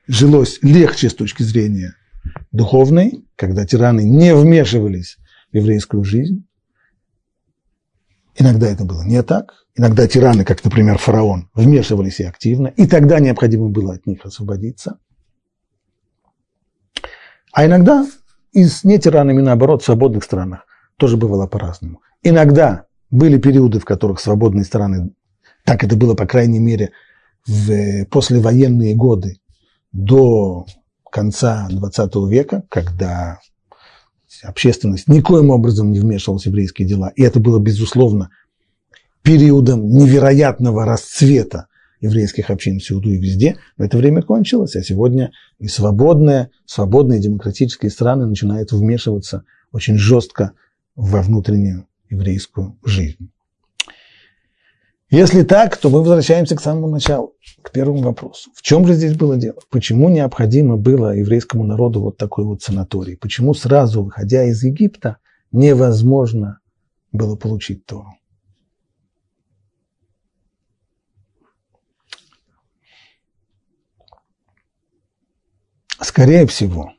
жилось 0.07 0.59
легче 0.61 1.09
с 1.09 1.15
точки 1.15 1.43
зрения 1.43 1.95
духовной, 2.53 3.25
когда 3.35 3.65
тираны 3.65 4.03
не 4.03 4.33
вмешивались 4.33 5.17
в 5.51 5.55
еврейскую 5.57 6.05
жизнь, 6.05 6.45
Иногда 8.39 8.67
это 8.67 8.85
было 8.85 9.03
не 9.03 9.21
так. 9.21 9.53
Иногда 9.75 10.07
тираны, 10.07 10.45
как, 10.45 10.63
например, 10.63 10.97
фараон, 10.97 11.49
вмешивались 11.53 12.21
и 12.21 12.23
активно, 12.23 12.67
и 12.67 12.87
тогда 12.87 13.19
необходимо 13.19 13.67
было 13.69 13.95
от 13.95 14.07
них 14.07 14.25
освободиться. 14.25 14.97
А 17.51 17.65
иногда 17.65 18.07
и 18.53 18.63
с 18.63 18.85
нетиранами, 18.85 19.41
наоборот, 19.41 19.81
в 19.81 19.85
свободных 19.85 20.23
странах 20.23 20.61
тоже 20.97 21.17
бывало 21.17 21.47
по-разному. 21.47 22.01
Иногда 22.23 22.85
были 23.11 23.37
периоды, 23.37 23.79
в 23.79 23.85
которых 23.85 24.21
свободные 24.21 24.63
страны, 24.63 25.11
так 25.65 25.83
это 25.83 25.97
было, 25.97 26.15
по 26.15 26.25
крайней 26.25 26.59
мере, 26.59 26.91
в 27.45 28.05
послевоенные 28.05 28.95
годы 28.95 29.39
до 29.91 30.65
конца 31.11 31.67
XX 31.71 32.29
века, 32.29 32.63
когда 32.69 33.39
общественность 34.43 35.07
никоим 35.07 35.49
образом 35.49 35.91
не 35.91 35.99
вмешивалась 35.99 36.43
в 36.43 36.47
еврейские 36.47 36.87
дела. 36.87 37.11
И 37.15 37.23
это 37.23 37.39
было, 37.39 37.59
безусловно, 37.59 38.29
периодом 39.21 39.87
невероятного 39.89 40.85
расцвета 40.85 41.67
еврейских 42.01 42.49
общин 42.49 42.79
всюду 42.79 43.09
и 43.09 43.17
везде. 43.17 43.57
Но 43.77 43.85
это 43.85 43.97
время 43.97 44.21
кончилось, 44.21 44.75
а 44.75 44.83
сегодня 44.83 45.31
и 45.59 45.67
свободные, 45.67 46.51
свободные 46.65 47.19
демократические 47.19 47.91
страны 47.91 48.25
начинают 48.25 48.71
вмешиваться 48.71 49.43
очень 49.71 49.97
жестко 49.97 50.53
во 50.95 51.21
внутреннюю 51.21 51.87
еврейскую 52.09 52.77
жизнь. 52.83 53.29
Если 55.11 55.41
так, 55.41 55.75
то 55.77 55.89
мы 55.89 55.99
возвращаемся 55.99 56.55
к 56.55 56.61
самому 56.61 56.87
началу, 56.87 57.33
к 57.63 57.71
первому 57.71 58.03
вопросу. 58.03 58.51
В 58.53 58.61
чем 58.61 58.85
же 58.85 58.93
здесь 58.93 59.15
было 59.15 59.37
дело? 59.37 59.59
Почему 59.71 60.07
необходимо 60.07 60.77
было 60.77 61.15
еврейскому 61.15 61.63
народу 61.63 62.01
вот 62.01 62.17
такой 62.17 62.45
вот 62.45 62.61
санаторий? 62.61 63.17
Почему 63.17 63.55
сразу, 63.55 64.03
выходя 64.03 64.43
из 64.43 64.63
Египта, 64.63 65.17
невозможно 65.51 66.59
было 67.11 67.35
получить 67.35 67.87
Тору? 67.87 68.13
Скорее 76.01 76.45
всего, 76.45 76.93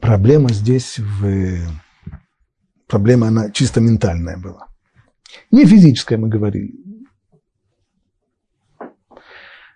проблема 0.00 0.52
здесь 0.52 0.98
в 0.98 1.85
проблема, 2.86 3.28
она 3.28 3.50
чисто 3.50 3.80
ментальная 3.80 4.36
была. 4.36 4.66
Не 5.50 5.66
физическая, 5.66 6.18
мы 6.18 6.28
говорили. 6.28 6.74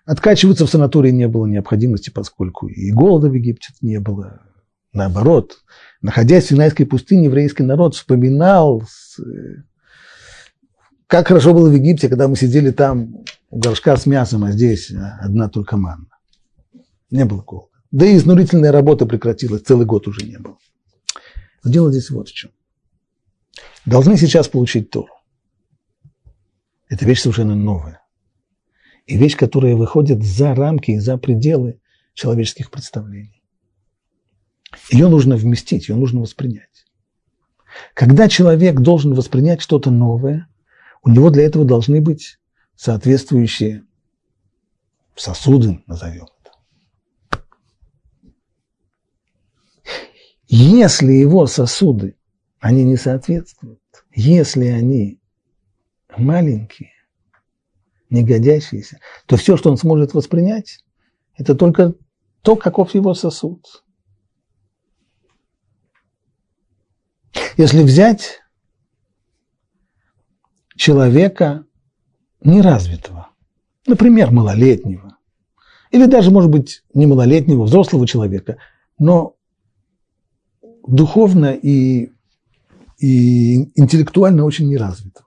Откачиваться 0.05 0.65
в 0.65 0.69
санатории 0.69 1.11
не 1.11 1.27
было 1.27 1.45
необходимости, 1.45 2.09
поскольку 2.09 2.67
и 2.67 2.91
голода 2.91 3.29
в 3.29 3.33
Египте 3.33 3.69
не 3.81 3.99
было. 3.99 4.41
Наоборот, 4.93 5.59
находясь 6.01 6.45
в 6.45 6.49
Синайской 6.49 6.85
пустыне, 6.85 7.25
еврейский 7.25 7.63
народ 7.63 7.95
вспоминал, 7.95 8.83
как 11.07 11.27
хорошо 11.27 11.53
было 11.53 11.69
в 11.69 11.73
Египте, 11.73 12.09
когда 12.09 12.27
мы 12.27 12.35
сидели 12.35 12.71
там 12.71 13.23
у 13.49 13.59
горшка 13.59 13.95
с 13.95 14.05
мясом, 14.05 14.43
а 14.43 14.51
здесь 14.51 14.91
одна 15.21 15.49
только 15.49 15.77
манна. 15.77 16.07
Не 17.09 17.25
было 17.25 17.41
голода. 17.41 17.71
Да 17.91 18.05
и 18.05 18.15
изнурительная 18.15 18.71
работа 18.71 19.05
прекратилась, 19.05 19.61
целый 19.61 19.85
год 19.85 20.07
уже 20.07 20.25
не 20.25 20.37
было. 20.37 20.57
Дело 21.63 21.91
здесь 21.91 22.09
вот 22.09 22.29
в 22.29 22.33
чем. 22.33 22.51
Должны 23.85 24.17
сейчас 24.17 24.47
получить 24.47 24.89
Тору. 24.89 25.13
Это 26.87 27.05
вещь 27.05 27.21
совершенно 27.21 27.55
новая. 27.55 28.01
И 29.05 29.17
вещь, 29.17 29.35
которая 29.35 29.75
выходит 29.75 30.23
за 30.23 30.53
рамки 30.53 30.91
и 30.91 30.99
за 30.99 31.17
пределы 31.17 31.81
человеческих 32.13 32.69
представлений. 32.69 33.41
Ее 34.91 35.07
нужно 35.07 35.35
вместить, 35.35 35.89
ее 35.89 35.95
нужно 35.95 36.21
воспринять. 36.21 36.85
Когда 37.93 38.29
человек 38.29 38.79
должен 38.79 39.13
воспринять 39.13 39.61
что-то 39.61 39.89
новое, 39.89 40.47
у 41.03 41.09
него 41.09 41.29
для 41.29 41.45
этого 41.45 41.65
должны 41.65 42.01
быть 42.01 42.39
соответствующие 42.75 43.83
сосуды, 45.15 45.83
назовем 45.87 46.27
это. 46.41 47.41
Если 50.47 51.13
его 51.13 51.47
сосуды, 51.47 52.15
они 52.61 52.83
не 52.83 52.95
соответствуют, 52.95 53.81
если 54.13 54.67
они 54.67 55.19
маленькие, 56.15 56.91
негодящиеся, 58.11 58.99
то 59.25 59.35
все, 59.35 59.57
что 59.57 59.71
он 59.71 59.77
сможет 59.77 60.13
воспринять, 60.13 60.83
это 61.35 61.55
только 61.55 61.95
то, 62.43 62.55
каков 62.55 62.93
его 62.93 63.13
сосуд. 63.15 63.83
Если 67.57 67.81
взять 67.81 68.41
человека 70.75 71.65
неразвитого, 72.43 73.29
например, 73.87 74.31
малолетнего, 74.31 75.17
или 75.89 76.05
даже, 76.05 76.29
может 76.31 76.51
быть, 76.51 76.83
не 76.93 77.07
малолетнего, 77.07 77.63
взрослого 77.63 78.05
человека, 78.07 78.57
но 78.99 79.35
духовно 80.85 81.53
и, 81.53 82.11
и 83.01 83.71
интеллектуально 83.79 84.45
очень 84.45 84.69
неразвитого. 84.69 85.25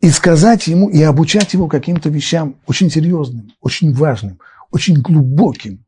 И 0.00 0.08
сказать 0.10 0.66
ему, 0.66 0.88
и 0.88 1.02
обучать 1.02 1.52
его 1.52 1.68
каким-то 1.68 2.08
вещам 2.08 2.56
очень 2.66 2.88
серьезным, 2.88 3.52
очень 3.60 3.92
важным, 3.92 4.38
очень 4.70 5.00
глубоким, 5.02 5.84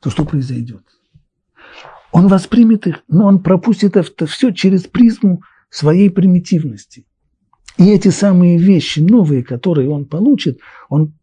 то 0.00 0.10
что 0.10 0.26
произойдет? 0.26 0.84
Он 2.12 2.28
воспримет 2.28 2.86
их, 2.86 3.02
но 3.08 3.26
он 3.26 3.42
пропустит 3.42 3.96
это 3.96 4.26
все 4.26 4.50
через 4.50 4.82
призму 4.82 5.42
своей 5.70 6.10
примитивности. 6.10 7.06
И 7.78 7.90
эти 7.90 8.08
самые 8.08 8.58
вещи 8.58 9.00
новые, 9.00 9.42
которые 9.42 9.88
он 9.88 10.04
получит, 10.04 10.60
он, 10.90 11.14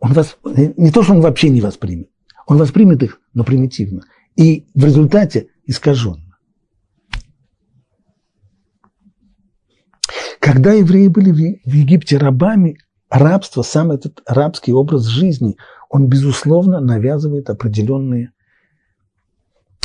он 0.00 0.14
вас, 0.14 0.36
не 0.44 0.90
то, 0.90 1.04
что 1.04 1.12
он 1.12 1.20
вообще 1.20 1.48
не 1.48 1.60
воспримет, 1.60 2.10
он 2.46 2.58
воспримет 2.58 3.04
их, 3.04 3.20
но 3.34 3.44
примитивно. 3.44 4.02
И 4.36 4.66
в 4.74 4.84
результате 4.84 5.48
искаженно. 5.64 6.38
Когда 10.40 10.72
евреи 10.72 11.06
были 11.06 11.60
в 11.64 11.72
Египте 11.72 12.16
рабами, 12.16 12.78
рабство, 13.08 13.62
сам 13.62 13.92
этот 13.92 14.22
рабский 14.26 14.72
образ 14.72 15.04
жизни, 15.04 15.56
он, 15.88 16.08
безусловно, 16.08 16.80
навязывает 16.80 17.50
определенные, 17.50 18.32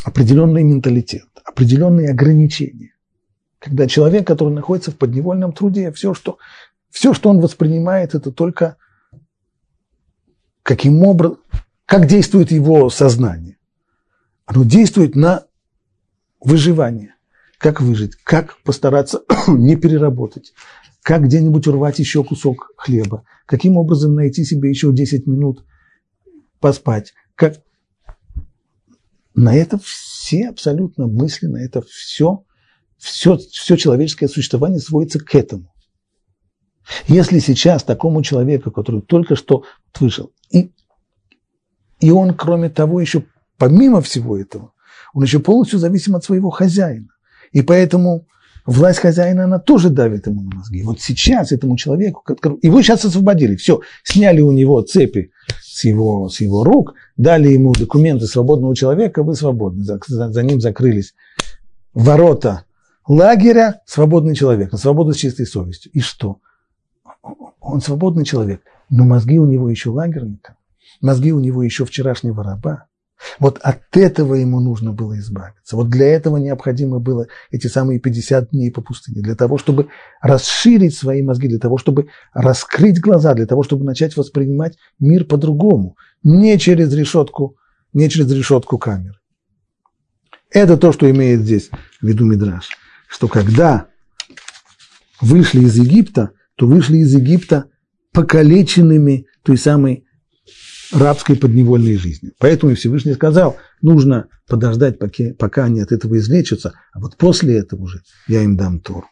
определенный 0.03 0.63
менталитет, 0.63 1.27
определенные 1.43 2.09
ограничения. 2.09 2.95
Когда 3.59 3.87
человек, 3.87 4.25
который 4.25 4.53
находится 4.53 4.91
в 4.91 4.97
подневольном 4.97 5.51
труде, 5.51 5.91
все, 5.91 6.13
что, 6.13 6.37
все, 6.89 7.13
что 7.13 7.29
он 7.29 7.39
воспринимает, 7.39 8.15
это 8.15 8.31
только 8.31 8.77
каким 10.63 11.03
образом, 11.03 11.39
как 11.85 12.07
действует 12.07 12.51
его 12.51 12.89
сознание. 12.89 13.56
Оно 14.47 14.63
действует 14.63 15.15
на 15.15 15.45
выживание. 16.39 17.13
Как 17.59 17.81
выжить, 17.81 18.15
как 18.15 18.59
постараться 18.63 19.23
не 19.47 19.75
переработать, 19.75 20.53
как 21.03 21.23
где-нибудь 21.23 21.67
урвать 21.67 21.99
еще 21.99 22.23
кусок 22.23 22.71
хлеба, 22.77 23.23
каким 23.45 23.77
образом 23.77 24.15
найти 24.15 24.43
себе 24.43 24.69
еще 24.69 24.91
10 24.91 25.27
минут 25.27 25.63
поспать. 26.59 27.13
Как... 27.35 27.61
На 29.35 29.55
это 29.55 29.77
все 29.77 30.49
абсолютно 30.49 31.07
мысли, 31.07 31.45
на 31.45 31.57
это 31.57 31.83
все 31.83 32.43
все, 32.97 33.37
все 33.37 33.77
человеческое 33.77 34.27
существование 34.27 34.79
сводится 34.79 35.19
к 35.19 35.33
этому. 35.35 35.73
Если 37.07 37.39
сейчас 37.39 37.83
такому 37.83 38.23
человеку, 38.23 38.71
который 38.71 39.01
только 39.01 39.35
что 39.35 39.63
вышел, 39.99 40.31
и, 40.49 40.71
и 41.99 42.11
он, 42.11 42.35
кроме 42.35 42.69
того, 42.69 43.01
еще 43.01 43.25
помимо 43.57 44.01
всего 44.01 44.37
этого, 44.37 44.71
он 45.13 45.23
еще 45.23 45.39
полностью 45.39 45.79
зависим 45.79 46.15
от 46.15 46.23
своего 46.23 46.49
хозяина. 46.49 47.07
И 47.51 47.61
поэтому 47.61 48.27
власть 48.65 48.99
хозяина, 48.99 49.45
она 49.45 49.59
тоже 49.59 49.89
давит 49.89 50.27
ему 50.27 50.41
на 50.41 50.57
мозги. 50.57 50.83
Вот 50.83 51.01
сейчас 51.01 51.51
этому 51.51 51.77
человеку, 51.77 52.23
его 52.61 52.81
сейчас 52.81 53.05
освободили, 53.05 53.55
все, 53.55 53.81
сняли 54.03 54.41
у 54.41 54.51
него 54.51 54.81
цепи 54.81 55.31
с 55.61 55.83
его, 55.85 56.29
с 56.29 56.41
его 56.41 56.63
рук, 56.63 56.93
дали 57.15 57.49
ему 57.49 57.73
документы 57.73 58.27
свободного 58.27 58.75
человека, 58.75 59.23
вы 59.23 59.35
свободны. 59.35 59.83
За, 59.83 59.99
за, 60.05 60.31
за 60.31 60.43
ним 60.43 60.61
закрылись 60.61 61.13
ворота 61.93 62.65
лагеря 63.07 63.81
свободный 63.85 64.35
человек, 64.35 64.71
на 64.71 64.77
свободу 64.77 65.13
с 65.13 65.17
чистой 65.17 65.45
совестью. 65.45 65.91
И 65.93 66.01
что? 66.01 66.39
Он 67.59 67.81
свободный 67.81 68.25
человек, 68.25 68.61
но 68.89 69.05
мозги 69.05 69.39
у 69.39 69.45
него 69.45 69.69
еще 69.69 69.89
лагерника, 69.89 70.55
мозги 71.01 71.31
у 71.31 71.39
него 71.39 71.63
еще 71.63 71.85
вчерашнего 71.85 72.43
раба. 72.43 72.85
Вот 73.39 73.59
от 73.63 73.81
этого 73.97 74.35
ему 74.35 74.59
нужно 74.59 74.93
было 74.93 75.17
избавиться. 75.19 75.75
Вот 75.75 75.89
для 75.89 76.07
этого 76.07 76.37
необходимо 76.37 76.99
было 76.99 77.27
эти 77.51 77.67
самые 77.67 77.99
50 77.99 78.51
дней 78.51 78.71
по 78.71 78.81
пустыне, 78.81 79.21
для 79.21 79.35
того, 79.35 79.57
чтобы 79.57 79.87
расширить 80.21 80.95
свои 80.95 81.21
мозги, 81.21 81.47
для 81.47 81.59
того, 81.59 81.77
чтобы 81.77 82.07
раскрыть 82.33 83.01
глаза, 83.01 83.33
для 83.33 83.47
того, 83.47 83.63
чтобы 83.63 83.85
начать 83.85 84.15
воспринимать 84.15 84.77
мир 84.99 85.25
по-другому, 85.25 85.97
не 86.23 86.57
через 86.59 86.93
решетку, 86.93 87.57
не 87.93 88.09
через 88.09 88.31
решетку 88.31 88.77
камер. 88.77 89.19
Это 90.51 90.77
то, 90.77 90.91
что 90.91 91.09
имеет 91.09 91.41
здесь 91.41 91.69
в 92.01 92.07
виду 92.07 92.25
Мидраш 92.25 92.69
что 93.07 93.27
когда 93.27 93.87
вышли 95.21 95.61
из 95.61 95.77
Египта, 95.77 96.31
то 96.55 96.67
вышли 96.67 96.97
из 96.97 97.13
Египта 97.15 97.69
покалеченными 98.11 99.27
той 99.43 99.57
самой 99.57 100.05
рабской 100.91 101.35
подневольной 101.35 101.97
жизни. 101.97 102.31
Поэтому 102.39 102.75
Всевышний 102.75 103.13
сказал, 103.13 103.57
нужно 103.81 104.27
подождать, 104.47 104.99
пока, 104.99 105.25
пока 105.37 105.65
они 105.65 105.81
от 105.81 105.91
этого 105.91 106.17
излечатся, 106.17 106.73
а 106.93 106.99
вот 106.99 107.17
после 107.17 107.57
этого 107.57 107.83
уже 107.83 108.01
я 108.27 108.43
им 108.43 108.55
дам 108.57 108.79
Тору. 108.79 109.07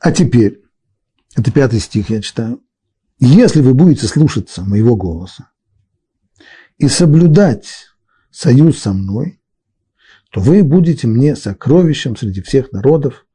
А 0.00 0.12
теперь, 0.12 0.62
это 1.36 1.52
пятый 1.52 1.80
стих 1.80 2.08
я 2.08 2.22
читаю. 2.22 2.62
Если 3.18 3.60
вы 3.60 3.74
будете 3.74 4.06
слушаться 4.06 4.62
моего 4.62 4.96
голоса 4.96 5.50
и 6.76 6.88
соблюдать 6.88 7.86
союз 8.30 8.78
со 8.78 8.92
мной, 8.92 9.40
то 10.30 10.40
вы 10.40 10.62
будете 10.62 11.06
мне 11.06 11.34
сокровищем 11.34 12.16
среди 12.16 12.42
всех 12.42 12.70
народов, 12.72 13.26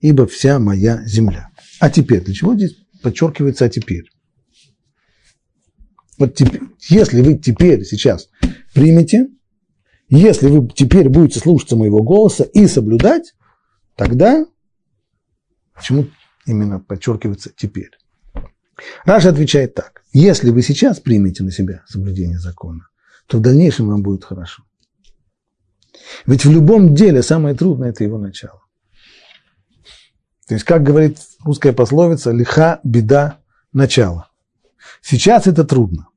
ибо 0.00 0.26
вся 0.26 0.58
моя 0.58 1.04
земля. 1.06 1.50
А 1.78 1.90
теперь, 1.90 2.22
для 2.22 2.34
чего 2.34 2.54
здесь 2.54 2.76
подчеркивается 3.02 3.64
«а 3.64 3.68
теперь»? 3.68 4.10
Вот 6.18 6.34
теперь, 6.34 6.60
если 6.90 7.22
вы 7.22 7.38
теперь, 7.38 7.84
сейчас 7.84 8.28
примете, 8.74 9.28
если 10.08 10.48
вы 10.48 10.68
теперь 10.68 11.08
будете 11.08 11.38
слушаться 11.40 11.76
моего 11.76 12.02
голоса 12.02 12.44
и 12.44 12.66
соблюдать, 12.66 13.34
тогда 13.96 14.44
Почему 15.80 16.08
именно 16.44 16.78
подчеркивается 16.78 17.50
теперь? 17.56 17.90
Раша 19.04 19.30
отвечает 19.30 19.74
так. 19.74 20.02
Если 20.12 20.50
вы 20.50 20.62
сейчас 20.62 21.00
примете 21.00 21.44
на 21.44 21.50
себя 21.50 21.82
соблюдение 21.86 22.38
закона, 22.38 22.88
то 23.26 23.38
в 23.38 23.40
дальнейшем 23.40 23.88
вам 23.88 24.02
будет 24.02 24.24
хорошо. 24.24 24.64
Ведь 26.26 26.44
в 26.44 26.50
любом 26.50 26.94
деле 26.94 27.22
самое 27.22 27.54
трудное– 27.54 27.90
это 27.90 28.04
его 28.04 28.18
начало. 28.18 28.62
То 30.48 30.54
есть, 30.54 30.64
как 30.64 30.82
говорит 30.82 31.18
русская 31.44 31.72
пословица, 31.72 32.32
лиха, 32.32 32.80
беда, 32.82 33.38
начало. 33.72 34.28
Сейчас 35.00 35.46
это 35.46 35.64
трудно. 35.64 36.08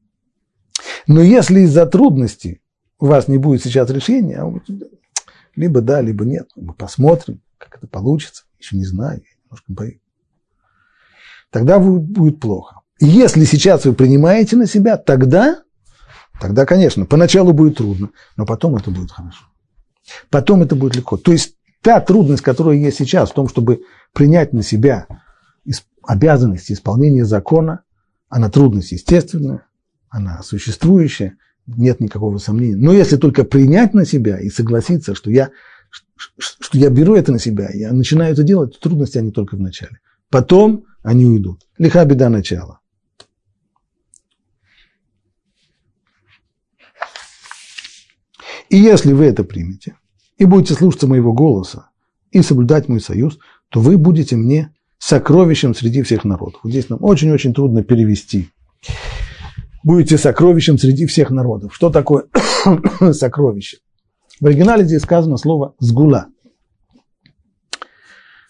Но 1.06 1.22
если 1.22 1.62
из-за 1.62 1.86
трудностей 1.86 2.62
у 3.00 3.08
вас 3.08 3.28
не 3.28 3.38
будет 3.38 3.64
сейчас 3.64 3.90
решения, 3.90 4.42
а 4.42 4.52
либо 5.56 5.82
да, 5.82 6.02
либо 6.02 6.26
нет, 6.26 6.50
мы 6.56 6.74
посмотрим, 6.74 7.42
как 7.58 7.78
это 7.78 7.88
получится, 7.88 8.46
еще 8.58 8.76
не 8.76 8.86
знаю, 8.86 9.22
немножко 9.44 9.66
боюсь, 9.68 10.02
тогда 11.54 11.80
будет 11.80 12.40
плохо. 12.40 12.82
Если 13.00 13.46
сейчас 13.46 13.86
вы 13.86 13.94
принимаете 13.94 14.58
на 14.58 14.66
себя, 14.66 14.98
тогда, 14.98 15.62
тогда, 16.42 16.66
конечно, 16.66 17.06
поначалу 17.06 17.54
будет 17.54 17.78
трудно, 17.78 18.10
но 18.36 18.46
потом 18.46 18.76
это 18.76 18.90
будет 18.90 19.12
хорошо. 19.12 19.46
Потом 20.30 20.64
это 20.64 20.76
будет 20.76 20.96
легко. 20.96 21.16
То 21.16 21.32
есть 21.32 21.56
та 21.82 22.02
трудность, 22.02 22.42
которая 22.42 22.76
есть 22.76 22.98
сейчас 22.98 23.30
в 23.30 23.34
том, 23.34 23.48
чтобы 23.48 23.84
принять 24.14 24.52
на 24.52 24.64
себя 24.64 25.08
обязанности 26.06 26.74
исполнения 26.74 27.24
закона, 27.24 27.84
она 28.30 28.50
трудность 28.50 28.92
естественная, 28.92 29.68
она 30.10 30.42
существующая, 30.44 31.38
нет 31.68 32.00
никакого 32.00 32.40
сомнения. 32.40 32.76
Но 32.76 32.92
если 32.92 33.16
только 33.16 33.44
принять 33.44 33.94
на 33.94 34.06
себя 34.06 34.40
и 34.40 34.50
согласиться, 34.50 35.16
что 35.16 35.30
я, 35.30 35.52
что 36.18 36.78
я 36.78 36.90
беру 36.90 37.16
это 37.16 37.32
на 37.32 37.40
себя, 37.40 37.70
я 37.74 37.94
начинаю 37.94 38.34
это 38.34 38.44
делать, 38.44 38.74
то 38.74 38.90
трудности 38.90 39.20
они 39.20 39.32
только 39.32 39.56
в 39.56 39.62
начале. 39.62 40.00
Потом 40.30 40.86
они 41.04 41.26
уйдут. 41.26 41.62
Лиха 41.78 42.06
беда 42.06 42.30
начала. 42.30 42.80
И 48.70 48.78
если 48.78 49.14
вы 49.14 49.26
это 49.26 49.44
примете, 49.44 49.98
и 50.38 50.46
будете 50.46 50.74
слушаться 50.74 51.06
моего 51.06 51.34
голоса, 51.34 51.90
и 52.32 52.42
соблюдать 52.42 52.90
мой 52.90 53.00
союз, 53.00 53.38
то 53.70 53.80
вы 53.80 53.98
будете 53.98 54.36
мне 54.36 54.74
сокровищем 54.98 55.76
среди 55.76 56.02
всех 56.02 56.24
народов. 56.24 56.62
Вот 56.64 56.72
здесь 56.72 56.90
нам 56.90 57.04
очень-очень 57.04 57.54
трудно 57.54 57.84
перевести 57.84 58.50
будете 59.84 60.18
сокровищем 60.18 60.78
среди 60.78 61.06
всех 61.06 61.30
народов. 61.30 61.76
Что 61.76 61.90
такое 61.90 62.26
сокровище? 63.12 63.78
В 64.40 64.48
оригинале 64.48 64.86
здесь 64.86 65.02
сказано 65.02 65.38
слово 65.38 65.76
«сгула». 65.80 66.28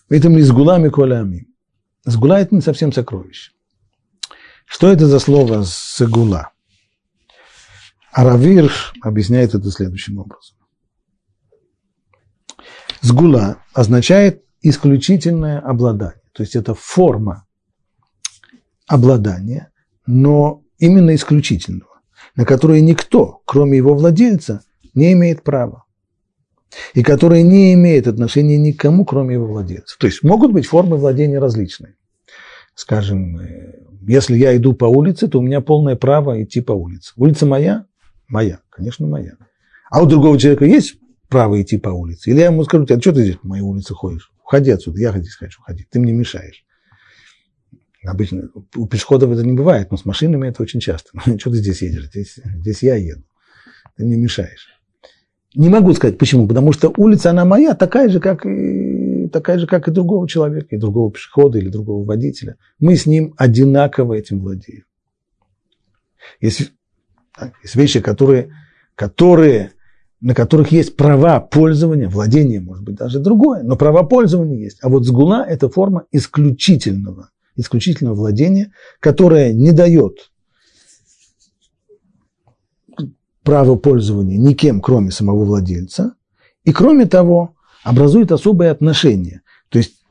Поэтому 0.07 0.37
ли 0.37 0.43
«сгула 0.43 0.79
миколями». 0.79 1.47
«Сгула»– 2.05 2.39
это 2.41 2.53
не 2.53 2.61
совсем 2.61 2.91
сокровище. 2.91 3.51
Что 4.65 4.91
это 4.91 5.07
за 5.07 5.19
слово 5.19 5.63
«сгула»? 5.63 6.51
Аравир 8.11 8.71
объясняет 9.01 9.55
это 9.55 9.71
следующим 9.71 10.19
образом. 10.19 10.57
«Сгула» 13.01 13.57
означает 13.73 14.43
исключительное 14.61 15.59
обладание. 15.59 16.21
То 16.33 16.43
есть 16.43 16.55
это 16.55 16.73
форма 16.73 17.45
обладания, 18.87 19.71
но 20.05 20.63
именно 20.77 21.15
исключительного, 21.15 22.01
на 22.35 22.45
которое 22.45 22.81
никто, 22.81 23.41
кроме 23.45 23.77
его 23.77 23.93
владельца, 23.93 24.63
не 24.93 25.13
имеет 25.13 25.43
права, 25.43 25.82
и 26.93 27.03
которое 27.03 27.43
не 27.43 27.73
имеет 27.73 28.07
отношения 28.07 28.57
никому, 28.57 29.05
кроме 29.05 29.35
его 29.35 29.47
владельца. 29.47 29.97
То 29.99 30.07
есть 30.07 30.23
могут 30.23 30.51
быть 30.51 30.65
формы 30.65 30.97
владения 30.97 31.39
различные. 31.39 31.95
Скажем, 32.75 33.39
э, 33.39 33.79
если 34.07 34.35
я 34.35 34.55
иду 34.55 34.73
по 34.73 34.85
улице, 34.85 35.27
то 35.27 35.39
у 35.39 35.41
меня 35.41 35.61
полное 35.61 35.95
право 35.95 36.41
идти 36.43 36.61
по 36.61 36.73
улице. 36.73 37.13
Улица 37.15 37.45
моя? 37.45 37.85
Моя, 38.27 38.59
конечно, 38.69 39.07
моя. 39.07 39.33
А 39.89 40.01
у 40.01 40.05
другого 40.05 40.39
человека 40.39 40.65
есть 40.65 40.95
право 41.29 41.61
идти 41.61 41.77
по 41.77 41.89
улице? 41.89 42.29
Или 42.29 42.39
я 42.39 42.45
ему 42.45 42.63
скажу, 42.63 42.85
а 42.89 42.99
что 42.99 43.13
ты 43.13 43.23
здесь 43.23 43.37
по 43.37 43.47
моей 43.47 43.61
улице 43.61 43.93
ходишь? 43.93 44.31
Уходи 44.43 44.71
отсюда, 44.71 44.99
я 44.99 45.11
здесь 45.11 45.35
хочу 45.35 45.61
ходить, 45.61 45.89
ты 45.89 45.99
мне 45.99 46.13
мешаешь. 46.13 46.65
Обычно 48.05 48.49
у 48.75 48.87
пешеходов 48.87 49.31
это 49.31 49.43
не 49.43 49.53
бывает, 49.53 49.91
но 49.91 49.97
с 49.97 50.03
машинами 50.03 50.49
это 50.49 50.61
очень 50.61 50.79
часто. 50.79 51.11
Что 51.39 51.51
ты 51.51 51.57
здесь 51.57 51.81
едешь? 51.81 52.07
Здесь, 52.07 52.39
здесь 52.43 52.83
я 52.83 52.95
еду. 52.95 53.23
Ты 53.95 54.05
мне 54.05 54.17
мешаешь. 54.17 54.67
Не 55.55 55.69
могу 55.69 55.93
сказать 55.93 56.17
почему, 56.17 56.47
потому 56.47 56.71
что 56.71 56.93
улица, 56.97 57.29
она 57.29 57.45
моя, 57.45 57.75
такая 57.75 58.09
же, 58.09 58.19
как 58.19 58.45
и, 58.45 59.27
такая 59.31 59.59
же, 59.59 59.67
как 59.67 59.87
и 59.87 59.91
другого 59.91 60.27
человека, 60.27 60.75
и 60.75 60.79
другого 60.79 61.11
пешехода 61.11 61.59
или 61.59 61.69
другого 61.69 62.05
водителя. 62.05 62.57
Мы 62.79 62.95
с 62.95 63.05
ним 63.05 63.33
одинаково 63.37 64.13
этим 64.13 64.39
владеем. 64.39 64.85
Есть, 66.41 66.73
есть 67.61 67.75
вещи, 67.75 67.99
которые, 67.99 68.51
которые, 68.95 69.73
на 70.21 70.33
которых 70.33 70.71
есть 70.71 70.95
права 70.95 71.39
пользования, 71.39 72.09
владения, 72.09 72.59
может 72.59 72.83
быть, 72.83 72.95
даже 72.95 73.19
другое, 73.19 73.61
но 73.61 73.75
права 73.75 74.03
пользования 74.03 74.57
есть. 74.57 74.79
А 74.81 74.89
вот 74.89 75.05
сгула– 75.05 75.45
это 75.47 75.69
форма 75.69 76.05
исключительного 76.11 77.29
исключительного 77.55 78.15
владения, 78.15 78.71
которое 78.99 79.53
не 79.53 79.71
дает 79.71 80.31
право 83.43 83.75
пользования 83.75 84.37
никем, 84.37 84.81
кроме 84.81 85.11
самого 85.11 85.43
владельца, 85.45 86.15
и 86.63 86.71
кроме 86.71 87.05
того, 87.05 87.55
образует 87.83 88.31
особые 88.31 88.71
отношения. 88.71 89.41
То 89.69 89.79
есть, 89.79 90.01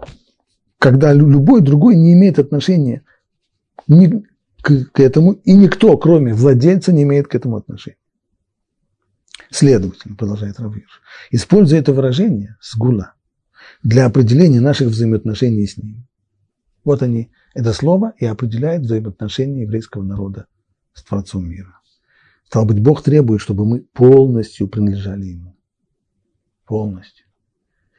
когда 0.78 1.12
любой 1.12 1.62
другой 1.62 1.97
не 1.97 2.12
имеет 2.12 2.39
отношения 2.39 3.03
ни 3.89 4.24
к, 4.61 4.91
к 4.93 5.01
этому, 5.01 5.33
и 5.33 5.55
никто, 5.55 5.97
кроме 5.97 6.35
владельца, 6.35 6.93
не 6.93 7.03
имеет 7.03 7.28
к 7.28 7.35
этому 7.35 7.57
отношения. 7.57 7.97
Следовательно, 9.51 10.16
продолжает 10.16 10.59
Равир, 10.61 10.87
используя 11.30 11.80
это 11.80 11.93
выражение 11.93 12.57
«сгула» 12.62 13.14
для 13.83 14.07
определения 14.07 14.61
наших 14.61 14.89
взаимоотношений 14.89 15.66
с 15.66 15.76
ним, 15.76 16.07
вот 16.85 17.03
они, 17.03 17.30
это 17.55 17.72
слово 17.72 18.14
и 18.18 18.24
определяет 18.26 18.83
взаимоотношения 18.83 19.62
еврейского 19.62 20.03
народа 20.03 20.47
с 20.95 21.03
Творцом 21.05 21.49
мира. 21.49 21.78
Стало 22.53 22.66
быть, 22.66 22.82
Бог 22.82 23.03
требует, 23.03 23.40
чтобы 23.40 23.64
мы 23.64 23.80
полностью 23.80 24.68
принадлежали 24.68 25.24
Ему. 25.24 25.57
Полностью. 26.66 27.24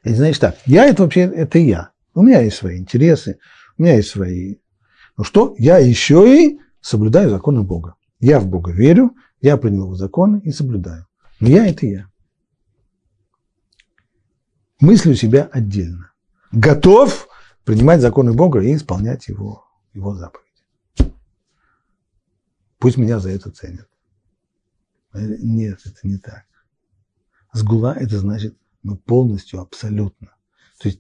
И 0.04 0.14
знаешь 0.14 0.38
так, 0.38 0.58
я 0.68 0.86
это 0.86 1.02
вообще, 1.02 1.22
это 1.22 1.58
я. 1.58 1.90
У 2.14 2.22
меня 2.22 2.40
есть 2.42 2.58
свои 2.58 2.78
интересы, 2.78 3.40
у 3.80 3.82
меня 3.82 3.96
есть 3.96 4.10
свои... 4.10 4.58
Ну 5.18 5.24
что, 5.24 5.56
я 5.58 5.80
еще 5.80 6.28
и 6.38 6.60
соблюдаю 6.82 7.32
законы 7.32 7.64
Бога. 7.64 7.96
Я 8.20 8.40
в 8.40 8.46
Бога 8.46 8.72
верю, 8.72 9.16
я 9.42 9.58
принял 9.58 9.86
его 9.86 9.96
законы 9.96 10.40
и 10.44 10.52
соблюдаю. 10.52 11.08
Но 11.40 11.50
я– 11.50 11.66
это 11.68 11.88
я. 11.88 12.12
Мыслю 14.80 15.16
себя 15.16 15.50
отдельно. 15.52 16.12
Готов 16.52 17.28
принимать 17.64 18.02
законы 18.02 18.34
Бога 18.34 18.60
и 18.60 18.76
исполнять 18.76 19.28
его, 19.30 19.66
его 19.96 20.14
заповеди. 20.14 21.16
Пусть 22.78 22.98
меня 22.98 23.18
за 23.18 23.32
это 23.32 23.50
ценят. 23.50 23.88
Нет, 25.14 25.80
это 25.86 26.00
не 26.04 26.18
так. 26.18 26.46
Сгула– 27.54 27.96
это 28.00 28.18
значит 28.20 28.58
мы 28.82 28.98
полностью, 28.98 29.60
абсолютно. 29.62 30.36
То 30.80 30.90
есть 30.90 31.00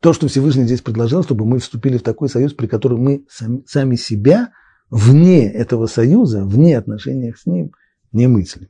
то, 0.00 0.12
что 0.12 0.28
Всевышний 0.28 0.64
здесь 0.64 0.80
предложил, 0.80 1.22
чтобы 1.22 1.44
мы 1.44 1.58
вступили 1.58 1.98
в 1.98 2.02
такой 2.02 2.28
союз, 2.28 2.54
при 2.54 2.66
котором 2.66 3.00
мы 3.00 3.26
сами, 3.28 3.62
сами 3.66 3.96
себя 3.96 4.52
вне 4.90 5.50
этого 5.50 5.86
союза, 5.86 6.44
вне 6.44 6.78
отношения 6.78 7.34
с 7.36 7.46
ним, 7.46 7.72
не 8.12 8.26
мыслим. 8.26 8.68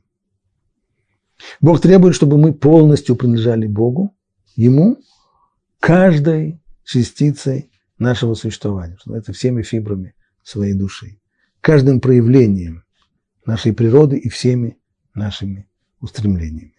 Бог 1.61 1.79
требует, 1.79 2.15
чтобы 2.15 2.37
мы 2.37 2.53
полностью 2.53 3.15
принадлежали 3.15 3.67
Богу, 3.67 4.17
Ему 4.57 4.97
каждой 5.79 6.59
частицей 6.83 7.69
нашего 7.99 8.33
существования, 8.33 8.97
это 9.05 9.31
всеми 9.31 9.61
фибрами 9.61 10.15
своей 10.43 10.73
души, 10.73 11.19
каждым 11.61 12.01
проявлением 12.01 12.83
нашей 13.47 13.73
природы 13.73 14.17
и 14.17 14.29
всеми 14.29 14.77
нашими 15.13 15.67
устремлениями. 15.99 16.75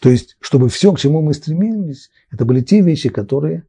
То 0.00 0.08
есть, 0.08 0.36
чтобы 0.40 0.68
все, 0.68 0.92
к 0.92 0.98
чему 0.98 1.20
мы 1.20 1.34
стремились, 1.34 2.10
это 2.30 2.44
были 2.44 2.60
те 2.60 2.80
вещи, 2.80 3.08
которые 3.08 3.66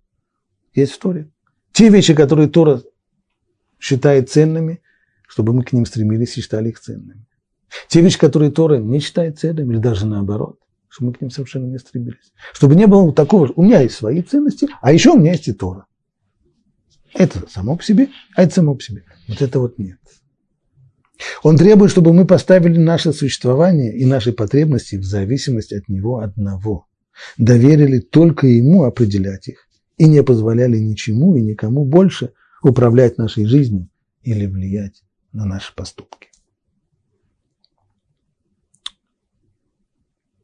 есть 0.74 0.94
в 0.94 1.00
Торе. 1.00 1.30
Те 1.72 1.90
вещи, 1.90 2.14
которые 2.14 2.48
Тора 2.48 2.82
считает 3.80 4.30
ценными, 4.30 4.82
чтобы 5.28 5.54
мы 5.54 5.64
к 5.64 5.74
ним 5.74 5.86
стремились 5.86 6.38
и 6.38 6.42
считали 6.42 6.70
их 6.70 6.80
ценными. 6.80 7.26
Те 7.88 8.02
вещи, 8.02 8.18
которые 8.18 8.52
Тора 8.52 8.78
не 8.78 9.00
считает 9.00 9.40
ценными, 9.40 9.74
или 9.74 9.82
даже 9.82 10.06
наоборот 10.06 10.60
чтобы 10.94 11.08
мы 11.08 11.14
к 11.16 11.22
ним 11.22 11.32
совершенно 11.32 11.66
не 11.66 11.80
стремились. 11.80 12.34
Чтобы 12.54 12.76
не 12.76 12.86
было 12.86 13.12
такого, 13.12 13.52
у 13.56 13.64
меня 13.64 13.82
есть 13.82 13.96
свои 13.96 14.22
ценности, 14.22 14.68
а 14.80 14.94
еще 14.94 15.14
у 15.14 15.18
меня 15.18 15.32
есть 15.32 15.48
и 15.48 15.54
Тора. 15.54 15.88
Это 17.16 17.50
само 17.50 17.76
по 17.76 17.84
себе, 17.84 18.10
а 18.36 18.44
это 18.44 18.54
само 18.54 18.76
по 18.76 18.84
себе. 18.84 19.04
Вот 19.28 19.42
это 19.42 19.60
вот 19.60 19.80
нет. 19.80 19.98
Он 21.44 21.58
требует, 21.58 21.92
чтобы 21.92 22.14
мы 22.14 22.26
поставили 22.26 22.78
наше 22.78 23.14
существование 23.14 23.96
и 23.96 24.06
наши 24.06 24.34
потребности 24.34 24.96
в 24.96 25.04
зависимость 25.04 25.72
от 25.72 25.88
Него 25.88 26.20
одного. 26.20 26.88
Доверили 27.38 28.00
только 28.00 28.48
Ему 28.48 28.84
определять 28.84 29.48
их 29.48 29.68
и 29.98 30.08
не 30.08 30.24
позволяли 30.24 30.78
ничему 30.78 31.36
и 31.36 31.42
никому 31.42 31.86
больше 31.86 32.34
управлять 32.62 33.18
нашей 33.18 33.46
жизнью 33.46 33.90
или 34.24 34.48
влиять 34.48 35.04
на 35.32 35.46
наши 35.46 35.74
поступки. 35.76 36.30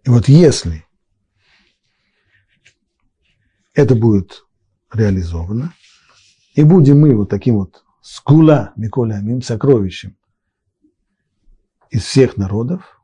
И 0.05 0.09
вот 0.09 0.28
если 0.28 0.86
это 3.74 3.95
будет 3.95 4.45
реализовано, 4.93 5.74
и 6.53 6.63
будем 6.63 6.99
мы 6.99 7.15
вот 7.15 7.30
таким 7.30 7.55
вот 7.55 7.84
скула 8.01 8.74
Миколя 8.76 9.15
Амим, 9.15 9.41
сокровищем 9.41 10.18
из 11.89 12.03
всех 12.03 12.37
народов, 12.37 13.01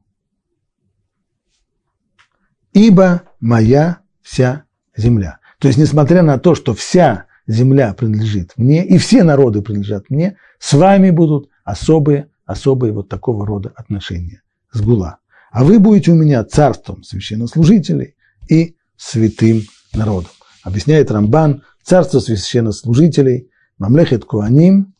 ибо 2.73 3.23
моя 3.39 3.99
вся 4.21 4.65
земля. 4.95 5.39
То 5.59 5.67
есть, 5.67 5.79
несмотря 5.79 6.21
на 6.21 6.38
то, 6.38 6.55
что 6.55 6.73
вся 6.73 7.25
земля 7.47 7.93
принадлежит 7.93 8.53
мне, 8.57 8.86
и 8.86 8.97
все 8.97 9.23
народы 9.23 9.61
принадлежат 9.61 10.09
мне, 10.09 10.38
с 10.59 10.73
вами 10.73 11.09
будут 11.09 11.49
особые, 11.63 12.29
особые 12.45 12.93
вот 12.93 13.09
такого 13.09 13.45
рода 13.45 13.71
отношения, 13.75 14.41
сгула. 14.71 15.19
А 15.51 15.63
вы 15.63 15.79
будете 15.79 16.11
у 16.11 16.15
меня 16.15 16.43
царством 16.43 17.03
священнослужителей 17.03 18.15
и 18.49 18.75
святым 18.97 19.61
народом. 19.93 20.31
Объясняет 20.63 21.11
Рамбан, 21.11 21.63
царство 21.83 22.19
священнослужителей, 22.19 23.49
мамлехет 23.77 24.25
куаним, 24.25 24.93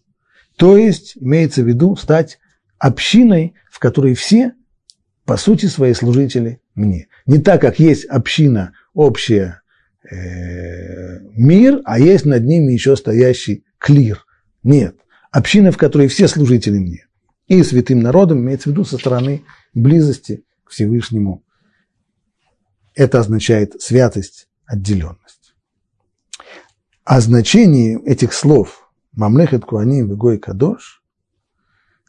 то 0.56 0.78
есть 0.78 1.18
имеется 1.18 1.62
в 1.64 1.68
виду 1.68 1.96
стать 1.96 2.40
общиной, 2.80 3.56
в 3.70 3.80
которой 3.80 4.16
все, 4.16 4.54
по 5.26 5.38
сути, 5.38 5.66
свои 5.66 5.94
служители 5.94 6.62
мне. 6.76 7.08
Не 7.26 7.40
так, 7.40 7.62
как 7.62 7.80
есть 7.80 8.06
община 8.06 8.74
общая, 8.94 9.62
э, 10.10 11.20
мир, 11.36 11.82
а 11.86 12.00
есть 12.00 12.26
над 12.26 12.44
ними 12.44 12.74
еще 12.74 12.96
стоящий 12.96 13.66
клир. 13.78 14.26
Нет. 14.64 14.96
Община, 15.32 15.72
в 15.72 15.78
которой 15.78 16.08
все 16.08 16.28
служители 16.28 16.78
мне. 16.78 17.08
И 17.48 17.62
святым 17.64 18.00
народом 18.00 18.40
имеется 18.40 18.70
в 18.70 18.72
виду 18.72 18.86
со 18.86 18.98
стороны 18.98 19.44
близости 19.74 20.44
к 20.64 20.72
Всевышнему. 20.72 21.44
Это 22.94 23.20
означает 23.20 23.82
святость, 23.82 24.48
отделенность. 24.66 25.54
О 27.04 27.20
значении 27.20 28.02
этих 28.04 28.34
слов 28.34 28.90
«Мамлехет 29.12 29.66
Куаним 29.66 30.08
Вегой 30.10 30.40
Кадош» 30.40 30.95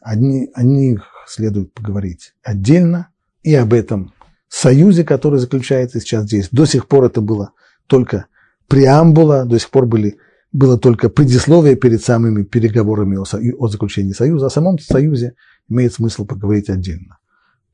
они, 0.07 0.51
о 0.55 0.63
них 0.63 1.05
следует 1.27 1.75
поговорить 1.75 2.35
отдельно 2.45 3.09
и 3.43 3.55
об 3.57 3.73
этом 3.73 4.13
союзе, 4.49 5.03
который 5.03 5.41
заключается 5.41 6.01
сейчас 6.01 6.27
здесь. 6.27 6.49
До 6.53 6.65
сих 6.65 6.87
пор 6.87 7.07
это 7.07 7.21
было 7.21 7.51
только 7.89 8.27
преамбула, 8.69 9.45
до 9.45 9.59
сих 9.59 9.71
пор 9.71 9.87
были, 9.87 10.19
было 10.53 10.79
только 10.79 11.09
предисловие 11.09 11.75
перед 11.75 12.05
самыми 12.05 12.45
переговорами 12.45 13.17
о, 13.17 13.25
о 13.25 13.69
заключении 13.69 14.13
союза. 14.13 14.47
О 14.47 14.51
самом 14.51 14.79
союзе 14.79 15.35
имеет 15.69 15.93
смысл 15.93 16.25
поговорить 16.25 16.71
отдельно. 16.71 17.19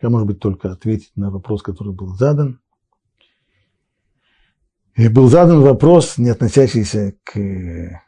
Я, 0.01 0.09
может 0.09 0.27
быть, 0.27 0.39
только 0.39 0.73
ответить 0.73 1.13
на 1.15 1.31
вопрос, 1.31 1.63
который 1.63 1.93
был 1.93 2.17
задан. 2.17 2.61
И 4.97 5.07
был 5.09 5.29
задан 5.29 5.61
вопрос, 5.61 6.17
не 6.17 6.31
относящийся 6.31 7.15
к, 7.25 8.01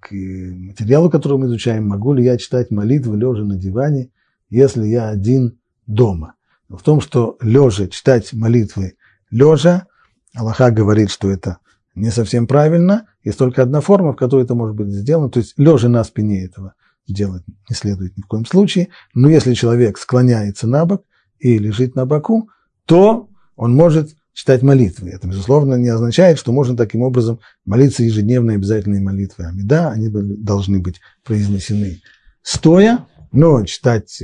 к 0.00 0.12
материалу, 0.12 1.10
который 1.10 1.38
мы 1.38 1.46
изучаем. 1.46 1.86
Могу 1.88 2.12
ли 2.12 2.24
я 2.24 2.36
читать 2.38 2.70
молитвы 2.70 3.16
лежа 3.16 3.44
на 3.44 3.56
диване, 3.56 4.10
если 4.50 4.86
я 4.86 5.08
один 5.08 5.58
дома? 5.86 6.34
В 6.68 6.82
том, 6.82 7.00
что 7.00 7.36
лежа 7.40 7.88
читать 7.88 8.32
молитвы 8.32 8.94
лежа, 9.30 9.86
Аллаха 10.34 10.70
говорит, 10.70 11.10
что 11.10 11.30
это 11.30 11.58
не 11.94 12.10
совсем 12.10 12.46
правильно. 12.46 13.06
Есть 13.24 13.38
только 13.38 13.62
одна 13.62 13.80
форма, 13.80 14.12
в 14.12 14.16
которой 14.16 14.44
это 14.44 14.54
может 14.54 14.76
быть 14.76 14.88
сделано. 14.88 15.30
То 15.30 15.40
есть 15.40 15.54
лежа 15.56 15.88
на 15.88 16.04
спине 16.04 16.44
этого 16.44 16.74
делать 17.08 17.42
не 17.68 17.74
следует 17.74 18.16
ни 18.16 18.22
в 18.22 18.26
коем 18.26 18.44
случае. 18.46 18.88
Но 19.14 19.28
если 19.28 19.54
человек 19.54 19.98
склоняется 19.98 20.66
на 20.66 20.84
бок 20.84 21.04
и 21.38 21.58
лежит 21.58 21.94
на 21.94 22.06
боку, 22.06 22.50
то 22.84 23.28
он 23.56 23.74
может 23.74 24.10
читать 24.38 24.62
молитвы. 24.62 25.10
Это, 25.10 25.26
безусловно, 25.26 25.74
не 25.74 25.88
означает, 25.88 26.38
что 26.38 26.52
можно 26.52 26.76
таким 26.76 27.02
образом 27.02 27.40
молиться 27.64 28.04
ежедневно 28.04 28.52
обязательные 28.52 29.02
молитвы 29.02 29.46
Амида. 29.46 29.90
Они 29.90 30.08
должны 30.08 30.78
быть 30.78 31.00
произнесены 31.24 32.00
стоя, 32.40 33.08
но 33.32 33.64
читать 33.64 34.22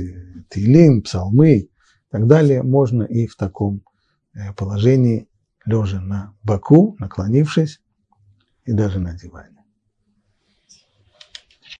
Тилим, 0.49 1.01
псалмы 1.01 1.57
и 1.57 1.71
так 2.09 2.27
далее 2.27 2.63
можно 2.63 3.03
и 3.03 3.27
в 3.27 3.35
таком 3.35 3.81
э, 4.33 4.53
положении, 4.53 5.27
лежа 5.65 5.99
на 5.99 6.33
боку, 6.43 6.95
наклонившись, 6.97 7.81
и 8.63 8.71
даже 8.71 8.99
на 8.99 9.17
диване. 9.17 9.54